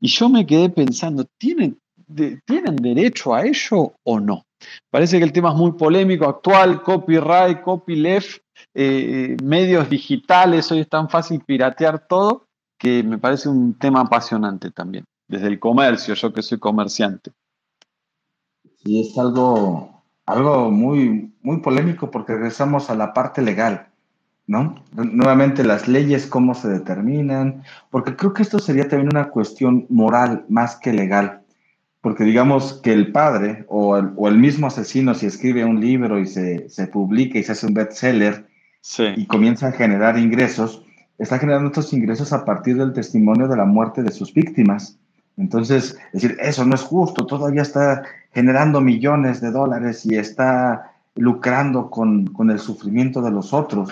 Y 0.00 0.08
yo 0.08 0.28
me 0.28 0.46
quedé 0.46 0.70
pensando, 0.70 1.24
¿tienen, 1.38 1.78
¿tienen 2.44 2.76
derecho 2.76 3.34
a 3.34 3.44
ello 3.44 3.94
o 4.02 4.20
no? 4.20 4.44
Parece 4.90 5.18
que 5.18 5.24
el 5.24 5.32
tema 5.32 5.50
es 5.50 5.56
muy 5.56 5.72
polémico, 5.72 6.26
actual, 6.26 6.82
copyright, 6.82 7.62
copyleft, 7.62 8.42
eh, 8.74 9.36
medios 9.42 9.88
digitales, 9.88 10.70
hoy 10.70 10.80
es 10.80 10.88
tan 10.88 11.08
fácil 11.08 11.40
piratear 11.40 12.06
todo, 12.06 12.44
que 12.78 13.02
me 13.02 13.18
parece 13.18 13.48
un 13.48 13.74
tema 13.74 14.00
apasionante 14.00 14.70
también, 14.70 15.04
desde 15.28 15.48
el 15.48 15.58
comercio, 15.58 16.14
yo 16.14 16.32
que 16.32 16.42
soy 16.42 16.58
comerciante. 16.58 17.30
Sí, 18.82 19.00
es 19.00 19.18
algo, 19.18 20.02
algo 20.26 20.70
muy, 20.70 21.32
muy 21.42 21.58
polémico 21.58 22.10
porque 22.10 22.34
regresamos 22.34 22.90
a 22.90 22.94
la 22.94 23.12
parte 23.12 23.42
legal, 23.42 23.88
¿no? 24.46 24.76
Nuevamente 24.92 25.64
las 25.64 25.88
leyes, 25.88 26.26
cómo 26.26 26.54
se 26.54 26.68
determinan, 26.68 27.62
porque 27.90 28.16
creo 28.16 28.32
que 28.32 28.42
esto 28.42 28.58
sería 28.58 28.88
también 28.88 29.10
una 29.12 29.30
cuestión 29.30 29.86
moral 29.88 30.44
más 30.48 30.76
que 30.76 30.92
legal 30.92 31.40
porque 32.00 32.24
digamos 32.24 32.74
que 32.82 32.92
el 32.92 33.12
padre 33.12 33.64
o 33.68 33.96
el, 33.96 34.38
mismo 34.38 34.66
asesino, 34.66 35.14
si 35.14 35.26
escribe 35.26 35.64
un 35.64 35.80
libro 35.80 36.18
y 36.18 36.26
se, 36.26 36.68
publica 36.90 37.38
y 37.38 37.42
se 37.42 37.52
hace 37.52 37.66
un 37.66 37.74
bestseller 37.74 38.46
y 39.16 39.26
comienza 39.26 39.68
a 39.68 39.72
generar 39.72 40.18
ingresos, 40.18 40.82
está 41.18 41.38
generando 41.38 41.68
estos 41.68 41.92
ingresos 41.92 42.32
a 42.32 42.44
partir 42.44 42.78
del 42.78 42.94
testimonio 42.94 43.48
de 43.48 43.56
la 43.56 43.66
muerte 43.66 44.02
de 44.02 44.12
sus 44.12 44.32
víctimas. 44.32 44.98
Entonces, 45.36 45.96
es 46.12 46.22
decir, 46.22 46.36
eso 46.40 46.64
no 46.64 46.74
es 46.74 46.82
justo, 46.82 47.26
todavía 47.26 47.62
está 47.62 48.02
generando 48.32 48.80
millones 48.80 49.40
de 49.40 49.50
dólares 49.50 50.04
y 50.04 50.16
está 50.16 50.92
lucrando 51.14 51.90
con, 51.90 52.26
con 52.28 52.50
el 52.50 52.58
sufrimiento 52.58 53.22
de 53.22 53.30
los 53.30 53.52
otros. 53.52 53.90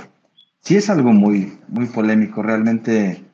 Sí 0.61 0.77
es 0.77 0.91
algo 0.91 1.13
muy, 1.13 1.59
muy 1.69 1.87
polémico, 1.87 2.43
realmente 2.43 3.25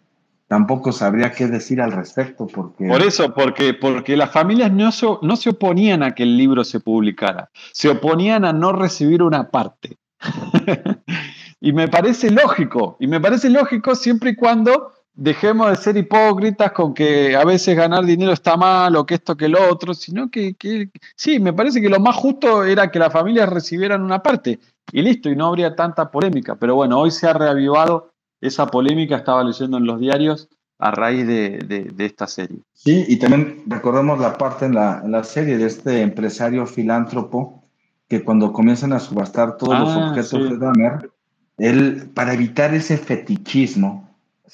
tampoco 0.47 0.93
sabría 0.93 1.33
qué 1.33 1.47
decir 1.47 1.81
al 1.81 1.93
respecto. 1.93 2.47
Porque... 2.47 2.87
Por 2.87 3.03
eso, 3.03 3.35
porque, 3.35 3.75
porque 3.75 4.17
las 4.17 4.31
familias 4.31 4.73
no 4.73 4.93
se, 4.93 5.07
no 5.23 5.37
se 5.37 5.51
oponían 5.51 6.03
a 6.03 6.15
que 6.15 6.23
el 6.23 6.37
libro 6.37 6.65
se 6.65 6.81
publicara, 6.81 7.51
se 7.73 7.89
oponían 7.89 8.45
a 8.45 8.53
no 8.53 8.73
recibir 8.73 9.23
una 9.23 9.51
parte. 9.51 9.99
y 11.61 11.73
me 11.73 11.89
parece 11.89 12.31
lógico, 12.31 12.97
y 13.01 13.07
me 13.07 13.21
parece 13.21 13.51
lógico 13.51 13.95
siempre 13.95 14.31
y 14.31 14.37
cuando 14.37 14.93
dejemos 15.15 15.71
de 15.71 15.77
ser 15.77 15.97
hipócritas 15.97 16.73
con 16.73 16.93
que 16.93 17.37
a 17.37 17.45
veces 17.45 17.77
ganar 17.77 18.05
dinero 18.05 18.33
está 18.33 18.57
mal 18.57 18.97
o 18.97 19.07
que 19.07 19.15
esto 19.15 19.37
que 19.37 19.49
lo 19.49 19.71
otro, 19.71 19.95
sino 19.95 20.31
que, 20.31 20.55
que 20.55 20.91
sí, 21.17 21.39
me 21.39 21.53
parece 21.53 21.81
que 21.81 21.89
lo 21.89 22.01
más 22.01 22.17
justo 22.17 22.65
era 22.65 22.91
que 22.91 22.99
las 22.99 23.13
familias 23.13 23.49
recibieran 23.49 24.03
una 24.03 24.23
parte 24.23 24.59
y 24.93 25.03
listo, 25.03 25.31
y 25.31 25.37
no 25.37 25.47
habría 25.47 25.75
tanta 25.75 26.11
polémica. 26.11 26.57
Pero 26.57 26.75
bueno, 26.75 26.99
hoy 26.99 27.11
se 27.11 27.27
ha 27.27 27.33
reavivado 27.33 28.13
esa 28.41 28.67
polémica 28.67 29.17
estaba 29.17 29.43
leyendo 29.43 29.79
en 29.79 29.87
los 29.87 29.99
diarios 29.99 30.49
a 30.79 30.91
raíz 30.91 31.27
de, 31.27 31.95
esta 31.99 32.27
serie. 32.27 32.59
Sí, 32.75 33.05
y 33.09 33.17
también 33.17 33.63
recordamos 33.67 34.19
la 34.19 34.37
parte 34.37 34.67
en 34.67 34.75
la, 34.75 35.25
serie 35.25 35.57
de 35.57 35.67
este 35.67 36.03
empresario 36.03 36.67
filántropo 36.67 37.65
que 38.09 38.23
cuando 38.23 38.53
comienzan 38.53 38.93
a 38.93 38.99
subastar 38.99 39.57
todos 39.57 39.79
los 39.79 39.89
ah, 39.89 40.09
objetos 40.11 40.51
de 40.51 40.59
Dahmer, 40.59 41.11
él, 41.57 42.11
para 42.13 42.35
evitar 42.35 42.75
ese 42.75 42.99
fetichismo, 42.99 44.04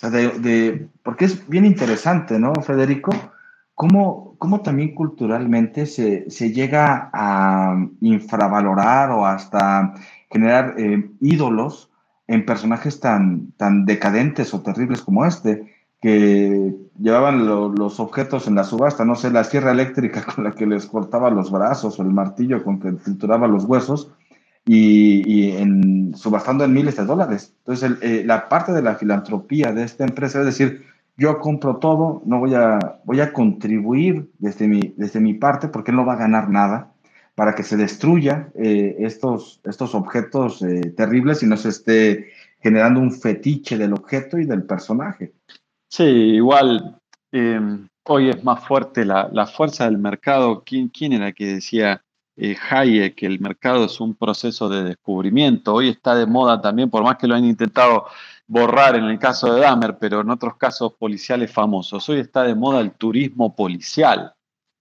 sea, 0.01 0.11
de, 0.11 0.89
porque 1.03 1.27
es 1.27 1.47
bien 1.49 1.67
interesante, 1.67 2.39
¿no, 2.39 2.55
Federico? 2.55 3.13
Cómo, 3.75 4.35
cómo 4.39 4.63
también 4.63 4.95
culturalmente 4.95 5.87
se, 5.87 6.31
se, 6.31 6.53
llega 6.53 7.11
a 7.13 7.77
infravalorar 8.01 9.11
o 9.11 9.27
hasta 9.27 9.95
generar 10.31 10.75
eh, 10.79 11.11
ídolos 11.21 11.91
en 12.27 12.47
personajes 12.47 13.01
tan, 13.01 13.53
tan 13.59 13.85
decadentes 13.85 14.55
o 14.55 14.63
terribles 14.63 15.03
como 15.03 15.27
este, 15.27 15.71
que 16.01 16.75
llevaban 16.99 17.47
los 17.47 18.01
objetos 18.01 18.47
en 18.47 18.55
la 18.55 18.65
subasta, 18.65 19.05
no 19.05 19.17
sé, 19.17 19.31
la 19.31 19.45
sierra 19.45 19.73
eléctrica 19.73 20.25
con 20.35 20.45
la 20.45 20.53
que 20.53 20.67
les 20.67 20.87
cortaba 20.87 21.31
los 21.31 21.51
brazos 21.51 21.99
o 21.99 22.03
el 22.03 22.11
martillo 22.11 22.65
con 22.65 22.81
que 22.81 22.93
trituraba 22.93 23.49
los 23.49 23.65
huesos 23.65 24.13
y, 24.67 25.53
en, 25.53 26.15
subastando 26.15 26.65
en 26.65 26.73
miles 26.73 26.97
de 26.97 27.05
dólares. 27.05 27.55
Entonces, 27.59 27.93
eh, 28.03 28.23
la 28.25 28.49
parte 28.49 28.73
de 28.73 28.83
la 28.83 28.95
filantropía 28.95 29.73
de 29.73 29.85
esta 29.85 30.05
empresa 30.05 30.41
es 30.41 30.47
decir, 30.47 30.87
yo 31.17 31.39
compro 31.39 31.77
todo, 31.77 32.23
no 32.25 32.39
voy 32.39 32.55
a, 32.55 33.01
voy 33.05 33.21
a 33.21 33.33
contribuir 33.33 34.31
desde 34.39 34.69
mi, 34.69 34.95
desde 34.97 35.21
mi 35.21 35.35
parte 35.35 35.69
porque 35.69 35.91
él 35.91 35.97
no 35.97 36.07
va 36.07 36.15
a 36.15 36.19
ganar 36.19 36.49
nada 36.49 36.93
para 37.35 37.55
que 37.55 37.63
se 37.63 37.77
destruya 37.77 38.51
eh, 38.55 38.97
estos, 39.01 39.61
estos 39.65 39.95
objetos 39.95 40.63
eh, 40.63 40.93
terribles 40.97 41.43
y 41.43 41.47
no 41.47 41.57
se 41.57 41.71
esté 41.71 42.31
generando 42.61 43.01
un 43.01 43.13
fetiche 43.13 43.79
del 43.79 43.95
objeto 43.95 44.39
y 44.39 44.45
del 44.45 44.65
personaje. 44.65 45.33
Sí, 45.89 46.05
igual 46.05 46.97
hoy 48.05 48.29
es 48.29 48.43
más 48.43 48.67
fuerte 48.67 49.05
la, 49.05 49.29
la, 49.33 49.47
fuerza 49.47 49.85
del 49.85 49.99
mercado. 49.99 50.63
¿Quién, 50.65 50.89
quién 50.89 51.13
era 51.13 51.33
que 51.33 51.55
decía 51.55 52.03
eh, 52.37 52.57
Hayek 52.71 53.15
que 53.15 53.27
el 53.27 53.41
mercado 53.41 53.85
es 53.85 54.01
un 54.01 54.15
proceso 54.15 54.69
de 54.69 54.85
descubrimiento? 54.85 55.75
Hoy 55.75 55.89
está 55.89 56.15
de 56.15 56.27
moda 56.27 56.61
también, 56.61 56.91
por 56.91 57.03
más 57.03 57.17
que 57.17 57.27
lo 57.27 57.35
han 57.35 57.45
intentado 57.45 58.07
borrar 58.47 58.97
en 58.97 59.05
el 59.05 59.19
caso 59.19 59.55
de 59.55 59.61
Dahmer, 59.61 59.99
pero 59.99 60.21
en 60.21 60.31
otros 60.31 60.57
casos 60.57 60.95
policiales 60.95 61.53
famosos. 61.53 62.09
Hoy 62.09 62.21
está 62.21 62.43
de 62.43 62.55
moda 62.55 62.81
el 62.81 62.93
turismo 62.93 63.55
policial 63.55 64.35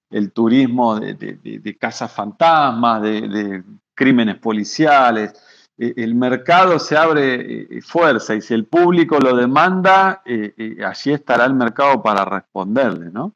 el 0.09 0.31
turismo 0.31 0.99
de, 0.99 1.13
de, 1.13 1.77
casas 1.77 2.11
fantasmas, 2.11 3.01
de, 3.01 3.63
crímenes 3.93 4.37
policiales. 4.37 5.33
E, 5.77 5.93
el 5.97 6.15
mercado 6.15 6.79
se 6.79 6.97
abre 6.97 7.77
eh, 7.77 7.81
fuerza 7.81 8.35
y 8.35 8.41
si 8.41 8.53
el 8.53 8.65
público 8.65 9.19
lo 9.19 9.35
demanda, 9.35 10.21
eh, 10.25 10.53
eh, 10.57 10.83
allí 10.83 11.13
estará 11.13 11.45
el 11.45 11.53
mercado 11.53 12.01
para 12.01 12.25
responderle, 12.25 13.11
¿no? 13.11 13.33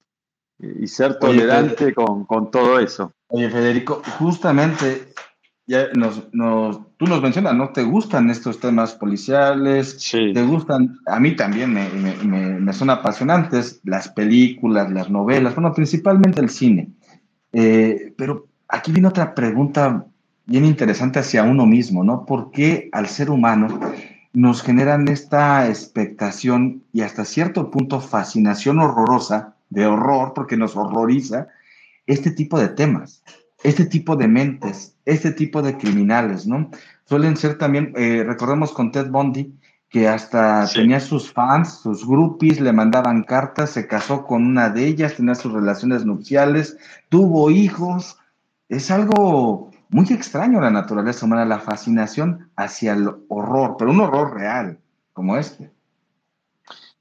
Y 0.60 0.88
ser 0.88 1.20
tolerante 1.20 1.94
con, 1.94 2.26
con 2.26 2.50
todo 2.50 2.80
eso. 2.80 3.12
Oye, 3.36 3.50
Federico, 3.50 4.04
justamente 4.20 5.08
ya 5.66 5.88
nos, 5.96 6.30
tú 6.32 7.06
nos 7.08 7.20
mencionas, 7.20 7.56
¿no? 7.56 7.70
¿Te 7.70 7.82
gustan 7.82 8.30
estos 8.30 8.60
temas 8.60 8.94
policiales? 8.94 9.96
Sí. 9.98 10.32
¿Te 10.34 10.44
gustan? 10.44 11.00
A 11.08 11.20
mí 11.20 11.36
también 11.36 11.74
me, 11.74 11.90
me, 11.90 12.60
me, 12.60 12.74
son 12.74 12.92
apasionantes 12.92 13.82
las 13.86 14.08
películas, 14.10 14.92
las 14.92 15.10
novelas, 15.10 15.56
bueno, 15.56 15.74
principalmente 15.74 16.42
el 16.42 16.52
cine. 16.52 16.90
Eh, 17.52 18.14
pero 18.16 18.50
aquí 18.68 18.92
viene 18.92 19.08
otra 19.08 19.34
pregunta 19.34 20.06
bien 20.46 20.66
interesante 20.66 21.18
hacia 21.18 21.42
uno 21.42 21.66
mismo, 21.66 22.04
¿no? 22.04 22.28
¿Por 22.28 22.52
qué 22.52 22.90
al 22.92 23.08
ser 23.08 23.32
humano 23.32 23.80
nos 24.32 24.62
generan 24.62 25.08
esta 25.08 25.68
expectación 25.70 26.84
y 26.94 27.02
hasta 27.02 27.26
cierto 27.26 27.72
punto 27.72 28.00
fascinación 28.00 28.78
horrorosa, 28.78 29.56
de 29.72 29.88
horror, 29.88 30.34
porque 30.36 30.56
nos 30.56 30.76
horroriza 30.76 31.48
este 32.06 32.32
tipo 32.32 32.60
de 32.60 32.70
temas? 32.70 33.24
este 33.64 33.86
tipo 33.86 34.16
de 34.16 34.28
mentes, 34.28 34.96
este 35.06 35.32
tipo 35.32 35.62
de 35.62 35.78
criminales, 35.78 36.46
¿no? 36.46 36.70
Suelen 37.06 37.38
ser 37.38 37.58
también, 37.58 37.94
eh, 37.96 38.24
recordemos 38.26 38.72
con 38.74 38.92
Ted 38.92 39.10
Bundy, 39.10 39.58
que 39.90 40.08
hasta 40.08 40.68
tenía 40.74 41.00
sus 41.00 41.32
fans, 41.32 41.80
sus 41.82 42.06
groupies, 42.06 42.60
le 42.60 42.74
mandaban 42.74 43.24
cartas, 43.24 43.72
se 43.72 43.88
casó 43.88 44.26
con 44.26 44.46
una 44.46 44.70
de 44.70 44.88
ellas, 44.88 45.16
tenía 45.16 45.36
sus 45.36 45.54
relaciones 45.54 46.04
nupciales, 46.06 46.78
tuvo 47.10 47.52
hijos. 47.52 48.18
Es 48.70 48.90
algo 48.90 49.70
muy 49.90 50.08
extraño 50.12 50.60
la 50.60 50.72
naturaleza 50.72 51.26
humana, 51.26 51.46
la 51.46 51.60
fascinación 51.60 52.50
hacia 52.56 52.94
el 52.94 53.12
horror, 53.28 53.76
pero 53.78 53.92
un 53.92 54.02
horror 54.02 54.34
real, 54.34 54.80
como 55.14 55.38
este. 55.38 55.72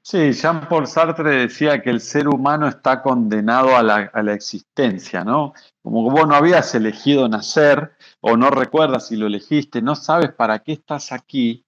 Sí, 0.05 0.33
Jean-Paul 0.33 0.85
Sartre 0.85 1.29
decía 1.29 1.81
que 1.81 1.89
el 1.89 2.01
ser 2.01 2.27
humano 2.27 2.67
está 2.67 3.01
condenado 3.01 3.77
a 3.77 3.81
la, 3.81 4.33
existencia, 4.33 5.23
¿no? 5.23 5.53
Como 5.81 6.11
vos 6.11 6.27
no 6.27 6.35
habías 6.35 6.75
elegido 6.75 7.29
nacer 7.29 7.93
o 8.19 8.35
no 8.35 8.49
recuerdas 8.49 9.07
si 9.07 9.15
lo 9.15 9.27
elegiste, 9.27 9.81
no 9.81 9.95
sabes 9.95 10.33
para 10.33 10.59
qué 10.59 10.73
estás 10.73 11.13
aquí, 11.13 11.65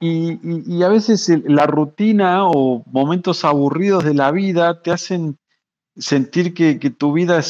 y, 0.00 0.82
a 0.82 0.88
veces 0.88 1.32
la 1.46 1.66
rutina 1.66 2.46
o 2.46 2.82
momentos 2.86 3.44
aburridos 3.44 4.04
de 4.04 4.14
la 4.14 4.32
vida 4.32 4.82
te 4.82 4.90
hacen 4.90 5.38
sentir 5.96 6.54
que, 6.54 6.74
tu 6.90 7.12
vida 7.12 7.40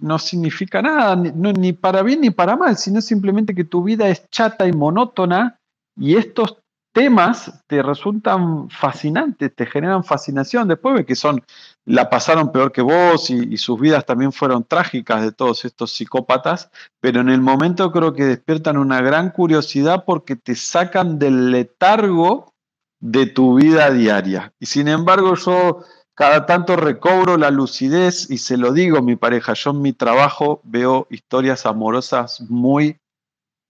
no 0.00 0.18
significa 0.18 0.82
nada, 0.82 1.16
ni, 1.16 1.72
para 1.72 2.02
bien 2.02 2.20
ni 2.20 2.30
para 2.30 2.56
mal, 2.56 2.76
sino 2.76 3.00
simplemente 3.00 3.54
que 3.54 3.64
tu 3.64 3.82
vida 3.82 4.08
es 4.08 4.28
chata 4.30 4.68
y 4.68 4.72
monótona 4.72 5.58
y 5.96 6.16
estos 6.16 6.58
temas 6.94 7.52
te 7.66 7.82
resultan 7.82 8.70
fascinantes, 8.70 9.54
te 9.54 9.66
generan 9.66 10.04
fascinación. 10.04 10.68
Después 10.68 10.94
ves 10.94 11.04
que 11.04 11.16
son, 11.16 11.42
la 11.84 12.08
pasaron 12.08 12.52
peor 12.52 12.72
que 12.72 12.80
vos 12.80 13.28
y, 13.28 13.58
sus 13.58 13.78
vidas 13.78 14.06
también 14.06 14.32
fueron 14.32 14.64
trágicas 14.64 15.22
de 15.22 15.32
todos 15.32 15.64
estos 15.64 15.92
psicópatas, 15.92 16.70
pero 17.00 17.20
en 17.20 17.28
el 17.28 17.40
momento 17.40 17.90
creo 17.90 18.14
que 18.14 18.24
despiertan 18.24 18.78
una 18.78 19.02
gran 19.02 19.30
curiosidad 19.30 20.04
porque 20.06 20.36
te 20.36 20.54
sacan 20.54 21.18
del 21.18 21.50
letargo 21.50 22.54
de 23.00 23.26
tu 23.26 23.56
vida 23.56 23.90
diaria. 23.90 24.54
Y 24.60 24.66
sin 24.66 24.86
embargo 24.86 25.34
yo 25.34 25.80
cada 26.14 26.46
tanto 26.46 26.76
recobro 26.76 27.36
la 27.36 27.50
lucidez 27.50 28.30
y 28.30 28.38
se 28.38 28.56
lo 28.56 28.72
digo 28.72 28.98
a 28.98 29.02
mi 29.02 29.16
pareja, 29.16 29.54
yo 29.54 29.72
en 29.72 29.82
mi 29.82 29.92
trabajo 29.92 30.60
veo 30.62 31.08
historias 31.10 31.66
amorosas 31.66 32.40
muy 32.48 33.00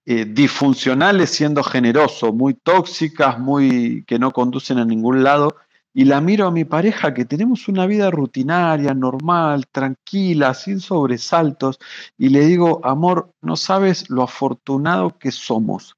eh, 0.05 0.25
disfuncionales 0.25 1.31
siendo 1.31 1.63
generoso, 1.63 2.31
muy 2.31 2.53
tóxicas, 2.53 3.39
muy 3.39 4.03
que 4.05 4.19
no 4.19 4.31
conducen 4.31 4.77
a 4.77 4.85
ningún 4.85 5.23
lado. 5.23 5.55
Y 5.93 6.05
la 6.05 6.21
miro 6.21 6.45
a 6.45 6.51
mi 6.51 6.65
pareja 6.65 7.13
que 7.13 7.25
tenemos 7.25 7.67
una 7.67 7.85
vida 7.87 8.11
rutinaria, 8.11 8.93
normal, 8.93 9.65
tranquila, 9.71 10.53
sin 10.53 10.79
sobresaltos, 10.79 11.79
y 12.17 12.29
le 12.29 12.41
digo, 12.41 12.81
amor, 12.83 13.31
no 13.41 13.55
sabes 13.55 14.09
lo 14.09 14.21
afortunado 14.21 15.17
que 15.17 15.31
somos 15.31 15.95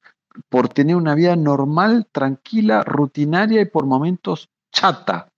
por 0.50 0.70
tener 0.70 0.96
una 0.96 1.16
vida 1.16 1.36
normal, 1.36 2.08
tranquila, 2.12 2.84
rutinaria 2.84 3.62
y 3.62 3.66
por 3.66 3.86
momentos 3.86 4.50
chata. 4.72 5.30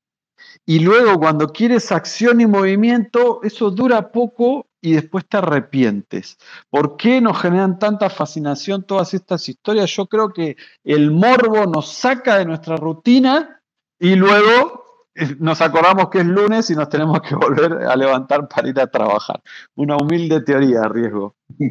Y 0.65 0.79
luego 0.79 1.19
cuando 1.19 1.47
quieres 1.47 1.91
acción 1.91 2.41
y 2.41 2.45
movimiento, 2.45 3.41
eso 3.43 3.71
dura 3.71 4.11
poco 4.11 4.67
y 4.81 4.93
después 4.93 5.27
te 5.27 5.37
arrepientes. 5.37 6.37
¿Por 6.69 6.97
qué 6.97 7.21
nos 7.21 7.39
generan 7.41 7.79
tanta 7.79 8.09
fascinación 8.09 8.83
todas 8.83 9.13
estas 9.13 9.47
historias? 9.49 9.93
Yo 9.95 10.07
creo 10.07 10.31
que 10.31 10.55
el 10.83 11.11
morbo 11.11 11.65
nos 11.65 11.91
saca 11.91 12.37
de 12.37 12.45
nuestra 12.45 12.77
rutina 12.77 13.61
y 13.99 14.15
luego 14.15 15.07
eh, 15.15 15.35
nos 15.39 15.61
acordamos 15.61 16.09
que 16.09 16.19
es 16.19 16.25
lunes 16.25 16.69
y 16.69 16.75
nos 16.75 16.89
tenemos 16.89 17.21
que 17.21 17.35
volver 17.35 17.73
a 17.87 17.95
levantar 17.95 18.47
para 18.47 18.69
ir 18.69 18.79
a 18.79 18.87
trabajar. 18.87 19.41
Una 19.75 19.97
humilde 19.97 20.41
teoría, 20.41 20.83
riesgo. 20.83 21.35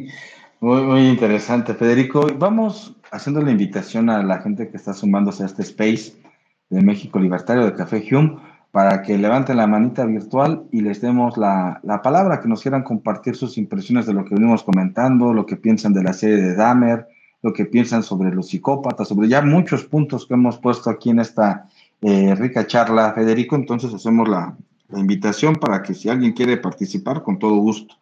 Muy, 0.61 0.81
muy 0.81 1.07
interesante, 1.07 1.73
Federico. 1.73 2.27
Vamos 2.37 2.93
haciendo 3.11 3.41
la 3.41 3.51
invitación 3.51 4.09
a 4.09 4.21
la 4.23 4.41
gente 4.41 4.69
que 4.69 4.75
está 4.75 4.93
sumándose 4.93 5.43
a 5.43 5.45
este 5.45 5.61
space 5.61 6.21
de 6.69 6.81
México 6.81 7.17
Libertario 7.17 7.63
de 7.63 7.75
Café 7.75 8.05
Hume 8.11 8.48
para 8.71 9.01
que 9.01 9.17
levanten 9.17 9.57
la 9.57 9.67
manita 9.67 10.05
virtual 10.05 10.63
y 10.71 10.81
les 10.81 11.01
demos 11.01 11.37
la, 11.37 11.81
palabra, 12.03 12.39
que 12.39 12.47
nos 12.47 12.61
quieran 12.61 12.83
compartir 12.83 13.35
sus 13.35 13.57
impresiones 13.57 14.05
de 14.05 14.13
lo 14.13 14.25
que 14.25 14.35
venimos 14.35 14.63
comentando, 14.63 15.33
lo 15.33 15.45
que 15.45 15.55
piensan 15.55 15.93
de 15.93 16.03
la 16.03 16.13
serie 16.13 16.37
de 16.37 16.55
Dahmer, 16.55 17.07
lo 17.41 17.51
que 17.53 17.65
piensan 17.65 18.03
sobre 18.03 18.33
los 18.33 18.49
psicópatas, 18.49 19.07
sobre 19.07 19.27
ya 19.27 19.41
muchos 19.41 19.85
puntos 19.85 20.27
que 20.27 20.35
hemos 20.35 20.57
puesto 20.59 20.89
aquí 20.89 21.09
en 21.09 21.19
esta 21.19 21.65
eh, 22.01 22.35
rica 22.35 22.67
charla, 22.67 23.13
Federico. 23.13 23.55
Entonces 23.55 23.93
hacemos 23.93 24.27
la, 24.27 24.55
invitación 24.91 25.55
para 25.55 25.83
que 25.83 25.93
si 25.93 26.09
alguien 26.09 26.33
quiere 26.33 26.57
participar, 26.57 27.21
con 27.21 27.37
todo 27.37 27.55
gusto. 27.57 27.95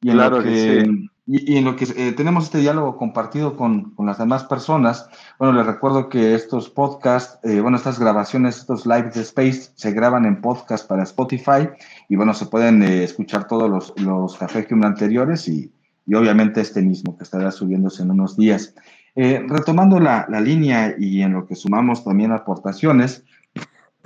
Y 0.00 0.10
claro 0.10 0.42
que, 0.42 0.84
sí 0.84 1.08
y, 1.26 1.56
en 1.56 1.64
lo 1.64 1.76
que 1.76 1.86
eh, 1.96 2.12
tenemos 2.12 2.44
este 2.44 2.58
diálogo 2.58 2.96
compartido 2.96 3.56
con, 3.56 3.94
con, 3.94 4.06
las 4.06 4.18
demás 4.18 4.44
personas, 4.44 5.08
bueno, 5.38 5.54
les 5.54 5.66
recuerdo 5.66 6.08
que 6.08 6.34
estos 6.34 6.68
podcasts, 6.68 7.38
eh, 7.44 7.60
bueno, 7.60 7.78
estas 7.78 7.98
grabaciones, 7.98 8.58
estos 8.58 8.84
live 8.84 9.10
de 9.14 9.22
Space 9.22 9.70
se 9.74 9.92
graban 9.92 10.26
en 10.26 10.42
podcast 10.42 10.86
para 10.86 11.02
Spotify 11.02 11.70
y 12.08 12.16
bueno, 12.16 12.34
se 12.34 12.46
pueden 12.46 12.82
eh, 12.82 13.04
escuchar 13.04 13.46
todos 13.46 13.70
los, 13.70 13.98
los 14.00 14.36
Café 14.36 14.66
anteriores 14.82 15.48
y, 15.48 15.72
y, 16.06 16.14
obviamente 16.14 16.60
este 16.60 16.82
mismo 16.82 17.16
que 17.16 17.24
estará 17.24 17.50
subiéndose 17.50 18.02
en 18.02 18.10
unos 18.10 18.36
días. 18.36 18.74
retomando 19.16 20.00
la, 20.00 20.26
la, 20.28 20.40
línea 20.40 20.94
y 20.98 21.22
en 21.22 21.32
lo 21.32 21.46
que 21.46 21.54
sumamos 21.54 22.04
también 22.04 22.32
aportaciones, 22.32 23.24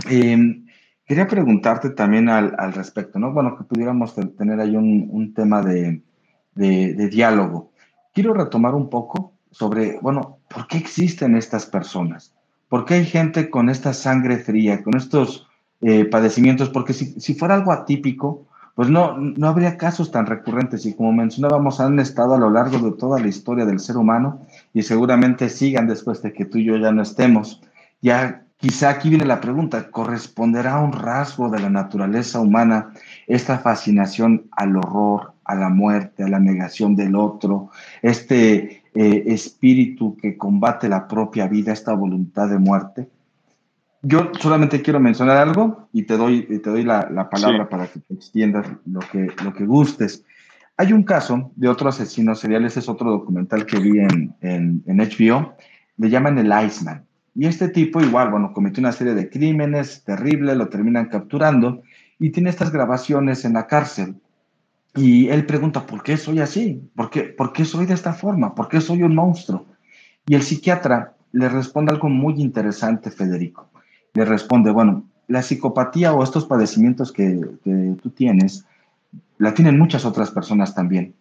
quería 0.07 1.27
preguntarte 1.27 1.91
también 1.91 2.29
al, 2.29 2.55
al, 2.59 2.75
respecto, 2.75 3.19
¿no? 3.19 3.33
Bueno, 3.33 3.57
que 3.57 3.64
pudiéramos 3.64 4.14
tener 4.14 4.61
ahí 4.61 4.77
un, 4.77 5.09
un 5.11 5.35
tema 5.35 5.62
de 5.62 6.03
de, 6.59 7.09
diálogo. 7.09 7.71
Quiero 8.13 8.35
retomar 8.35 8.75
un 8.75 8.91
poco 8.91 9.33
sobre, 9.51 9.99
bueno, 10.01 10.39
¿por 10.49 10.67
qué 10.67 10.79
existen 10.79 11.37
estas 11.37 11.67
personas? 11.67 12.35
¿Por 12.69 12.85
qué 12.85 12.95
hay 12.95 13.07
gente 13.07 13.49
con 13.49 13.71
esta 13.71 13.95
sangre 13.95 14.39
fría, 14.39 14.83
con 14.83 14.97
estos 14.97 15.47
eh, 15.81 16.05
padecimientos? 16.05 16.69
Porque 16.69 16.93
si, 16.93 17.19
si, 17.21 17.35
fuera 17.35 17.55
algo 17.55 17.73
atípico, 17.73 18.47
pues 18.75 18.91
no, 18.91 19.17
no 19.17 19.49
habría 19.49 19.77
casos 19.77 20.11
tan 20.11 20.27
recurrentes 20.27 20.85
y 20.85 20.95
como 20.95 21.13
mencionábamos, 21.13 21.81
han 21.81 21.99
estado 21.99 22.35
a 22.35 22.39
lo 22.39 22.51
largo 22.51 22.79
de 22.79 22.97
toda 22.97 23.21
la 23.21 23.29
historia 23.29 23.65
del 23.65 23.81
ser 23.81 23.97
humano 23.97 24.41
y 24.75 24.83
seguramente 24.83 25.49
sigan 25.49 25.87
después 25.87 26.23
de 26.23 26.33
que 26.33 26.45
tú 26.45 26.59
y 26.59 26.65
yo 26.65 26.77
ya 26.77 26.93
no 26.93 27.03
estemos. 27.03 27.63
Ya 28.03 28.45
quizá 28.59 28.91
aquí 28.91 29.09
viene 29.09 29.25
la 29.25 29.41
pregunta, 29.41 29.91
¿corresponderá 29.91 30.75
a 30.75 30.81
un 30.81 30.93
rasgo 30.93 31.49
de 31.49 31.61
la 31.61 31.71
naturaleza 31.71 32.41
humana 32.41 32.93
esta 33.27 33.59
fascinación 33.59 34.49
al 34.53 34.77
horror, 34.77 35.33
a 35.49 35.55
la 35.55 35.70
muerte, 35.70 36.22
a 36.22 36.28
la 36.28 36.38
negación 36.38 36.94
del 36.94 37.16
otro, 37.16 37.70
este 38.03 38.82
eh, 38.94 39.24
espíritu 39.26 40.14
que 40.16 40.36
combate 40.36 40.88
la 40.90 41.09
propia 41.09 41.49
vida, 41.49 41.72
esta 41.72 41.94
voluntad 41.94 42.49
de 42.51 42.59
muerte. 42.59 43.09
Yo 44.03 44.30
solamente 44.38 44.82
quiero 44.82 45.01
mencionar 45.01 45.38
algo 45.38 45.88
y 45.92 46.03
te 46.03 46.18
doy, 46.18 46.42
te 46.61 46.70
doy 46.70 46.84
la, 46.84 47.28
palabra 47.30 47.68
para 47.68 47.86
que 47.86 47.99
te 47.99 48.14
extiendas 48.14 48.66
lo 48.84 49.01
que, 49.01 49.28
lo 49.42 49.55
que 49.55 49.64
gustes. 49.64 50.22
Hay 50.76 50.92
un 50.92 51.03
caso 51.03 51.51
de 51.57 51.68
otro 51.68 51.88
asesino 51.88 52.34
serial, 52.34 52.66
ese 52.66 52.80
es 52.80 52.88
otro 52.88 53.11
documental 53.11 53.64
que 53.64 53.78
vi 53.78 53.99
en, 53.99 54.34
en, 54.42 54.82
en 54.86 54.96
HBO, 54.99 55.55
le 55.96 56.11
llaman 56.11 56.38
el 56.38 56.53
Iceman. 56.66 57.05
Y 57.34 57.46
este 57.46 57.68
tipo 57.68 58.03
igual, 58.03 58.30
bueno, 58.30 58.53
cometió 58.53 58.80
una 58.82 58.92
serie 58.92 59.14
de 59.14 59.30
crímenes 59.30 60.05
terribles, 60.05 60.57
lo 60.59 60.68
terminan 60.68 61.07
capturando 61.07 61.82
y 62.18 62.30
tiene 62.30 62.51
estas 62.51 62.70
grabaciones 62.70 63.46
en 63.46 63.55
la 63.55 63.66
cárcel 63.66 64.16
y 64.99 65.28
él 65.28 65.46
pregunta, 65.46 65.86
¿por 65.86 66.03
qué 66.03 66.16
soy 66.16 66.40
así? 66.40 66.90
¿Por 66.96 67.11
qué, 67.11 67.22
¿Por 67.22 67.53
qué 67.53 67.64
soy 67.64 67.86
de 67.86 67.94
esta 67.94 68.12
forma? 68.12 68.55
¿Por 68.55 68.68
qué 68.68 68.80
soy 68.80 69.03
un 69.03 69.14
monstruo? 69.14 69.66
Y 70.26 70.34
el 70.34 70.42
psiquiatra 70.42 71.14
le 71.32 71.49
responde 71.49 71.92
algo 71.92 72.09
muy 72.09 72.40
interesante, 72.40 73.11
Federico. 73.11 73.70
Le 74.14 74.24
responde, 74.24 74.70
bueno, 74.70 75.05
la 75.28 75.42
psicopatía 75.42 76.12
o 76.12 76.22
estos 76.24 76.46
padecimientos 76.46 77.12
que, 77.12 77.40
que 77.62 77.96
tú 78.03 78.11
tienes, 78.11 78.64
la 79.38 79.55
tienen 79.55 79.78
muchas 79.78 80.05
otras 80.05 80.30
personas 80.30 80.74
también. 80.74 81.14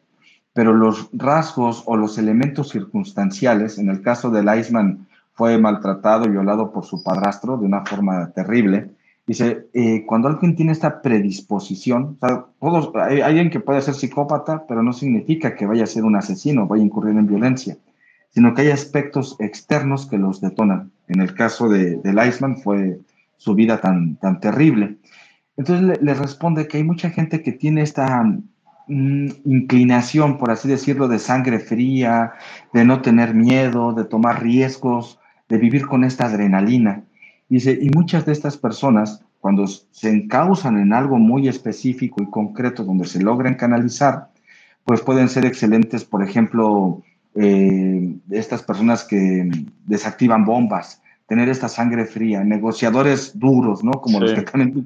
Pero 0.53 0.73
los 0.73 1.09
rasgos 1.13 1.83
o 1.85 1.95
los 1.95 2.17
elementos 2.17 2.69
circunstanciales, 2.69 3.77
en 3.77 3.89
el 3.89 4.01
caso 4.01 4.31
del 4.31 4.47
Iceman, 4.57 5.07
fue 5.33 5.59
maltratado 5.59 6.25
y 6.25 6.29
violado 6.29 6.71
por 6.71 6.83
su 6.83 7.03
padrastro 7.03 7.57
de 7.57 7.65
una 7.65 7.85
forma 7.85 8.31
terrible, 8.31 8.95
Dice, 9.27 9.67
eh, 9.73 10.05
cuando 10.05 10.29
alguien 10.29 10.55
tiene 10.55 10.71
esta 10.71 11.01
predisposición, 11.01 12.17
todos, 12.61 12.91
hay, 12.95 13.19
alguien 13.19 13.49
que 13.49 13.59
puede 13.59 13.81
ser 13.81 13.93
psicópata, 13.93 14.65
pero 14.65 14.81
no 14.81 14.93
significa 14.93 15.53
que 15.53 15.65
vaya 15.65 15.83
a 15.83 15.87
ser 15.87 16.05
un 16.05 16.15
asesino, 16.15 16.65
vaya 16.65 16.81
a 16.81 16.85
incurrir 16.85 17.17
en 17.17 17.27
violencia, 17.27 17.77
sino 18.29 18.53
que 18.53 18.61
hay 18.61 18.71
aspectos 18.71 19.35
externos 19.39 20.05
que 20.05 20.17
los 20.17 20.39
detonan. 20.39 20.91
En 21.09 21.19
el 21.19 21.33
caso 21.33 21.67
de, 21.67 21.97
del 21.97 22.25
Iceman 22.25 22.55
fue 22.55 23.01
su 23.35 23.53
vida 23.53 23.81
tan, 23.81 24.15
tan 24.15 24.39
terrible. 24.39 24.95
Entonces 25.57 25.99
le, 26.01 26.13
responde 26.13 26.69
que 26.69 26.77
hay 26.77 26.83
mucha 26.83 27.09
gente 27.09 27.43
que 27.43 27.51
tiene 27.51 27.81
esta 27.81 28.23
mm, 28.23 29.27
inclinación, 29.43 30.37
por 30.37 30.51
así 30.51 30.69
decirlo, 30.69 31.09
de 31.09 31.19
sangre 31.19 31.59
fría, 31.59 32.31
de 32.71 32.85
no 32.85 33.01
tener 33.01 33.33
miedo, 33.33 33.91
de 33.91 34.05
tomar 34.05 34.41
riesgos, 34.41 35.19
de 35.49 35.57
vivir 35.57 35.85
con 35.85 36.05
esta 36.05 36.27
adrenalina. 36.27 37.03
Dice, 37.49 37.77
y 37.81 37.89
muchas 37.89 38.25
de 38.25 38.33
estas 38.33 38.57
personas, 38.57 39.23
cuando 39.39 39.67
se 39.67 40.09
encausan 40.09 40.77
en 40.77 40.93
algo 40.93 41.17
muy 41.17 41.47
específico 41.47 42.21
y 42.21 42.29
concreto 42.29 42.83
donde 42.83 43.05
se 43.05 43.21
logran 43.21 43.55
canalizar, 43.55 44.29
pues 44.83 45.01
pueden 45.01 45.29
ser 45.29 45.45
excelentes, 45.45 46.03
por 46.03 46.23
ejemplo, 46.23 47.03
eh, 47.35 48.15
estas 48.31 48.63
personas 48.63 49.03
que 49.03 49.49
desactivan 49.85 50.45
bombas, 50.45 51.01
tener 51.27 51.49
esta 51.49 51.67
sangre 51.67 52.05
fría, 52.05 52.43
negociadores 52.43 53.37
duros, 53.37 53.83
¿no? 53.83 53.91
Como 53.91 54.19
los 54.19 54.33
que 54.33 54.41
también 54.41 54.73
tú 54.73 54.83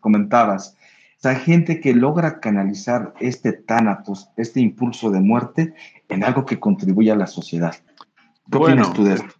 comentabas. 0.00 0.76
O 1.18 1.20
sea, 1.20 1.34
gente 1.34 1.80
que 1.80 1.92
logra 1.92 2.40
canalizar 2.40 3.12
este 3.20 3.52
tánatos, 3.52 4.30
este 4.36 4.60
impulso 4.60 5.10
de 5.10 5.20
muerte, 5.20 5.74
en 6.08 6.24
algo 6.24 6.46
que 6.46 6.58
contribuye 6.58 7.10
a 7.10 7.16
la 7.16 7.26
sociedad. 7.26 7.74
¿Qué 8.50 8.56
opinas 8.56 8.92
tú 8.94 9.04
de 9.04 9.14
esto? 9.14 9.39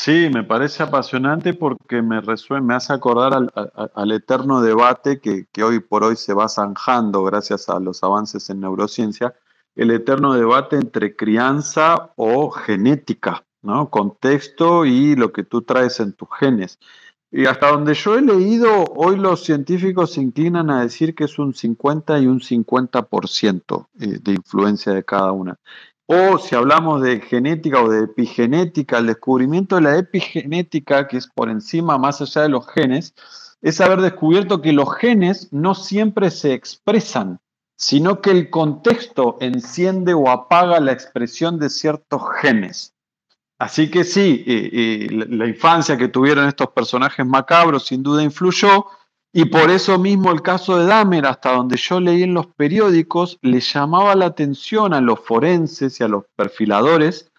Sí, 0.00 0.30
me 0.32 0.44
parece 0.44 0.84
apasionante 0.84 1.54
porque 1.54 2.02
me 2.02 2.20
resuena, 2.20 2.64
me 2.64 2.74
hace 2.74 2.92
acordar 2.92 3.32
al, 3.34 4.12
eterno 4.12 4.60
debate 4.60 5.18
que, 5.20 5.46
que, 5.50 5.64
hoy 5.64 5.80
por 5.80 6.04
hoy 6.04 6.14
se 6.14 6.34
va 6.34 6.48
zanjando 6.48 7.24
gracias 7.24 7.68
a 7.68 7.80
los 7.80 8.04
avances 8.04 8.48
en 8.48 8.60
neurociencia, 8.60 9.34
el 9.74 9.90
eterno 9.90 10.34
debate 10.34 10.76
entre 10.76 11.16
crianza 11.16 12.12
o 12.14 12.48
genética, 12.52 13.44
¿no? 13.60 13.90
Contexto 13.90 14.86
y 14.86 15.16
lo 15.16 15.32
que 15.32 15.42
tú 15.42 15.62
traes 15.62 15.98
en 15.98 16.12
tus 16.12 16.28
genes. 16.38 16.78
Y 17.32 17.46
hasta 17.46 17.72
donde 17.72 17.94
yo 17.94 18.16
he 18.16 18.22
leído, 18.22 18.84
hoy 18.94 19.16
los 19.16 19.42
científicos 19.42 20.12
se 20.12 20.20
inclinan 20.20 20.70
a 20.70 20.82
decir 20.82 21.16
que 21.16 21.24
es 21.24 21.40
un 21.40 21.54
50 21.54 22.20
y 22.20 22.28
un 22.28 22.38
50% 22.38 23.88
eh, 23.98 24.18
de 24.22 24.32
influencia 24.32 24.92
de 24.92 25.04
cada 25.04 25.32
una. 25.32 25.58
O 26.10 26.38
si 26.38 26.54
hablamos 26.54 27.02
de 27.02 27.20
genética 27.20 27.82
o 27.82 27.90
de 27.90 28.04
epigenética, 28.04 28.96
el 28.96 29.08
descubrimiento 29.08 29.76
de 29.76 29.82
la 29.82 29.98
epigenética, 29.98 31.06
que 31.06 31.18
es 31.18 31.26
por 31.26 31.50
encima, 31.50 31.98
más 31.98 32.22
allá 32.22 32.40
de 32.40 32.48
los 32.48 32.66
genes, 32.66 33.14
es 33.60 33.78
haber 33.82 34.00
descubierto 34.00 34.62
que 34.62 34.72
los 34.72 34.94
genes 34.96 35.52
no 35.52 35.74
siempre 35.74 36.30
se 36.30 36.54
expresan, 36.54 37.40
sino 37.76 38.22
que 38.22 38.30
el 38.30 38.48
contexto 38.48 39.36
enciende 39.40 40.14
o 40.14 40.30
apaga 40.30 40.80
la 40.80 40.92
expresión 40.92 41.58
de 41.58 41.68
ciertos 41.68 42.22
genes. 42.40 42.94
Así 43.58 43.90
que 43.90 44.04
sí, 44.04 44.44
eh, 44.46 44.70
eh, 44.72 45.08
la 45.10 45.46
infancia 45.46 45.98
que 45.98 46.08
tuvieron 46.08 46.48
estos 46.48 46.68
personajes 46.68 47.26
macabros 47.26 47.84
sin 47.84 48.02
duda 48.02 48.22
influyó, 48.22 48.86
y 49.32 49.44
por 49.44 49.70
eso 49.70 49.98
mismo 49.98 50.32
el 50.32 50.42
caso 50.42 50.78
de 50.78 50.86
Dahmer, 50.86 51.26
hasta 51.26 51.52
donde 51.52 51.76
yo 51.76 52.00
leí 52.00 52.22
en 52.22 52.34
los 52.34 52.46
periódicos, 52.46 53.38
le 53.42 53.60
llamaba 53.60 54.14
la 54.14 54.26
atención 54.26 54.94
a 54.94 55.00
los 55.00 55.20
forenses 55.20 56.00
y 56.00 56.04
a 56.04 56.08
los 56.08 56.24
perfiladores 56.34 57.30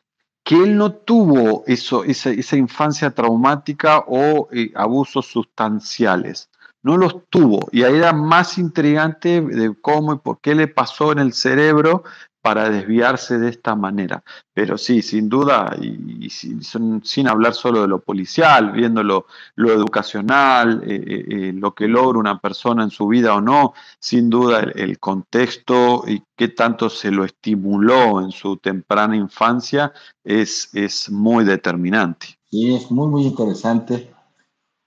que 0.43 0.55
él 0.55 0.77
no 0.77 0.93
tuvo 0.93 1.63
esa, 1.67 2.57
infancia 2.57 3.11
traumática 3.11 4.03
o 4.07 4.47
eh, 4.51 4.71
abusos 4.75 5.27
sustanciales. 5.27 6.49
No 6.81 6.97
los 6.97 7.27
tuvo. 7.29 7.67
Y 7.71 7.83
ahí 7.83 7.95
era 7.95 8.13
más 8.13 8.57
intrigante 8.57 9.41
de 9.41 9.75
cómo 9.79 10.13
y 10.13 10.17
por 10.17 10.39
qué 10.39 10.55
le 10.55 10.67
pasó 10.67 11.11
en 11.11 11.19
el 11.19 11.33
cerebro 11.33 12.03
para 12.41 12.69
desviarse 12.69 13.37
de 13.37 13.49
esta 13.49 13.75
manera. 13.75 14.23
Pero 14.53 14.77
sí, 14.77 15.01
sin 15.01 15.29
duda, 15.29 15.75
y, 15.81 16.29
sin, 16.29 17.27
hablar 17.27 17.53
solo 17.53 17.81
de 17.81 17.87
lo 17.87 17.99
policial, 17.99 18.71
viendo 18.71 19.03
lo, 19.03 19.25
educacional, 19.57 20.81
eh, 20.85 21.03
eh, 21.05 21.25
eh, 21.29 21.53
lo 21.53 21.73
que 21.73 21.87
logra 21.87 22.19
una 22.19 22.39
persona 22.39 22.83
en 22.83 22.91
su 22.91 23.07
vida 23.07 23.35
o 23.35 23.41
no, 23.41 23.73
sin 23.99 24.29
duda 24.29 24.61
el, 24.61 24.99
contexto 24.99 26.03
y 26.07 26.21
qué 26.35 26.49
tanto 26.49 26.89
se 26.89 27.11
lo 27.11 27.23
estimuló 27.23 28.21
en 28.21 28.31
su 28.31 28.57
temprana 28.57 29.15
infancia 29.15 29.93
es, 30.23 30.69
es 30.73 31.09
muy 31.09 31.45
determinante. 31.45 32.27
Sí, 32.49 32.73
es 32.73 32.89
muy, 32.89 33.07
muy 33.07 33.23
interesante. 33.23 34.11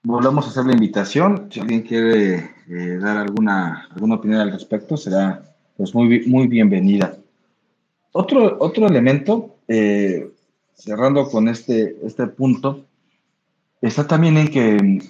Volvemos 0.03 0.45
a 0.45 0.49
hacer 0.49 0.65
la 0.65 0.73
invitación. 0.73 1.47
Si 1.49 1.61
alguien 1.61 1.81
quiere 1.81 2.55
dar 2.99 3.17
alguna, 3.17 3.87
alguna 3.91 4.15
opinión 4.15 4.41
al 4.41 4.51
respecto, 4.51 4.97
será 4.97 5.41
pues 5.77 5.95
muy, 5.95 6.25
muy 6.27 6.47
bienvenida. 6.47 7.17
Otro, 8.13 8.57
otro 8.59 8.87
elemento, 8.87 9.55
eh, 9.67 10.31
cerrando 10.75 11.29
con 11.29 11.47
este, 11.47 11.97
este 12.05 12.27
punto, 12.27 12.85
está 13.81 14.07
también 14.07 14.37
en 14.37 14.47
que 14.49 15.01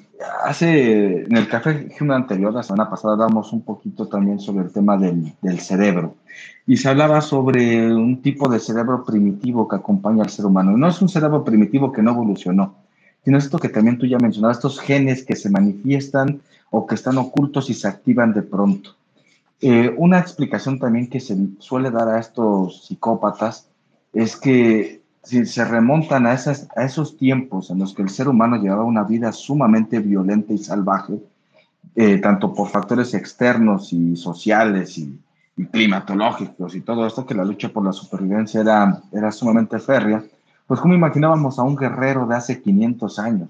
hace, 0.46 1.24
en 1.24 1.36
el 1.36 1.50
café 1.50 1.90
anterior, 2.10 2.54
la 2.54 2.64
semana 2.64 2.90
pasada, 2.90 3.14
hablamos 3.14 3.52
un 3.52 3.62
poquito 3.62 4.08
también 4.08 4.40
sobre 4.40 4.64
el 4.64 4.72
tema 4.72 4.98
del, 4.98 5.34
del, 5.42 5.60
cerebro. 5.60 6.16
Y 6.66 6.78
se 6.78 6.88
hablaba 6.88 7.20
sobre 7.20 7.94
un 7.94 8.22
tipo 8.22 8.48
de 8.48 8.60
cerebro 8.60 9.04
primitivo 9.04 9.68
que 9.68 9.76
acompaña 9.76 10.24
al 10.24 10.30
ser 10.30 10.46
humano. 10.46 10.78
No 10.78 10.88
es 10.88 11.02
un 11.02 11.10
cerebro 11.10 11.44
primitivo 11.44 11.92
que 11.92 12.02
no 12.02 12.12
evolucionó, 12.12 12.76
sino 13.26 13.38
esto 13.38 13.60
que 13.60 13.68
también 13.68 13.98
tú 13.98 14.06
ya 14.06 14.18
mencionabas, 14.18 14.58
estos 14.58 14.80
genes 14.80 15.26
que 15.26 15.36
se 15.36 15.50
manifiestan 15.50 16.42
o 16.72 16.88
que 16.88 16.96
están 16.96 17.18
ocultos 17.18 17.70
y 17.70 17.74
se 17.74 17.90
activan 17.90 18.34
de 18.34 18.44
pronto. 18.44 18.96
Eh, 19.66 19.96
una 19.98 20.20
explicación 20.20 20.78
también 20.78 21.08
que 21.08 21.22
se 21.22 21.38
suele 21.60 21.90
dar 21.90 22.10
a 22.10 22.20
estos 22.20 22.86
psicópatas 22.86 23.70
es 24.12 24.36
que 24.36 25.02
si 25.24 25.46
se 25.46 25.64
remontan 25.64 26.28
a, 26.28 26.34
esos 26.34 27.16
tiempos 27.16 27.70
en 27.70 27.80
los 27.80 27.94
que 27.94 28.02
el 28.02 28.10
ser 28.10 28.28
humano 28.28 28.58
llevaba 28.58 28.84
una 28.84 29.06
vida 29.06 29.32
sumamente 29.32 30.00
violenta 30.00 30.52
y 30.52 30.58
salvaje, 30.58 31.14
eh, 31.96 32.18
tanto 32.18 32.54
por 32.54 32.68
factores 32.68 33.14
externos 33.14 33.94
y 33.94 34.18
sociales 34.18 34.98
y, 34.98 35.18
climatológicos 35.72 36.76
y 36.76 36.82
todo 36.82 37.08
esto, 37.08 37.26
que 37.26 37.34
la 37.34 37.46
lucha 37.46 37.70
por 37.70 37.86
la 37.86 37.94
supervivencia 37.94 38.60
era, 38.60 39.02
era 39.14 39.32
sumamente 39.32 39.80
férrea, 39.80 40.22
pues 40.68 40.82
como 40.82 40.94
imaginábamos 40.94 41.58
a 41.58 41.64
un 41.64 41.78
guerrero 41.78 42.28
de 42.28 42.36
hace 42.36 42.62
500 42.62 43.18
años, 43.18 43.50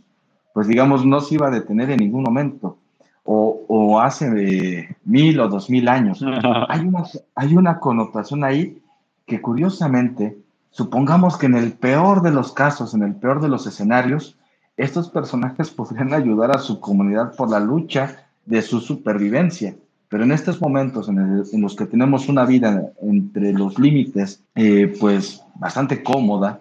pues 0.53 0.67
digamos 0.67 1.03
no 1.07 1.21
se 1.21 1.33
iba 1.35 1.47
a 1.47 1.51
detener 1.51 1.89
en 1.89 2.01
ningún 2.01 2.21
momento 2.21 2.77
o, 3.25 3.99
hace 4.01 4.97
mil 5.05 5.39
o 5.39 5.47
dos 5.47 5.69
mil 5.69 5.87
años. 5.87 6.23
hay, 6.67 6.81
una, 6.81 7.03
hay 7.35 7.55
una 7.55 7.79
connotación 7.79 8.43
ahí 8.43 8.81
que 9.25 9.41
curiosamente, 9.41 10.37
supongamos 10.71 11.37
que 11.37 11.45
en 11.45 11.55
el 11.55 11.71
peor 11.73 12.21
de 12.21 12.31
los 12.31 12.51
casos, 12.51 12.93
en 12.93 13.03
el 13.03 13.15
peor 13.15 13.41
de 13.41 13.49
los 13.49 13.65
escenarios, 13.67 14.37
estos 14.77 15.09
personajes 15.09 15.69
podrían 15.75 16.13
ayudar 16.13 16.51
a 16.55 16.59
su 16.59 16.79
comunidad 16.79 17.35
por 17.35 17.49
la 17.49 17.59
lucha 17.59 18.27
de 18.45 18.61
su 18.61 18.79
supervivencia. 18.79 19.75
Pero 20.09 20.25
en 20.25 20.31
estos 20.31 20.61
momentos 20.61 21.09
en, 21.09 21.61
los 21.61 21.75
que 21.75 21.87
tenemos 21.87 22.29
una 22.29 22.45
vida 22.45 22.91
entre 23.01 23.51
los 23.51 23.79
límites, 23.79 24.43
eh, 24.53 24.95
pues 24.99 25.41
bastante 25.55 26.03
cómoda, 26.03 26.59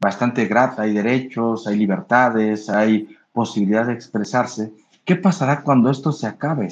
bastante 0.00 0.46
grata, 0.46 0.82
hay 0.82 0.94
derechos, 0.94 1.66
hay 1.66 1.76
libertades, 1.76 2.70
hay 2.70 3.08
posibilidad 3.32 3.86
de 3.86 3.92
expresarse, 3.92 4.72
¿Qué 5.06 5.14
pasará 5.14 5.62
cuando 5.62 5.88
esto 5.88 6.10
se 6.10 6.26
acabe? 6.26 6.68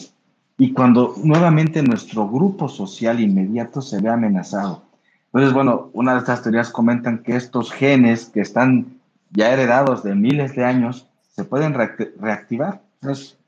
Y 0.58 0.72
cuando 0.72 1.14
nuevamente 1.22 1.82
nuestro 1.84 2.28
grupo 2.28 2.68
social 2.68 3.20
inmediato 3.20 3.80
se 3.80 4.00
ve 4.00 4.08
amenazado. 4.10 4.82
Entonces, 5.26 5.54
bueno, 5.54 5.90
una 5.92 6.14
de 6.14 6.18
estas 6.18 6.42
teorías 6.42 6.70
comentan 6.70 7.22
que 7.22 7.36
estos 7.36 7.72
genes 7.72 8.26
que 8.26 8.40
están 8.40 9.00
ya 9.30 9.52
heredados 9.52 10.02
de 10.02 10.16
miles 10.16 10.54
de 10.56 10.64
años 10.64 11.06
se 11.30 11.44
pueden 11.44 11.74
reactivar. 11.74 12.82
Es 13.02 13.38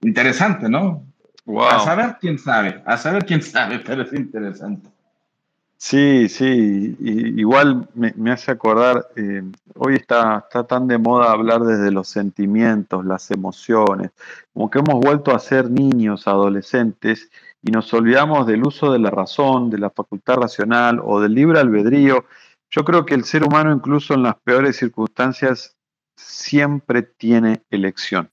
interesante, 0.00 0.68
¿no? 0.68 1.04
A 1.70 1.80
saber 1.80 2.16
quién 2.20 2.38
sabe, 2.38 2.82
a 2.84 2.96
saber 2.96 3.24
quién 3.24 3.40
sabe, 3.40 3.78
pero 3.86 4.02
es 4.02 4.12
interesante. 4.12 4.90
Sí, 5.80 6.28
sí, 6.28 6.96
igual 6.98 7.88
me, 7.94 8.32
hace 8.32 8.50
acordar, 8.50 9.06
eh, 9.14 9.42
hoy 9.76 9.94
está, 9.94 10.38
está 10.38 10.64
tan 10.66 10.88
de 10.88 10.98
moda 10.98 11.30
hablar 11.30 11.60
desde 11.62 11.92
los 11.92 12.08
sentimientos, 12.08 13.04
las 13.04 13.30
emociones, 13.30 14.10
como 14.52 14.68
que 14.70 14.80
hemos 14.80 14.98
vuelto 14.98 15.32
a 15.32 15.38
ser 15.38 15.70
niños, 15.70 16.26
adolescentes, 16.26 17.30
y 17.62 17.70
nos 17.70 17.94
olvidamos 17.94 18.44
del 18.48 18.66
uso 18.66 18.92
de 18.92 18.98
la 18.98 19.10
razón, 19.10 19.70
de 19.70 19.78
la 19.78 19.90
facultad 19.90 20.38
racional 20.38 21.00
o 21.02 21.20
del 21.20 21.34
libre 21.34 21.60
albedrío. 21.60 22.24
Yo 22.70 22.84
creo 22.84 23.06
que 23.06 23.14
el 23.14 23.24
ser 23.24 23.44
humano, 23.44 23.72
incluso 23.72 24.14
en 24.14 24.24
las 24.24 24.34
peores 24.36 24.76
circunstancias, 24.76 25.76
siempre 26.16 27.02
tiene 27.02 27.62
elección, 27.70 28.30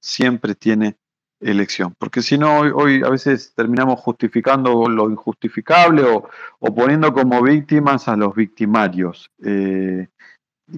siempre 0.00 0.56
tiene 0.56 0.96
elección. 1.40 1.94
Porque 1.98 2.22
si 2.22 2.38
no, 2.38 2.60
hoy, 2.60 3.02
a 3.02 3.08
veces 3.08 3.52
terminamos 3.54 4.00
justificando 4.00 4.88
lo 4.88 5.10
injustificable 5.10 6.04
o, 6.04 6.74
poniendo 6.74 7.12
como 7.12 7.42
víctimas 7.42 8.08
a 8.08 8.16
los 8.16 8.34
victimarios. 8.34 9.30
Eh, 9.42 10.08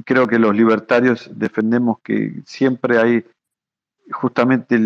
creo 0.04 0.26
que 0.26 0.38
los 0.38 0.54
libertarios 0.54 1.30
defendemos 1.34 1.98
que 2.02 2.42
siempre 2.46 2.98
hay 2.98 3.24
justamente 4.10 4.78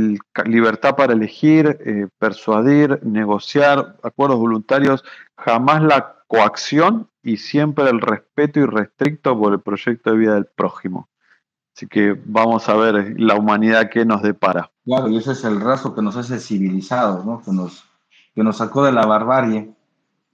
libertad 0.45 0.95
para 0.97 1.13
elegir, 1.13 1.79
eh, 1.85 2.09
persuadir, 2.19 3.01
negociar, 3.03 3.97
acuerdos 4.03 4.39
voluntarios, 4.39 5.05
jamás 5.37 5.83
la 5.83 6.17
coacción 6.27 7.09
y 7.23 7.39
siempre 7.39 7.89
el 7.89 8.01
respeto 8.01 8.61
irrestricto 8.61 9.39
por 9.39 9.53
el 9.53 9.61
proyecto 9.61 10.11
de 10.11 10.17
vida 10.17 10.35
del 10.35 10.47
prójimo. 10.47 11.09
Así 11.75 11.87
que 11.87 12.17
vamos 12.25 12.69
a 12.69 12.77
ver 12.77 13.21
la 13.21 13.35
humanidad 13.35 13.91
que 13.91 14.05
nos 14.05 14.23
depara. 14.23 14.71
Claro, 14.87 15.09
y 15.09 15.17
ese 15.17 15.33
es 15.33 15.45
el 15.45 15.61
rasgo 15.61 15.97
que 15.97 16.01
nos 16.01 16.17
hace 16.17 16.39
civilizados, 16.39 17.27
¿no? 17.27 17.43
que, 17.43 17.51
nos, 17.51 17.83
que 18.37 18.45
nos 18.45 18.59
sacó 18.59 18.85
de 18.85 18.93
la 18.93 19.05
barbarie 19.05 19.75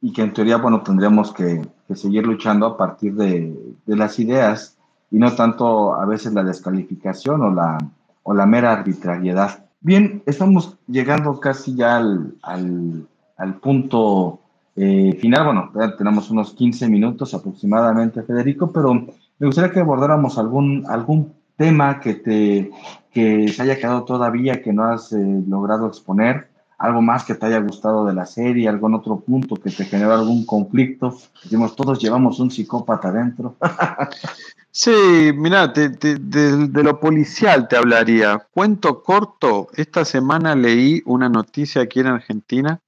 y 0.03 0.13
que 0.13 0.21
en 0.21 0.35
teoría, 0.35 0.59
bueno, 0.59 0.83
tendríamos 0.83 1.33
que, 1.33 1.67
seguir 1.95 2.27
luchando 2.27 2.67
a 2.67 2.77
partir 2.77 3.15
de, 3.15 3.75
las 3.87 4.19
ideas 4.19 4.79
y 5.11 5.19
no 5.19 5.35
tanto 5.35 5.95
a 5.95 6.05
veces 6.07 6.33
la 6.35 6.43
descalificación 6.43 7.43
o 7.43 7.51
la, 7.51 7.79
o 8.23 8.35
la 8.35 8.47
mera 8.47 8.73
arbitrariedad. 8.73 9.67
Bien, 9.81 10.23
estamos 10.27 10.79
llegando 10.87 11.41
casi 11.41 11.75
ya 11.75 11.97
al, 11.97 12.35
al, 12.43 13.07
al 13.37 13.55
punto 13.57 14.41
eh, 14.77 15.17
final. 15.21 15.45
Bueno, 15.45 15.73
ya 15.75 15.97
tenemos 15.97 16.31
unos 16.31 16.53
15 16.55 16.89
minutos 16.89 17.35
aproximadamente, 17.35 18.23
Federico, 18.23 18.71
pero 18.71 18.95
me 18.95 19.47
gustaría 19.47 19.71
que 19.71 19.81
abordáramos 19.81 20.39
algún, 20.39 20.85
algún 20.89 21.35
tema 21.63 22.01
que 22.01 22.15
te 22.15 22.71
que 23.13 23.47
se 23.49 23.63
haya 23.63 23.77
quedado 23.77 24.05
todavía 24.05 24.63
que 24.63 24.73
no 24.73 24.85
has 24.85 25.13
eh, 25.13 25.43
logrado 25.47 25.87
exponer, 25.87 26.49
algo 26.77 27.03
más 27.03 27.25
que 27.25 27.37
te 27.37 27.47
haya 27.47 27.61
gustado 27.61 28.05
de 28.05 28.15
la 28.15 28.27
serie, 28.27 28.69
algún 28.69 28.95
otro 28.95 29.21
punto 29.21 29.55
que 29.55 29.71
te 29.71 29.85
generó 29.85 30.15
algún 30.15 30.45
conflicto. 30.45 31.17
Decimos, 31.45 31.77
todos 31.77 32.01
llevamos 32.01 32.41
un 32.41 32.51
psicópata 32.51 33.09
adentro. 33.09 33.55
sí, 34.73 35.31
mira, 35.37 35.69
de, 35.69 35.91
de, 35.91 36.83
lo 36.83 36.99
policial 36.99 37.69
te 37.69 37.77
hablaría. 37.77 38.45
Cuento 38.51 39.03
corto, 39.03 39.69
esta 39.77 40.05
semana 40.05 40.57
leí 40.57 41.03
una 41.05 41.29
noticia 41.29 41.83
aquí 41.83 42.01
en 42.01 42.09
Argentina 42.09 42.81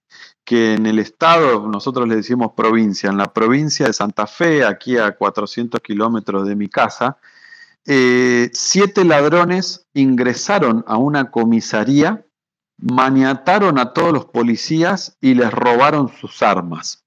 que 0.44 0.74
en 0.74 0.86
el 0.86 0.98
estado, 0.98 1.68
nosotros 1.68 2.08
le 2.08 2.16
decimos 2.16 2.52
provincia, 2.56 3.08
en 3.10 3.18
la 3.18 3.32
provincia 3.32 3.86
de 3.86 3.92
Santa 3.92 4.26
Fe, 4.26 4.64
aquí 4.64 4.98
a 4.98 5.12
400 5.12 5.80
kilómetros 5.80 6.46
de 6.48 6.56
mi 6.56 6.68
casa, 6.68 7.18
eh, 7.86 8.50
siete 8.52 9.04
ladrones 9.04 9.86
ingresaron 9.92 10.84
a 10.86 10.96
una 10.96 11.30
comisaría, 11.30 12.24
maniataron 12.78 13.78
a 13.78 13.92
todos 13.92 14.12
los 14.12 14.26
policías 14.26 15.16
y 15.20 15.34
les 15.34 15.52
robaron 15.52 16.08
sus 16.08 16.42
armas. 16.42 17.04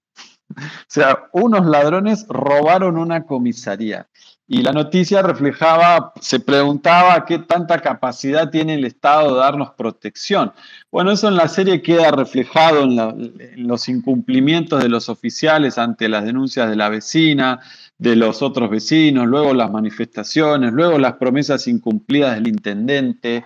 O 0.50 0.56
sea, 0.88 1.26
unos 1.34 1.66
ladrones 1.66 2.26
robaron 2.30 2.98
una 2.98 3.24
comisaría. 3.24 4.08
Y 4.50 4.62
la 4.62 4.72
noticia 4.72 5.22
reflejaba, 5.22 6.14
se 6.22 6.40
preguntaba 6.40 7.26
qué 7.26 7.40
tanta 7.40 7.82
capacidad 7.82 8.50
tiene 8.50 8.76
el 8.76 8.86
Estado 8.86 9.34
de 9.34 9.40
darnos 9.42 9.72
protección. 9.72 10.54
Bueno, 10.90 11.12
eso 11.12 11.28
en 11.28 11.36
la 11.36 11.50
serie 11.50 11.82
queda 11.82 12.12
reflejado 12.12 12.84
en, 12.84 13.68
los 13.68 13.90
incumplimientos 13.90 14.82
de 14.82 14.88
los 14.88 15.10
oficiales 15.10 15.78
ante 15.78 16.08
las 16.08 16.24
denuncias 16.24 16.70
de 16.70 16.78
la 16.78 16.88
vecina, 16.88 17.60
de 18.00 18.16
los 18.16 18.42
otros 18.42 18.70
vecinos, 18.70 19.28
luego 19.28 19.54
las 19.54 19.72
manifestaciones, 19.72 20.72
luego 20.72 20.98
las 21.00 21.14
promesas 21.14 21.68
incumplidas 21.68 22.36
del 22.36 22.48
intendente. 22.48 23.46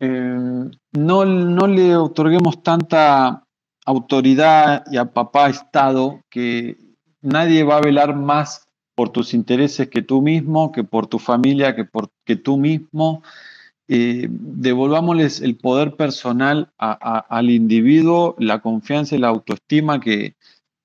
Eh, 0.00 0.70
no, 0.92 1.24
no 1.24 1.66
le 1.66 1.96
otorguemos 1.96 2.62
tanta 2.62 3.44
autoridad 3.84 4.84
y 4.90 4.96
a 4.96 5.06
papá 5.06 5.50
Estado 5.50 6.20
que 6.30 6.76
nadie 7.20 7.64
va 7.64 7.78
a 7.78 7.82
velar 7.82 8.16
más 8.16 8.68
por 8.94 9.10
tus 9.10 9.34
intereses 9.34 9.88
que 9.88 10.02
tú 10.02 10.22
mismo, 10.22 10.72
que 10.72 10.84
por 10.84 11.06
tu 11.06 11.18
familia, 11.18 11.74
que 11.74 11.84
por 11.84 12.10
que 12.24 12.36
tú 12.36 12.56
mismo. 12.56 13.22
Eh, 13.88 14.28
devolvámosles 14.30 15.40
el 15.40 15.56
poder 15.56 15.96
personal 15.96 16.72
al 16.78 17.50
individuo, 17.50 18.36
la 18.38 18.60
confianza 18.60 19.16
y 19.16 19.18
la 19.18 19.28
autoestima 19.28 20.00
que, 20.00 20.36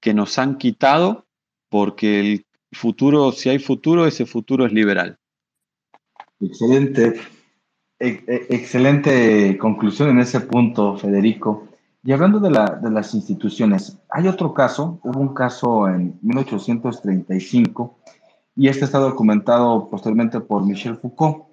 que 0.02 0.14
nos 0.14 0.38
han 0.38 0.58
quitado, 0.58 1.26
porque 1.70 2.20
el 2.20 2.47
futuro, 2.72 3.32
si 3.32 3.50
hay 3.50 3.60
futuro, 3.60 4.06
ese 4.06 4.26
futuro 4.26 4.66
es 4.66 4.74
liberal. 4.74 5.18
Excelente, 6.40 7.16
e, 8.00 8.24
e, 8.28 8.48
excelente 8.50 9.58
conclusión 9.58 10.10
en 10.10 10.20
ese 10.20 10.42
punto, 10.42 10.98
Federico. 10.98 11.68
Y 12.04 12.12
hablando 12.14 12.40
de, 12.40 12.50
las 12.50 13.14
instituciones, 13.14 13.98
hay 14.10 14.28
otro 14.28 14.54
caso, 14.54 15.00
hubo 15.04 15.20
un 15.20 15.34
caso 15.34 15.90
en 15.90 16.18
1835 16.22 17.98
y 18.56 18.70
este 18.70 18.86
está 18.86 19.00
documentado 19.00 19.90
posteriormente 19.90 20.40
por 20.40 20.66
Michel 20.66 20.98
Foucault. 20.98 21.44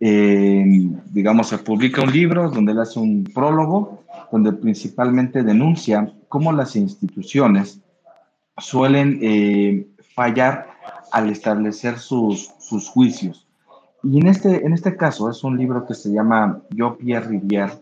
Eh, 0.00 0.64
digamos, 1.12 1.48
se 1.48 1.58
publica 1.58 2.00
un 2.02 2.12
libro 2.12 2.48
donde 2.50 2.72
él 2.72 2.80
hace 2.80 2.98
un 2.98 3.24
prólogo, 3.24 4.02
donde 4.32 4.52
principalmente 4.52 5.42
denuncia 5.42 6.10
cómo 6.28 6.50
las 6.52 6.76
instituciones 6.76 7.80
suelen 8.56 9.18
eh, 9.20 9.86
fallar 10.20 10.66
al 11.12 11.30
establecer 11.30 11.98
sus, 11.98 12.50
sus 12.58 12.90
juicios. 12.90 13.46
Y 14.02 14.20
en 14.20 14.26
este, 14.26 14.66
en 14.66 14.74
este 14.74 14.94
caso 14.94 15.30
es 15.30 15.42
un 15.42 15.56
libro 15.56 15.86
que 15.86 15.94
se 15.94 16.10
llama 16.12 16.60
Yo 16.68 16.98
Pierre 16.98 17.26
Rivière, 17.26 17.72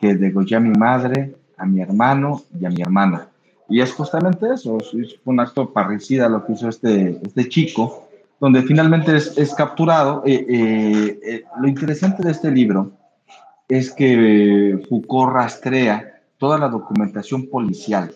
que 0.00 0.16
degollé 0.16 0.56
a 0.56 0.60
mi 0.60 0.76
madre, 0.76 1.36
a 1.56 1.64
mi 1.64 1.80
hermano 1.80 2.42
y 2.60 2.64
a 2.66 2.70
mi 2.70 2.82
hermana. 2.82 3.28
Y 3.68 3.80
es 3.80 3.92
justamente 3.92 4.52
eso, 4.52 4.78
es 4.78 5.20
un 5.24 5.38
acto 5.38 5.72
parricida 5.72 6.28
lo 6.28 6.44
que 6.44 6.54
hizo 6.54 6.68
este, 6.68 7.20
este 7.22 7.48
chico, 7.48 8.08
donde 8.40 8.62
finalmente 8.62 9.14
es, 9.14 9.38
es 9.38 9.54
capturado. 9.54 10.24
Eh, 10.26 10.44
eh, 10.48 11.20
eh, 11.24 11.44
lo 11.60 11.68
interesante 11.68 12.24
de 12.24 12.32
este 12.32 12.50
libro 12.50 12.90
es 13.68 13.92
que 13.92 14.84
Foucault 14.88 15.32
rastrea 15.32 16.20
toda 16.38 16.58
la 16.58 16.68
documentación 16.68 17.46
policial, 17.46 18.12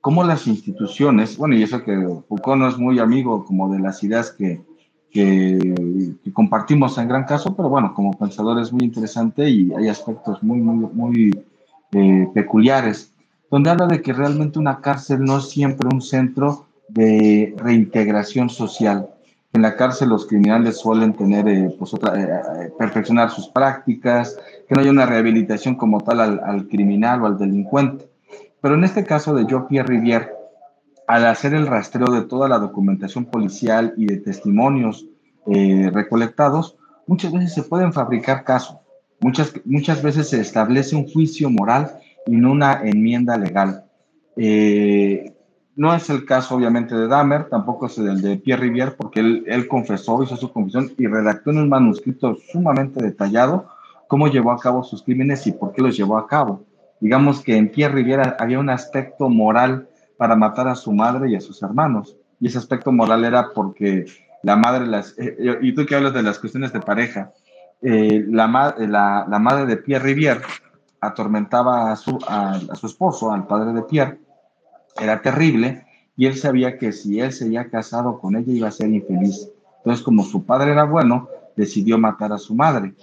cómo 0.00 0.24
las 0.24 0.46
instituciones, 0.46 1.36
bueno, 1.36 1.54
y 1.54 1.62
eso 1.62 1.82
que 1.82 1.96
Foucault 2.28 2.60
no 2.60 2.68
es 2.68 2.78
muy 2.78 2.98
amigo 2.98 3.44
como 3.44 3.72
de 3.72 3.80
las 3.80 4.02
ideas 4.02 4.30
que, 4.30 4.60
que, 5.10 5.58
compartimos 6.32 6.98
en 6.98 7.08
gran 7.08 7.24
caso, 7.24 7.54
pero 7.56 7.68
bueno, 7.68 7.94
como 7.94 8.12
pensador 8.12 8.60
es 8.60 8.72
muy 8.72 8.84
interesante 8.84 9.48
y 9.48 9.72
hay 9.74 9.88
aspectos 9.88 10.42
muy, 10.42 10.58
muy, 10.58 10.88
muy 10.92 11.44
eh, 11.92 12.28
peculiares, 12.34 13.12
donde 13.50 13.70
habla 13.70 13.86
de 13.86 14.02
que 14.02 14.12
realmente 14.12 14.58
una 14.58 14.80
cárcel 14.80 15.24
no 15.24 15.38
es 15.38 15.48
siempre 15.50 15.88
un 15.92 16.02
centro 16.02 16.66
de 16.88 17.54
reintegración 17.56 18.50
social. 18.50 19.08
En 19.52 19.62
la 19.62 19.76
cárcel 19.76 20.10
los 20.10 20.26
criminales 20.26 20.78
suelen 20.78 21.14
tener, 21.14 21.48
eh, 21.48 21.74
pues 21.78 21.94
eh, 21.94 22.70
perfeccionar 22.78 23.30
sus 23.30 23.48
prácticas, 23.48 24.36
que 24.68 24.74
no 24.74 24.82
haya 24.82 24.90
una 24.90 25.06
rehabilitación 25.06 25.74
como 25.74 26.00
tal 26.00 26.20
al, 26.20 26.68
criminal 26.68 27.22
o 27.22 27.26
al 27.26 27.38
delincuente. 27.38 28.08
Pero 28.60 28.74
en 28.74 28.84
este 28.84 29.04
caso 29.04 29.34
de 29.34 29.46
Jean-Pierre 29.46 29.88
Rivière, 29.88 30.32
al 31.06 31.26
hacer 31.26 31.54
el 31.54 31.66
rastreo 31.66 32.12
de 32.12 32.22
toda 32.22 32.48
la 32.48 32.58
documentación 32.58 33.26
policial 33.26 33.94
y 33.96 34.06
de 34.06 34.18
testimonios 34.18 35.06
recolectados, 35.46 36.76
muchas 37.06 37.32
veces 37.32 37.54
se 37.54 37.62
pueden 37.62 37.94
fabricar 37.94 38.44
casos 38.44 38.76
Muchas, 39.20 39.52
muchas 39.64 40.02
veces 40.02 40.28
se 40.28 40.40
establece 40.40 40.94
un 40.94 41.08
juicio 41.08 41.50
moral 41.50 41.98
y 42.26 42.36
no 42.36 42.52
una 42.52 42.82
enmienda 42.82 43.36
legal. 43.36 43.84
Eh, 44.36 45.32
no 45.74 45.94
es 45.94 46.08
el 46.10 46.24
caso, 46.24 46.54
obviamente, 46.54 46.94
de 46.94 47.08
Dahmer, 47.08 47.48
tampoco 47.48 47.86
es 47.86 47.98
el 47.98 48.20
de 48.20 48.36
Pierre 48.36 48.68
Rivière, 48.68 48.94
porque 48.96 49.20
él, 49.20 49.44
él 49.46 49.66
confesó, 49.66 50.22
hizo 50.22 50.36
su 50.36 50.52
confesión 50.52 50.92
y 50.96 51.06
redactó 51.06 51.50
en 51.50 51.58
un 51.58 51.68
manuscrito 51.68 52.36
sumamente 52.50 53.02
detallado 53.02 53.68
cómo 54.06 54.28
llevó 54.28 54.52
a 54.52 54.58
cabo 54.58 54.84
sus 54.84 55.02
crímenes 55.02 55.46
y 55.46 55.52
por 55.52 55.72
qué 55.72 55.82
los 55.82 55.96
llevó 55.96 56.16
a 56.16 56.26
cabo. 56.26 56.64
Digamos 57.00 57.42
que 57.42 57.56
en 57.56 57.70
Pierre 57.70 57.94
Rivière 57.94 58.36
había 58.38 58.58
un 58.58 58.70
aspecto 58.70 59.28
moral 59.28 59.88
para 60.16 60.34
matar 60.34 60.68
a 60.68 60.74
su 60.74 60.92
madre 60.92 61.30
y 61.30 61.36
a 61.36 61.40
sus 61.40 61.62
hermanos. 61.62 62.16
Y 62.40 62.48
ese 62.48 62.58
aspecto 62.58 62.92
moral 62.92 63.24
era 63.24 63.50
porque 63.54 64.06
la 64.42 64.56
madre, 64.56 64.86
las, 64.86 65.14
eh, 65.18 65.58
y 65.62 65.72
tú 65.74 65.86
que 65.86 65.94
hablas 65.94 66.14
de 66.14 66.22
las 66.22 66.38
cuestiones 66.38 66.72
de 66.72 66.80
pareja, 66.80 67.32
eh, 67.80 68.24
la, 68.28 68.48
madre 68.48 69.66
de 69.66 69.76
Pierre 69.76 70.04
Rivière 70.04 70.42
atormentaba 71.00 71.92
a 71.92 71.96
su, 71.96 72.18
a, 72.26 72.58
su 72.74 72.86
esposo, 72.86 73.32
al 73.32 73.46
padre 73.46 73.72
de 73.72 73.82
Pierre, 73.82 74.18
era 75.00 75.22
terrible 75.22 75.86
y 76.16 76.26
él 76.26 76.36
sabía 76.36 76.76
que 76.76 76.92
si 76.92 77.20
él 77.20 77.32
se 77.32 77.44
había 77.44 77.70
casado 77.70 78.18
con 78.18 78.34
ella 78.34 78.52
iba 78.52 78.68
a 78.68 78.72
ser 78.72 78.88
infeliz. 78.88 79.48
Entonces, 79.78 80.04
como 80.04 80.24
su 80.24 80.44
padre 80.44 80.72
era 80.72 80.84
bueno, 80.84 81.28
decidió 81.56 81.98
matar 81.98 82.32
a 82.32 82.38
su 82.38 82.54
madre. 82.54 82.94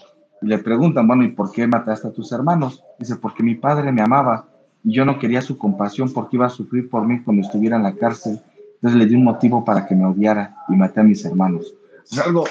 Y 0.45 0.47
le 0.47 0.59
preguntan, 0.59 1.07
bueno, 1.07 1.23
¿y 1.23 1.29
por 1.29 1.51
qué 1.51 1.65
mataste 1.65 2.07
a 2.07 2.11
tus 2.11 2.31
hermanos? 2.31 2.83
Dice, 2.99 3.15
porque 3.15 3.41
mi 3.41 3.55
padre 3.55 3.91
me 3.91 4.03
amaba 4.03 4.45
y 4.83 4.93
yo 4.93 5.03
no 5.03 5.17
quería 5.17 5.41
su 5.41 5.57
compasión 5.57 6.13
porque 6.13 6.35
iba 6.35 6.45
a 6.45 6.49
sufrir 6.49 6.87
por 6.87 7.07
mí 7.07 7.23
cuando 7.23 7.41
estuviera 7.41 7.77
en 7.77 7.81
la 7.81 7.95
cárcel. 7.95 8.39
Entonces 8.75 8.99
le 8.99 9.07
di 9.07 9.15
un 9.15 9.23
motivo 9.23 9.65
para 9.65 9.87
que 9.87 9.95
me 9.95 10.05
odiara 10.05 10.55
y 10.69 10.75
maté 10.75 10.99
a 10.99 11.03
mis 11.03 11.25
hermanos. 11.25 11.73
Es 12.11 12.19
algo 12.19 12.43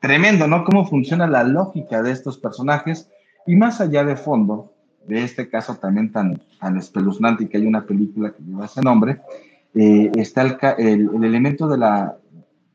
tremendo, 0.00 0.46
¿no? 0.46 0.62
Cómo 0.62 0.86
funciona 0.86 1.26
la 1.26 1.42
lógica 1.42 2.00
de 2.00 2.12
estos 2.12 2.38
personajes 2.38 3.10
y 3.44 3.56
más 3.56 3.80
allá 3.80 4.04
de 4.04 4.14
fondo, 4.14 4.72
de 5.08 5.24
este 5.24 5.48
caso 5.48 5.74
también 5.74 6.12
tan, 6.12 6.40
tan 6.60 6.76
espeluznante 6.76 7.48
que 7.48 7.56
hay 7.56 7.66
una 7.66 7.84
película 7.84 8.30
que 8.30 8.44
lleva 8.44 8.66
ese 8.66 8.82
nombre, 8.82 9.20
eh, 9.74 10.12
está 10.14 10.42
el, 10.42 10.56
el, 10.78 11.24
elemento 11.24 11.66
de 11.66 11.78
la, 11.78 12.16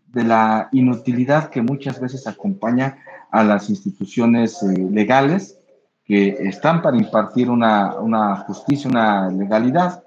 de 0.07 0.25
la 0.25 0.67
inutilidad 0.73 1.49
que 1.49 1.61
muchas 1.61 2.01
veces 2.01 2.27
acompaña 2.27 2.97
a 3.31 3.43
las 3.43 3.69
instituciones 3.69 4.61
eh, 4.63 4.87
legales 4.91 5.59
que 6.05 6.29
están 6.29 6.81
para 6.81 6.97
impartir 6.97 7.49
una, 7.49 7.95
una 7.95 8.37
justicia, 8.37 8.89
una 8.89 9.29
legalidad 9.29 10.03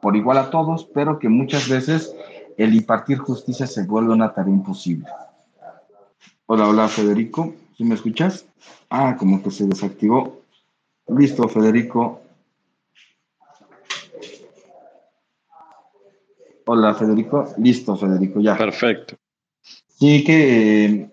por 0.00 0.16
igual 0.16 0.38
a 0.38 0.50
todos, 0.50 0.84
pero 0.84 1.18
que 1.18 1.28
muchas 1.28 1.68
veces 1.68 2.14
el 2.56 2.74
impartir 2.74 3.18
justicia 3.18 3.66
se 3.66 3.84
vuelve 3.84 4.12
una 4.12 4.32
tarea 4.32 4.54
imposible. 4.54 5.06
Hola, 6.46 6.68
hola 6.68 6.88
Federico, 6.88 7.54
¿sí 7.76 7.84
me 7.84 7.94
escuchas? 7.94 8.46
Ah, 8.90 9.16
como 9.18 9.42
que 9.42 9.50
se 9.50 9.66
desactivó. 9.66 10.42
Listo, 11.08 11.48
Federico. 11.48 12.20
Hola, 16.66 16.94
Federico. 16.94 17.52
Listo, 17.58 17.96
Federico, 17.96 18.40
ya. 18.40 18.56
Perfecto. 18.56 19.16
Sí, 19.88 20.24
¿qué, 20.24 21.10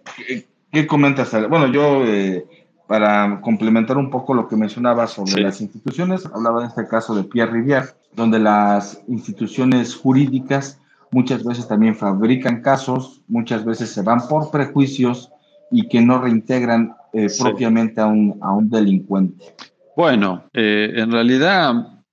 qué, 0.72 0.88
comentas? 0.88 1.32
Bueno, 1.49 1.67
yo, 1.67 2.05
eh, 2.05 2.45
para 2.88 3.41
complementar 3.41 3.97
un 3.97 4.09
poco 4.09 4.34
lo 4.34 4.47
que 4.47 4.55
mencionaba 4.55 5.07
sobre 5.07 5.41
las 5.41 5.61
instituciones, 5.61 6.26
hablaba 6.26 6.61
en 6.61 6.67
este 6.67 6.88
caso 6.88 7.15
de 7.15 7.24
Pierre 7.24 7.51
Rivière, 7.51 7.93
donde 8.13 8.39
las 8.39 9.01
instituciones 9.07 9.95
jurídicas 9.95 10.80
muchas 11.11 11.43
veces 11.43 11.67
también 11.67 11.95
fabrican 11.95 12.61
casos, 12.61 13.22
muchas 13.28 13.63
veces 13.65 13.91
se 13.91 14.01
van 14.01 14.28
por 14.28 14.51
prejuicios 14.51 15.32
y 15.72 15.88
que 15.88 16.01
no 16.01 16.22
reintegran 16.22 16.95
eh, 17.13 17.28
propiamente 17.39 18.01
a 18.01 18.07
un, 18.07 18.38
a 18.41 18.51
un 18.51 18.69
delincuente. 18.69 19.55
Bueno, 19.95 20.45
eh, 20.53 20.91
en 20.95 21.11
realidad 21.11 22.03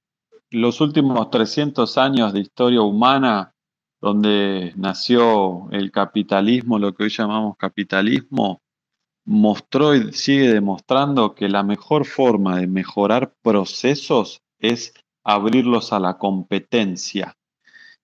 los 0.50 0.80
últimos 0.80 1.30
300 1.30 1.98
años 1.98 2.32
de 2.32 2.40
historia 2.40 2.82
humana, 2.82 3.52
donde 4.00 4.72
nació 4.76 5.70
el 5.72 5.90
capitalismo, 5.90 6.78
lo 6.78 6.94
que 6.94 7.04
hoy 7.04 7.10
llamamos 7.10 7.56
capitalismo, 7.56 8.62
mostró 9.24 9.94
y 9.94 10.12
sigue 10.12 10.52
demostrando 10.52 11.34
que 11.34 11.48
la 11.48 11.62
mejor 11.62 12.06
forma 12.06 12.58
de 12.58 12.66
mejorar 12.66 13.34
procesos 13.42 14.40
es 14.58 14.94
abrirlos 15.22 15.92
a 15.92 16.00
la 16.00 16.16
competencia. 16.16 17.36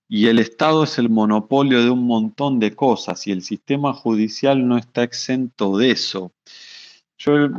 Y 0.07 0.27
el 0.27 0.37
Estado 0.37 0.83
es 0.83 0.99
el 0.99 1.09
monopolio 1.09 1.83
de 1.83 1.89
un 1.89 2.05
montón 2.05 2.59
de 2.59 2.75
cosas 2.75 3.25
y 3.25 3.31
el 3.31 3.41
sistema 3.41 3.93
judicial 3.93 4.67
no 4.67 4.77
está 4.77 5.01
exento 5.01 5.77
de 5.77 5.91
eso. 5.91 6.31
Yo 7.17 7.49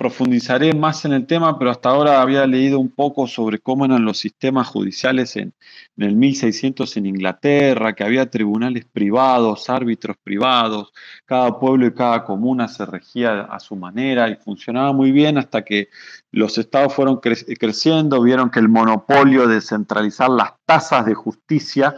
profundizaré 0.00 0.72
más 0.72 1.04
en 1.04 1.12
el 1.12 1.26
tema, 1.26 1.58
pero 1.58 1.70
hasta 1.70 1.90
ahora 1.90 2.22
había 2.22 2.46
leído 2.46 2.80
un 2.80 2.88
poco 2.88 3.26
sobre 3.26 3.58
cómo 3.58 3.84
eran 3.84 4.02
los 4.02 4.18
sistemas 4.18 4.66
judiciales 4.66 5.36
en, 5.36 5.52
el 5.98 6.16
1600 6.16 6.96
en 6.96 7.04
Inglaterra, 7.04 7.92
que 7.94 8.02
había 8.02 8.30
tribunales 8.30 8.86
privados, 8.86 9.68
árbitros 9.68 10.16
privados, 10.24 10.92
cada 11.26 11.58
pueblo 11.60 11.86
y 11.86 11.92
cada 11.92 12.24
comuna 12.24 12.66
se 12.66 12.86
regía 12.86 13.42
a 13.42 13.60
su 13.60 13.76
manera 13.76 14.30
y 14.30 14.36
funcionaba 14.36 14.94
muy 14.94 15.12
bien 15.12 15.36
hasta 15.36 15.62
que 15.62 15.90
los 16.32 16.56
estados 16.56 16.94
fueron 16.94 17.20
creciendo, 17.20 18.22
vieron 18.22 18.50
que 18.50 18.60
el 18.60 18.70
monopolio 18.70 19.46
de 19.46 19.60
centralizar 19.60 20.30
las 20.30 20.54
tasas 20.64 21.04
de 21.04 21.14
justicia 21.14 21.94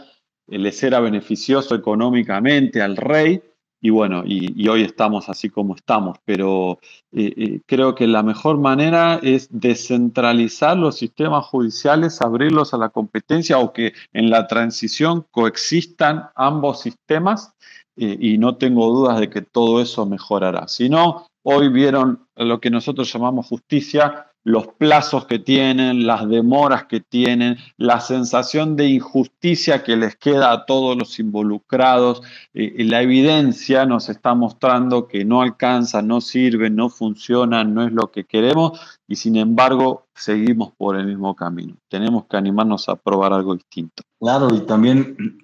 les 0.47 0.83
era 0.83 0.99
beneficioso 0.99 1.73
económicamente 1.73 2.81
al 2.81 2.97
rey 2.97 3.41
y 3.85 3.89
bueno, 3.89 4.23
y, 4.25 4.65
hoy 4.69 4.81
estamos 4.83 5.27
así 5.27 5.49
como 5.49 5.75
estamos, 5.75 6.17
pero 6.23 6.79
eh, 7.11 7.33
eh, 7.35 7.61
creo 7.65 7.95
que 7.95 8.07
la 8.07 8.23
mejor 8.23 8.57
manera 8.57 9.19
es 9.21 9.49
descentralizar 9.51 10.77
los 10.77 10.95
sistemas 10.95 11.45
judiciales, 11.47 12.21
abrirlos 12.21 12.73
a 12.73 12.77
la 12.77 12.87
competencia 12.87 13.59
o 13.59 13.73
que 13.73 13.91
en 14.13 14.29
la 14.29 14.47
transición 14.47 15.25
coexistan 15.29 16.29
ambos 16.33 16.79
sistemas 16.79 17.55
eh, 17.97 18.15
y 18.17 18.37
no 18.37 18.55
tengo 18.55 18.87
dudas 18.87 19.19
de 19.19 19.29
que 19.29 19.41
todo 19.41 19.81
eso 19.81 20.05
mejorará. 20.05 20.69
Si 20.69 20.87
no, 20.87 21.27
hoy 21.43 21.67
vieron 21.67 22.25
lo 22.37 22.61
que 22.61 22.69
nosotros 22.69 23.11
llamamos 23.11 23.47
justicia, 23.47 24.27
los 24.43 24.67
plazos 24.67 25.25
que 25.25 25.39
tienen, 25.39 26.05
las 26.05 26.27
demoras 26.27 26.85
que 26.85 26.99
tienen, 26.99 27.57
la 27.77 28.01
sensación 28.01 28.75
de 28.75 28.87
injusticia 28.89 29.83
que 29.83 29.95
les 29.95 30.15
queda 30.17 30.51
a 30.51 30.65
todos 30.65 30.97
los 30.97 31.17
involucrados. 31.19 32.21
Eh, 32.53 32.83
la 32.83 33.01
evidencia 33.01 33.85
nos 33.85 34.09
está 34.09 34.33
mostrando 34.35 35.07
que 35.07 35.23
no 35.23 35.41
alcanza, 35.41 36.01
no 36.01 36.19
sirve, 36.19 36.69
no 36.69 36.89
funciona, 36.89 37.63
no 37.63 37.85
es 37.85 37.93
lo 37.93 38.11
que 38.11 38.25
queremos 38.25 38.79
y 39.07 39.15
sin 39.15 39.37
embargo 39.37 40.07
seguimos 40.13 40.73
por 40.77 40.97
el 40.97 41.07
mismo 41.07 41.35
camino. 41.35 41.75
Tenemos 41.87 42.25
que 42.25 42.35
animarnos 42.35 42.89
a 42.89 42.95
probar 42.95 43.31
algo 43.31 43.55
distinto. 43.55 44.03
Claro, 44.19 44.53
y 44.53 44.59
también 44.61 45.39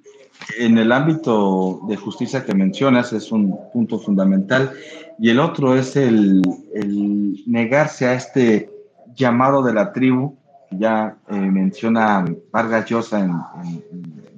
en 0.58 0.78
el 0.78 0.91
ámbito 0.91 1.82
de 1.88 1.95
justicia 1.95 2.45
que 2.45 2.54
mencionas 2.54 3.14
es 3.14 3.32
un 3.32 3.58
punto 3.72 4.00
fundamental 4.00 4.72
y 5.20 5.30
el 5.30 5.39
otro 5.39 5.76
es 5.76 5.95
el 5.95 6.41
negarse 7.45 8.06
a 8.06 8.14
este 8.14 8.78
llamado 9.20 9.61
de 9.61 9.74
la 9.74 9.91
tribu, 9.91 10.38
ya 10.72 11.17
eh, 11.28 11.36
menciona 11.36 12.26
Vargas 12.51 12.89
Llosa 12.89 13.20
en, 13.20 13.34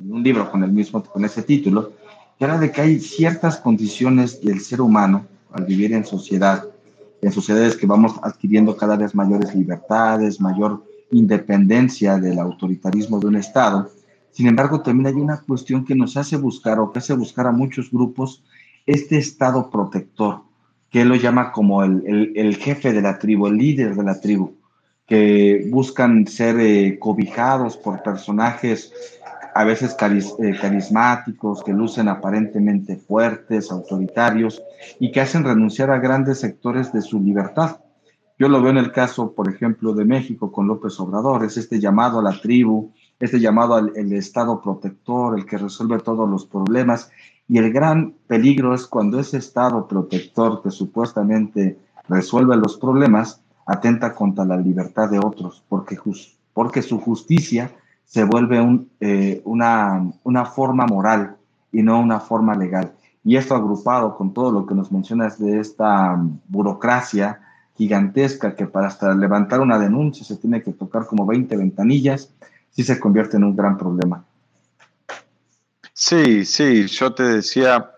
un 0.09 0.23
libro 0.23 0.49
con 0.49 0.63
el 0.63 0.71
mismo, 0.71 1.03
con 1.03 1.23
ese 1.23 1.43
título, 1.43 1.93
que 2.38 2.45
habla 2.45 2.57
de 2.57 2.71
que 2.71 2.82
hay 2.82 2.99
ciertas 2.99 3.57
condiciones 3.57 4.41
del 4.41 4.59
ser 4.59 4.82
humano 4.82 5.25
al 5.53 5.65
vivir 5.65 5.93
en 5.93 6.03
sociedad, 6.03 6.65
en 7.21 7.32
sociedades 7.32 7.77
que 7.77 7.86
vamos 7.86 8.15
adquiriendo 8.23 8.75
cada 8.75 8.97
vez 8.97 9.13
mayores 9.13 9.53
libertades, 9.53 10.41
mayor 10.41 10.84
independencia 11.11 12.17
del 12.17 12.39
autoritarismo 12.39 13.19
de 13.19 13.27
un 13.27 13.36
Estado. 13.36 13.91
Sin 14.32 14.47
embargo, 14.47 14.82
también 14.82 15.07
hay 15.07 15.21
una 15.21 15.41
cuestión 15.41 15.86
que 15.86 15.93
nos 15.93 16.17
hace 16.17 16.38
buscar 16.38 16.79
o 16.79 16.91
que 16.91 16.99
hace 16.99 17.13
buscar 17.13 17.45
a 17.45 17.51
muchos 17.51 17.91
grupos 17.91 18.43
este 18.88 19.17
Estado 19.19 19.69
protector, 19.69 20.41
que 20.89 21.01
él 21.01 21.09
lo 21.09 21.15
llama 21.15 21.51
como 21.51 21.84
el, 21.84 22.34
el 22.36 22.55
jefe 22.55 22.91
de 22.91 23.01
la 23.01 23.19
tribu, 23.19 23.47
el 23.47 23.57
líder 23.57 23.95
de 23.95 24.03
la 24.03 24.19
tribu 24.19 24.61
que 25.12 25.68
buscan 25.70 26.26
ser 26.26 26.57
eh, 26.62 26.97
cobijados 26.97 27.76
por 27.76 28.01
personajes 28.01 28.93
a 29.53 29.66
veces 29.66 29.93
eh, 29.99 30.57
carismáticos, 30.62 31.62
que 31.66 31.74
lucen 31.74 32.07
aparentemente 32.07 32.95
fuertes, 32.95 33.74
autoritarios 33.74 34.64
y 35.01 35.12
que 35.12 35.20
hacen 35.20 35.43
renunciar 35.43 35.91
a 35.91 35.99
grandes 35.99 36.39
sectores 36.39 36.93
de 36.93 37.01
su 37.01 37.20
libertad. 37.20 37.82
Yo 38.39 38.47
lo 38.47 38.62
veo 38.62 38.72
en 38.72 38.78
el 38.78 38.93
caso, 38.93 39.34
por 39.34 39.49
ejemplo, 39.49 39.93
de 39.93 40.05
México 40.05 40.49
con 40.49 40.66
López 40.66 40.97
Obrador, 41.01 41.43
es 41.43 41.57
este 41.57 41.82
llamado 41.82 42.20
a 42.20 42.24
la 42.24 42.39
tribu, 42.39 42.93
este 43.20 43.41
llamado 43.41 43.76
al 43.76 44.14
Estado 44.14 44.62
protector, 44.62 45.38
el 45.38 45.45
que 45.45 45.57
resuelve 45.57 45.99
todos 45.99 46.30
los 46.30 46.45
problemas. 46.45 47.12
Y 47.49 47.57
el 47.57 47.74
gran 47.74 48.14
peligro 48.28 48.74
es 48.74 48.88
cuando 48.88 49.20
ese 49.20 49.39
Estado 49.39 49.89
protector 49.89 50.64
que 50.64 50.72
supuestamente 50.72 51.78
resuelve 52.07 52.55
los 52.55 52.78
problemas, 52.78 53.41
atenta 53.66 54.14
contra 54.14 54.45
la 54.45 54.57
libertad 54.57 55.09
de 55.09 55.20
otros, 55.20 55.64
porque, 55.70 55.97
porque 56.53 56.82
su 56.82 56.99
justicia 56.99 57.72
se 58.05 58.24
vuelve 58.24 58.88
eh, 58.99 59.41
una, 59.45 60.12
una 60.24 60.45
forma 60.45 60.86
moral 60.86 61.38
y 61.72 61.82
no 61.82 61.99
una 61.99 62.20
forma 62.20 62.55
legal. 62.55 62.91
Y 63.24 63.36
esto 63.36 63.55
agrupado 63.55 64.18
con 64.18 64.34
todo 64.34 64.51
lo 64.51 64.66
que 64.66 64.74
nos 64.74 64.91
mencionas 64.91 65.39
de 65.39 65.59
esta 65.59 66.20
burocracia 66.47 67.39
gigantesca 67.78 68.55
que 68.55 68.66
para 68.66 68.88
hasta 68.88 69.14
levantar 69.14 69.62
una 69.62 69.80
denuncia 69.80 70.26
se 70.26 70.36
tiene 70.36 70.62
que 70.62 70.72
tocar 70.72 71.05
como 71.05 71.26
20 71.26 71.55
ventanillas, 71.55 72.30
sí 72.72 72.84
se 72.84 72.99
convierte 72.99 73.38
en 73.38 73.43
un 73.43 73.55
gran 73.55 73.78
problema. 73.78 74.24
Sí, 75.93 76.45
sí, 76.45 76.88
yo 76.88 77.14
te 77.14 77.24
decía, 77.24 77.91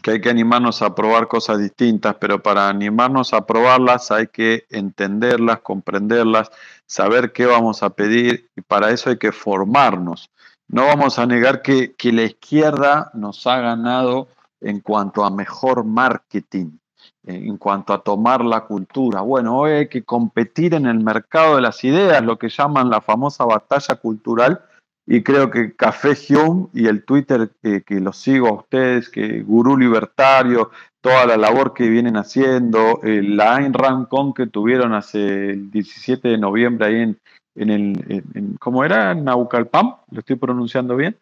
que 0.00 0.12
hay 0.12 0.20
que 0.20 0.30
animarnos 0.30 0.82
a 0.82 0.94
probar 0.94 1.28
cosas 1.28 1.58
distintas, 1.58 2.16
pero 2.20 2.42
para 2.42 2.68
animarnos 2.68 3.32
a 3.32 3.46
probarlas 3.46 4.10
hay 4.10 4.28
que 4.28 4.64
entenderlas, 4.70 5.60
comprenderlas, 5.60 6.50
saber 6.86 7.32
qué 7.32 7.46
vamos 7.46 7.82
a 7.82 7.90
pedir 7.90 8.50
y 8.56 8.62
para 8.62 8.90
eso 8.90 9.10
hay 9.10 9.18
que 9.18 9.32
formarnos. 9.32 10.30
No 10.68 10.86
vamos 10.86 11.18
a 11.18 11.26
negar 11.26 11.62
que, 11.62 11.94
la 12.12 12.22
izquierda 12.22 13.10
nos 13.14 13.46
ha 13.46 13.60
ganado 13.60 14.28
en 14.60 14.80
cuanto 14.80 15.24
a 15.24 15.30
mejor 15.30 15.84
marketing, 15.84 16.78
en 17.24 17.56
cuanto 17.56 17.92
a 17.92 18.02
tomar 18.02 18.44
la 18.44 18.62
cultura. 18.62 19.20
Bueno, 19.20 19.58
hoy 19.58 19.72
hay 19.72 19.88
que 19.88 20.04
competir 20.04 20.74
en 20.74 20.86
el 20.86 21.00
mercado 21.00 21.56
de 21.56 21.62
las 21.62 21.82
ideas, 21.82 22.22
lo 22.22 22.38
que 22.38 22.48
llaman 22.48 22.88
la 22.88 23.00
famosa 23.00 23.44
batalla 23.44 23.96
cultural, 23.96 24.62
y 25.10 25.24
creo 25.24 25.50
que 25.50 25.74
Café 25.74 26.14
Hume 26.30 26.68
y 26.72 26.86
el 26.86 27.04
Twitter 27.04 27.50
que, 27.60 27.82
que 27.82 27.98
los 27.98 28.16
sigo 28.16 28.46
a 28.46 28.52
ustedes, 28.52 29.08
que 29.08 29.42
Gurú 29.42 29.76
Libertario, 29.76 30.70
toda 31.00 31.26
la 31.26 31.36
labor 31.36 31.74
que 31.74 31.88
vienen 31.88 32.16
haciendo, 32.16 33.00
la 33.02 33.56
Ayn 33.56 33.74
Rand 33.74 34.06
Con 34.06 34.32
que 34.32 34.46
tuvieron 34.46 34.94
hace 34.94 35.50
el 35.50 35.72
17 35.72 36.28
de 36.28 36.38
noviembre 36.38 36.86
ahí 36.86 36.96
en, 37.00 37.18
en 37.56 37.70
el, 37.70 38.24
en, 38.34 38.56
¿cómo 38.60 38.84
era? 38.84 39.12
Naucalpan, 39.16 39.96
lo 40.12 40.20
estoy 40.20 40.36
pronunciando 40.36 40.94
bien. 40.94 41.16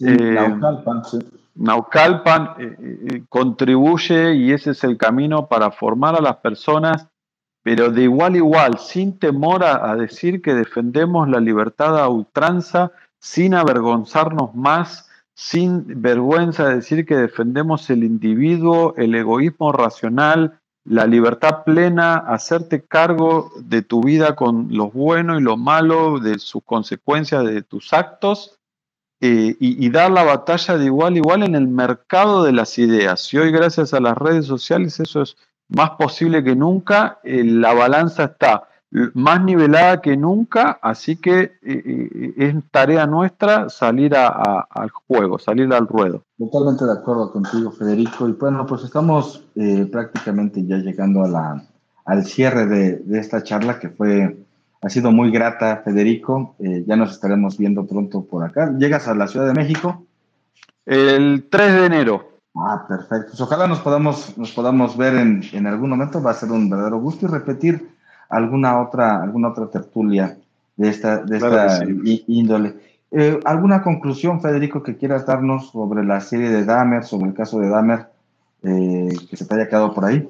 Eh, 0.00 0.32
Naucalpan, 0.34 1.04
sí. 1.04 1.18
Naucalpan 1.54 2.54
eh, 2.58 2.76
eh, 2.80 3.22
contribuye 3.28 4.34
y 4.34 4.50
ese 4.50 4.72
es 4.72 4.82
el 4.82 4.96
camino 4.96 5.46
para 5.46 5.70
formar 5.70 6.16
a 6.16 6.20
las 6.20 6.38
personas, 6.38 7.06
pero 7.62 7.90
de 7.92 8.02
igual 8.02 8.34
a 8.34 8.38
igual, 8.38 8.78
sin 8.78 9.20
temor 9.20 9.62
a 9.62 9.94
decir 9.94 10.42
que 10.42 10.52
defendemos 10.52 11.28
la 11.28 11.38
libertad 11.38 11.96
a 11.96 12.08
ultranza 12.08 12.90
sin 13.20 13.54
avergonzarnos 13.54 14.54
más, 14.54 15.08
sin 15.34 16.02
vergüenza 16.02 16.68
de 16.68 16.76
decir 16.76 17.06
que 17.06 17.16
defendemos 17.16 17.88
el 17.90 18.02
individuo, 18.02 18.94
el 18.96 19.14
egoísmo 19.14 19.72
racional, 19.72 20.60
la 20.84 21.06
libertad 21.06 21.62
plena, 21.64 22.16
hacerte 22.16 22.84
cargo 22.84 23.52
de 23.60 23.82
tu 23.82 24.02
vida 24.02 24.34
con 24.34 24.68
lo 24.70 24.90
bueno 24.90 25.38
y 25.38 25.42
lo 25.42 25.56
malo, 25.56 26.18
de 26.18 26.38
sus 26.38 26.62
consecuencias 26.64 27.44
de 27.44 27.62
tus 27.62 27.92
actos, 27.92 28.58
eh, 29.22 29.54
y, 29.60 29.90
dar 29.90 30.10
la 30.10 30.24
batalla 30.24 30.78
de 30.78 30.86
igual 30.86 31.12
a 31.12 31.18
igual 31.18 31.42
en 31.42 31.54
el 31.54 31.68
mercado 31.68 32.42
de 32.42 32.52
las 32.52 32.78
ideas. 32.78 33.32
Y 33.34 33.36
hoy 33.36 33.52
gracias 33.52 33.92
a 33.92 34.00
las 34.00 34.16
redes 34.16 34.46
sociales 34.46 34.98
eso 34.98 35.20
es 35.20 35.36
más 35.68 35.90
posible 35.90 36.42
que 36.42 36.56
nunca, 36.56 37.20
eh, 37.22 37.44
la 37.44 37.74
balanza 37.74 38.24
está 38.24 38.69
más 39.14 39.42
nivelada 39.42 40.00
que 40.00 40.16
nunca, 40.16 40.78
así 40.82 41.16
que 41.16 41.40
eh, 41.42 41.52
eh, 41.62 42.34
es 42.36 42.54
tarea 42.70 43.06
nuestra 43.06 43.68
salir 43.68 44.16
al 44.16 44.90
juego, 44.90 45.38
salir 45.38 45.72
al 45.72 45.86
ruedo. 45.86 46.24
Totalmente 46.38 46.84
de 46.84 46.92
acuerdo 46.92 47.32
contigo, 47.32 47.70
Federico. 47.70 48.28
Y 48.28 48.32
bueno, 48.32 48.66
pues 48.66 48.82
estamos 48.82 49.44
eh, 49.54 49.86
prácticamente 49.90 50.64
ya 50.66 50.78
llegando 50.78 51.22
a 51.22 51.28
la, 51.28 51.64
al 52.04 52.24
cierre 52.24 52.66
de, 52.66 53.18
esta 53.18 53.42
charla 53.42 53.78
que 53.78 53.90
fue, 53.90 54.36
ha 54.82 54.88
sido 54.88 55.12
muy 55.12 55.30
grata, 55.30 55.82
Federico. 55.84 56.56
Eh, 56.58 56.84
ya 56.86 56.96
nos 56.96 57.12
estaremos 57.12 57.56
viendo 57.58 57.86
pronto 57.86 58.24
por 58.24 58.42
acá. 58.44 58.74
¿Llegas 58.76 59.06
a 59.06 59.14
la 59.14 59.28
Ciudad 59.28 59.46
de 59.46 59.54
México? 59.54 60.04
El 60.84 61.46
3 61.48 61.74
de 61.74 61.86
enero. 61.86 62.30
Ah, 62.56 62.84
perfecto. 62.88 63.28
Pues 63.28 63.40
ojalá 63.40 63.68
nos 63.68 63.78
podamos, 63.78 64.36
nos 64.36 64.50
podamos 64.50 64.96
ver 64.96 65.14
en, 65.14 65.42
en, 65.52 65.68
algún 65.68 65.90
momento. 65.90 66.20
Va 66.20 66.32
a 66.32 66.34
ser 66.34 66.50
un 66.50 66.68
verdadero 66.68 66.98
gusto 66.98 67.26
y 67.26 67.28
repetir 67.28 67.99
alguna 68.30 68.80
otra, 68.80 69.22
alguna 69.22 69.48
otra 69.48 69.68
tertulia 69.68 70.38
de 70.76 70.88
esta, 70.88 71.18
de 71.18 71.36
esta 71.36 71.84
índole. 72.26 72.74
Eh, 73.10 73.40
¿Alguna 73.44 73.82
conclusión, 73.82 74.40
Federico, 74.40 74.82
que 74.82 74.96
quieras 74.96 75.26
darnos 75.26 75.70
sobre 75.70 76.04
la 76.04 76.20
serie 76.20 76.48
de 76.48 76.64
Dahmer, 76.64 77.04
sobre 77.04 77.28
el 77.28 77.34
caso 77.34 77.58
de 77.58 77.68
Dahmer, 77.68 78.06
eh, 78.62 79.08
que 79.28 79.36
se 79.36 79.44
te 79.44 79.54
haya 79.54 79.68
quedado 79.68 79.92
por 79.92 80.04
ahí? 80.04 80.28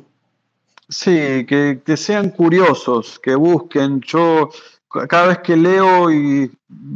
Sí, 0.89 1.44
que, 1.47 1.82
que, 1.85 1.97
sean 1.97 2.31
curiosos, 2.31 3.20
que 3.20 3.36
busquen. 3.36 4.01
Yo 4.01 4.51
cada 4.90 5.28
vez 5.28 5.38
que 5.38 5.56
leo 5.56 6.10
y 6.10 6.50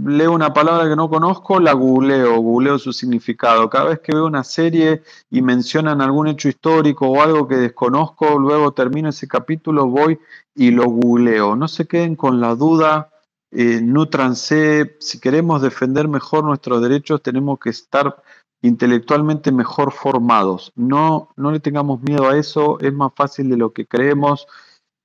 leo 0.04 0.32
una 0.32 0.52
palabra 0.52 0.88
que 0.88 0.96
no 0.96 1.08
conozco, 1.08 1.60
la 1.60 1.72
googleo, 1.74 2.40
googleo 2.40 2.78
su 2.78 2.92
significado. 2.92 3.70
Cada 3.70 3.90
vez 3.90 4.00
que 4.00 4.12
veo 4.12 4.26
una 4.26 4.42
serie 4.42 5.02
y 5.30 5.42
mencionan 5.42 6.00
algún 6.00 6.26
hecho 6.26 6.48
histórico 6.48 7.06
o 7.06 7.22
algo 7.22 7.46
que 7.46 7.56
desconozco, 7.56 8.38
luego 8.38 8.72
termino 8.72 9.10
ese 9.10 9.28
capítulo, 9.28 9.86
voy 9.86 10.18
y 10.56 10.72
lo 10.72 10.86
googleo. 10.86 11.54
No 11.54 11.68
se 11.68 11.86
queden 11.86 12.16
con 12.16 12.40
la 12.40 12.56
duda, 12.56 13.10
eh, 13.52 13.80
nutranse. 13.80 14.96
Si 14.98 15.20
queremos 15.20 15.62
defender 15.62 16.08
mejor 16.08 16.42
nuestros 16.42 16.82
derechos, 16.82 17.22
tenemos 17.22 17.60
que 17.60 17.70
estar 17.70 18.22
intelectualmente 18.62 19.52
mejor 19.52 19.92
formados. 19.92 20.72
No, 20.74 21.28
no 21.36 21.52
le 21.52 21.60
tengamos 21.60 22.02
miedo 22.02 22.28
a 22.28 22.36
eso, 22.36 22.80
es 22.80 22.92
más 22.92 23.12
fácil 23.14 23.50
de 23.50 23.56
lo 23.56 23.72
que 23.72 23.86
creemos. 23.86 24.48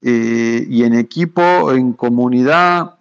Eh, 0.02 0.66
y 0.70 0.84
en 0.84 0.94
equipo, 0.94 1.72
en 1.72 1.94
comunidad, 1.94 2.96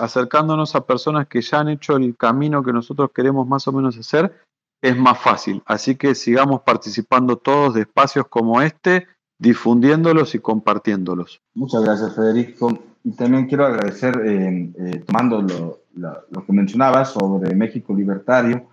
acercándonos 0.00 0.74
a 0.74 0.86
personas 0.86 1.28
que 1.28 1.40
ya 1.40 1.60
han 1.60 1.68
hecho 1.68 1.96
el 1.96 2.16
camino 2.16 2.62
que 2.62 2.72
nosotros 2.72 3.10
queremos 3.14 3.46
más 3.46 3.68
o 3.68 3.72
menos 3.72 3.96
hacer, 3.96 4.34
es 4.80 4.96
más 4.96 5.18
fácil. 5.18 5.62
Así 5.66 5.94
que 5.94 6.14
sigamos 6.14 6.62
participando 6.62 7.36
todos 7.36 7.74
de 7.74 7.82
espacios 7.82 8.26
como 8.28 8.60
este, 8.60 9.06
difundiéndolos 9.38 10.34
y 10.34 10.40
compartiéndolos. 10.40 11.40
Muchas 11.54 11.84
gracias, 11.84 12.14
Federico. 12.14 12.76
Y 13.04 13.12
también 13.12 13.46
quiero 13.46 13.66
agradecer, 13.66 14.20
eh, 14.24 14.72
eh, 14.78 15.04
tomando 15.06 15.42
lo, 15.42 15.80
lo, 16.30 16.46
que 16.46 16.52
mencionabas 16.52 17.12
sobre 17.12 17.54
México 17.54 17.94
Libertario, 17.94 18.68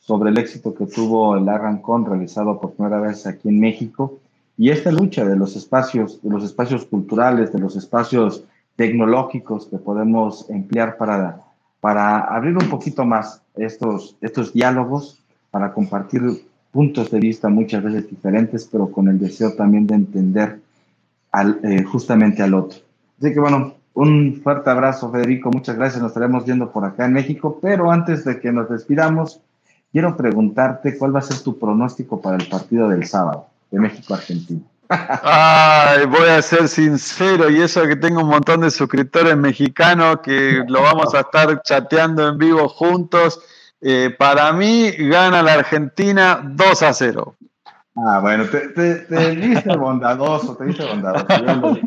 sobre 0.00 0.30
el 0.30 0.38
éxito 0.38 0.74
que 0.74 0.86
tuvo 0.86 1.36
el 1.36 1.48
Arrancón 1.48 2.04
realizado 2.04 2.60
por 2.60 2.74
primera 2.74 3.00
vez 3.00 3.26
aquí 3.26 3.48
en 3.48 3.60
México 3.60 4.20
y 4.56 4.70
esta 4.70 4.92
lucha 4.92 5.24
de 5.24 5.36
los 5.36 5.56
espacios, 5.56 6.22
de 6.22 6.30
los 6.30 6.44
espacios 6.44 6.84
culturales, 6.84 7.52
de 7.52 7.58
los 7.58 7.76
espacios 7.76 8.44
tecnológicos 8.76 9.66
que 9.66 9.78
podemos 9.78 10.48
emplear 10.48 10.96
para, 10.96 11.40
para 11.80 12.20
abrir 12.20 12.56
un 12.56 12.68
poquito 12.68 13.04
más 13.04 13.42
estos, 13.56 14.16
estos 14.20 14.52
diálogos, 14.52 15.20
para 15.50 15.72
compartir 15.72 16.22
puntos 16.72 17.10
de 17.10 17.20
vista 17.20 17.48
muchas 17.48 17.82
veces 17.82 18.08
diferentes, 18.10 18.68
pero 18.70 18.90
con 18.90 19.08
el 19.08 19.18
deseo 19.18 19.52
también 19.54 19.86
de 19.86 19.94
entender 19.94 20.60
eh, 21.62 21.82
justamente 21.84 22.42
al 22.42 22.54
otro. 22.54 22.78
Así 23.18 23.32
que 23.32 23.40
bueno, 23.40 23.74
un 23.94 24.40
fuerte 24.42 24.70
abrazo, 24.70 25.10
Federico. 25.10 25.50
Muchas 25.50 25.76
gracias. 25.76 26.02
Nos 26.02 26.10
estaremos 26.10 26.44
viendo 26.44 26.72
por 26.72 26.84
acá 26.84 27.06
en 27.06 27.12
México. 27.12 27.60
Pero 27.62 27.92
antes 27.92 28.24
de 28.24 28.40
que 28.40 28.50
nos 28.50 28.68
despidamos, 28.68 29.40
quiero 29.92 30.16
preguntarte 30.16 30.98
cuál 30.98 31.14
va 31.14 31.20
a 31.20 31.22
ser 31.22 31.38
tu 31.38 31.56
pronóstico 31.56 32.20
para 32.20 32.36
el 32.36 32.48
partido 32.48 32.88
del 32.88 33.06
sábado 33.06 33.46
de 33.74 33.80
México-Argentina. 33.80 34.60
Ay, 34.88 36.06
voy 36.06 36.28
a 36.28 36.40
ser 36.42 36.68
sincero, 36.68 37.50
y 37.50 37.60
eso 37.60 37.86
que 37.86 37.96
tengo 37.96 38.20
un 38.20 38.28
montón 38.28 38.60
de 38.60 38.70
suscriptores 38.70 39.36
mexicanos 39.36 40.18
que 40.22 40.62
lo 40.68 40.82
vamos 40.82 41.14
a 41.14 41.20
estar 41.20 41.62
chateando 41.62 42.28
en 42.28 42.38
vivo 42.38 42.68
juntos. 42.68 43.40
Eh, 43.80 44.14
para 44.16 44.52
mí 44.52 44.90
gana 44.92 45.42
la 45.42 45.54
Argentina 45.54 46.40
2 46.44 46.82
a 46.82 46.92
0. 46.92 47.36
Ah, 47.96 48.20
bueno, 48.20 48.44
te, 48.46 48.68
te, 48.68 49.36
dice 49.36 49.76
bondadoso, 49.76 50.56
te 50.56 50.64
dice 50.64 50.84
bondadoso. 50.84 51.78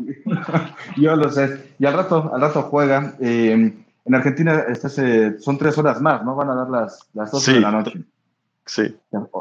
Yo 0.97 1.15
lo, 1.15 1.31
sé. 1.31 1.73
Y 1.80 1.85
al 1.85 1.93
rato, 1.93 2.31
al 2.34 2.41
rato 2.41 2.64
juega. 2.64 3.15
Eh, 3.19 3.73
en 4.05 4.15
Argentina 4.15 4.65
son 5.39 5.57
tres 5.57 5.77
horas 5.77 6.01
más, 6.01 6.23
¿no? 6.23 6.35
Van 6.35 6.49
a 6.49 6.55
dar 6.55 6.69
las, 6.69 7.09
las 7.14 7.30
12 7.31 7.53
de 7.53 7.59
la 7.59 7.72
noche. 7.72 8.03
Sí. 8.68 8.95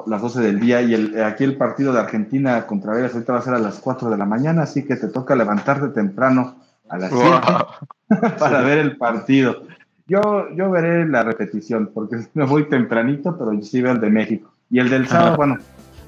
Las 0.06 0.22
12 0.22 0.40
del 0.40 0.60
día 0.60 0.80
y 0.80 0.94
el, 0.94 1.22
aquí 1.22 1.44
el 1.44 1.56
partido 1.56 1.92
de 1.92 1.98
Argentina 2.00 2.66
contra 2.66 2.94
Vegas 2.94 3.12
ahorita 3.12 3.32
va 3.32 3.38
a 3.40 3.42
ser 3.42 3.54
a 3.54 3.58
las 3.58 3.80
4 3.80 4.08
de 4.08 4.16
la 4.16 4.24
mañana, 4.24 4.62
así 4.62 4.84
que 4.84 4.96
te 4.96 5.08
toca 5.08 5.34
levantarte 5.34 5.88
temprano 5.88 6.56
a 6.88 6.96
las 6.96 7.10
7 7.10 8.36
para 8.38 8.62
ver 8.62 8.78
el 8.78 8.96
partido. 8.96 9.64
Yo, 10.06 10.48
yo 10.54 10.70
veré 10.70 11.06
la 11.06 11.24
repetición 11.24 11.90
porque 11.92 12.16
me 12.34 12.46
voy 12.46 12.68
tempranito, 12.68 13.36
pero 13.36 13.60
sí 13.62 13.82
veo 13.82 13.92
el 13.92 14.00
de 14.00 14.10
México. 14.10 14.52
Y 14.70 14.78
el 14.78 14.88
del 14.90 15.06
sábado, 15.06 15.36
bueno, 15.36 15.58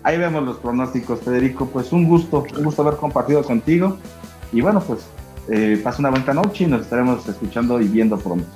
ahí 0.03 0.17
vemos 0.19 0.45
los 0.45 0.59
pronósticos, 0.59 1.21
Federico. 1.21 1.67
Pues 1.67 1.93
un 1.93 2.09
gusto, 2.09 2.45
un 2.57 2.65
gusto 2.65 2.83
haber 2.83 2.97
compartido 2.97 3.43
contigo. 3.43 3.99
Y 4.53 4.61
bueno, 4.61 4.81
pues 4.81 5.09
eh, 5.49 5.81
pasa 5.83 6.01
una 6.01 6.11
buena 6.11 6.35
noche 6.35 6.65
y 6.65 6.67
nos 6.67 6.83
estaremos 6.83 7.29
escuchando 7.29 7.81
y 7.81 7.89
viendo 7.89 8.19
pronto. 8.19 8.47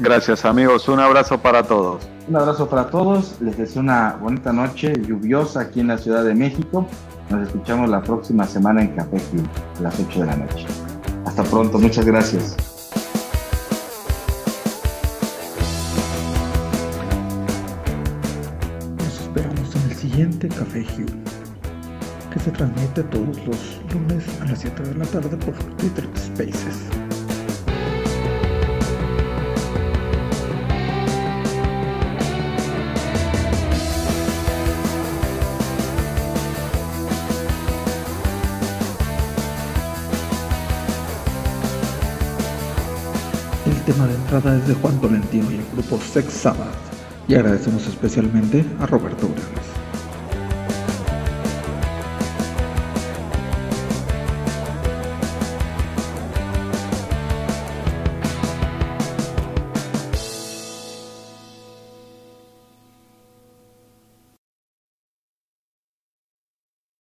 Gracias 0.00 0.44
amigos, 0.44 0.88
un 0.88 1.00
abrazo 1.00 1.38
para 1.38 1.64
todos. 1.64 2.06
Un 2.28 2.36
abrazo 2.36 2.68
para 2.68 2.88
todos, 2.88 3.34
les 3.40 3.58
deseo 3.58 3.82
una 3.82 4.16
bonita 4.20 4.52
noche 4.52 4.92
lluviosa 5.04 5.62
aquí 5.62 5.80
en 5.80 5.88
la 5.88 5.98
Ciudad 5.98 6.24
de 6.24 6.36
México. 6.36 6.86
Nos 7.30 7.48
escuchamos 7.48 7.90
la 7.90 8.00
próxima 8.00 8.46
semana 8.46 8.82
en 8.82 8.94
Café 8.94 9.16
Club 9.32 9.48
a 9.78 9.82
las 9.82 9.98
8 9.98 10.20
de 10.20 10.26
la 10.26 10.36
noche. 10.36 10.66
Hasta 11.26 11.42
pronto, 11.42 11.80
muchas 11.80 12.04
gracias. 12.04 12.56
Nos 18.98 19.20
esperamos 19.20 19.74
en 19.74 19.90
el 19.90 19.96
siguiente 19.96 20.48
Café 20.48 20.86
Hugh, 20.96 21.10
que 22.32 22.38
se 22.38 22.52
transmite 22.52 23.02
todos 23.02 23.36
los 23.44 23.80
lunes 23.92 24.24
a 24.42 24.44
las 24.44 24.60
7 24.60 24.80
de 24.80 24.94
la 24.94 25.04
tarde 25.06 25.36
por 25.38 25.54
Twitter 25.76 26.08
Spaces. 26.14 27.07
Tema 44.28 44.40
de 44.40 44.48
entrada 44.48 44.56
es 44.56 44.68
de 44.68 44.74
Juan 44.74 45.00
Tolentino 45.00 45.50
y 45.50 45.54
el 45.54 45.64
grupo 45.72 45.98
Sex 46.00 46.32
Sabbath. 46.32 46.68
Y 47.28 47.34
agradecemos 47.34 47.86
especialmente 47.86 48.64
a 48.80 48.86
Roberto 48.86 49.26
Uranes. 49.26 49.67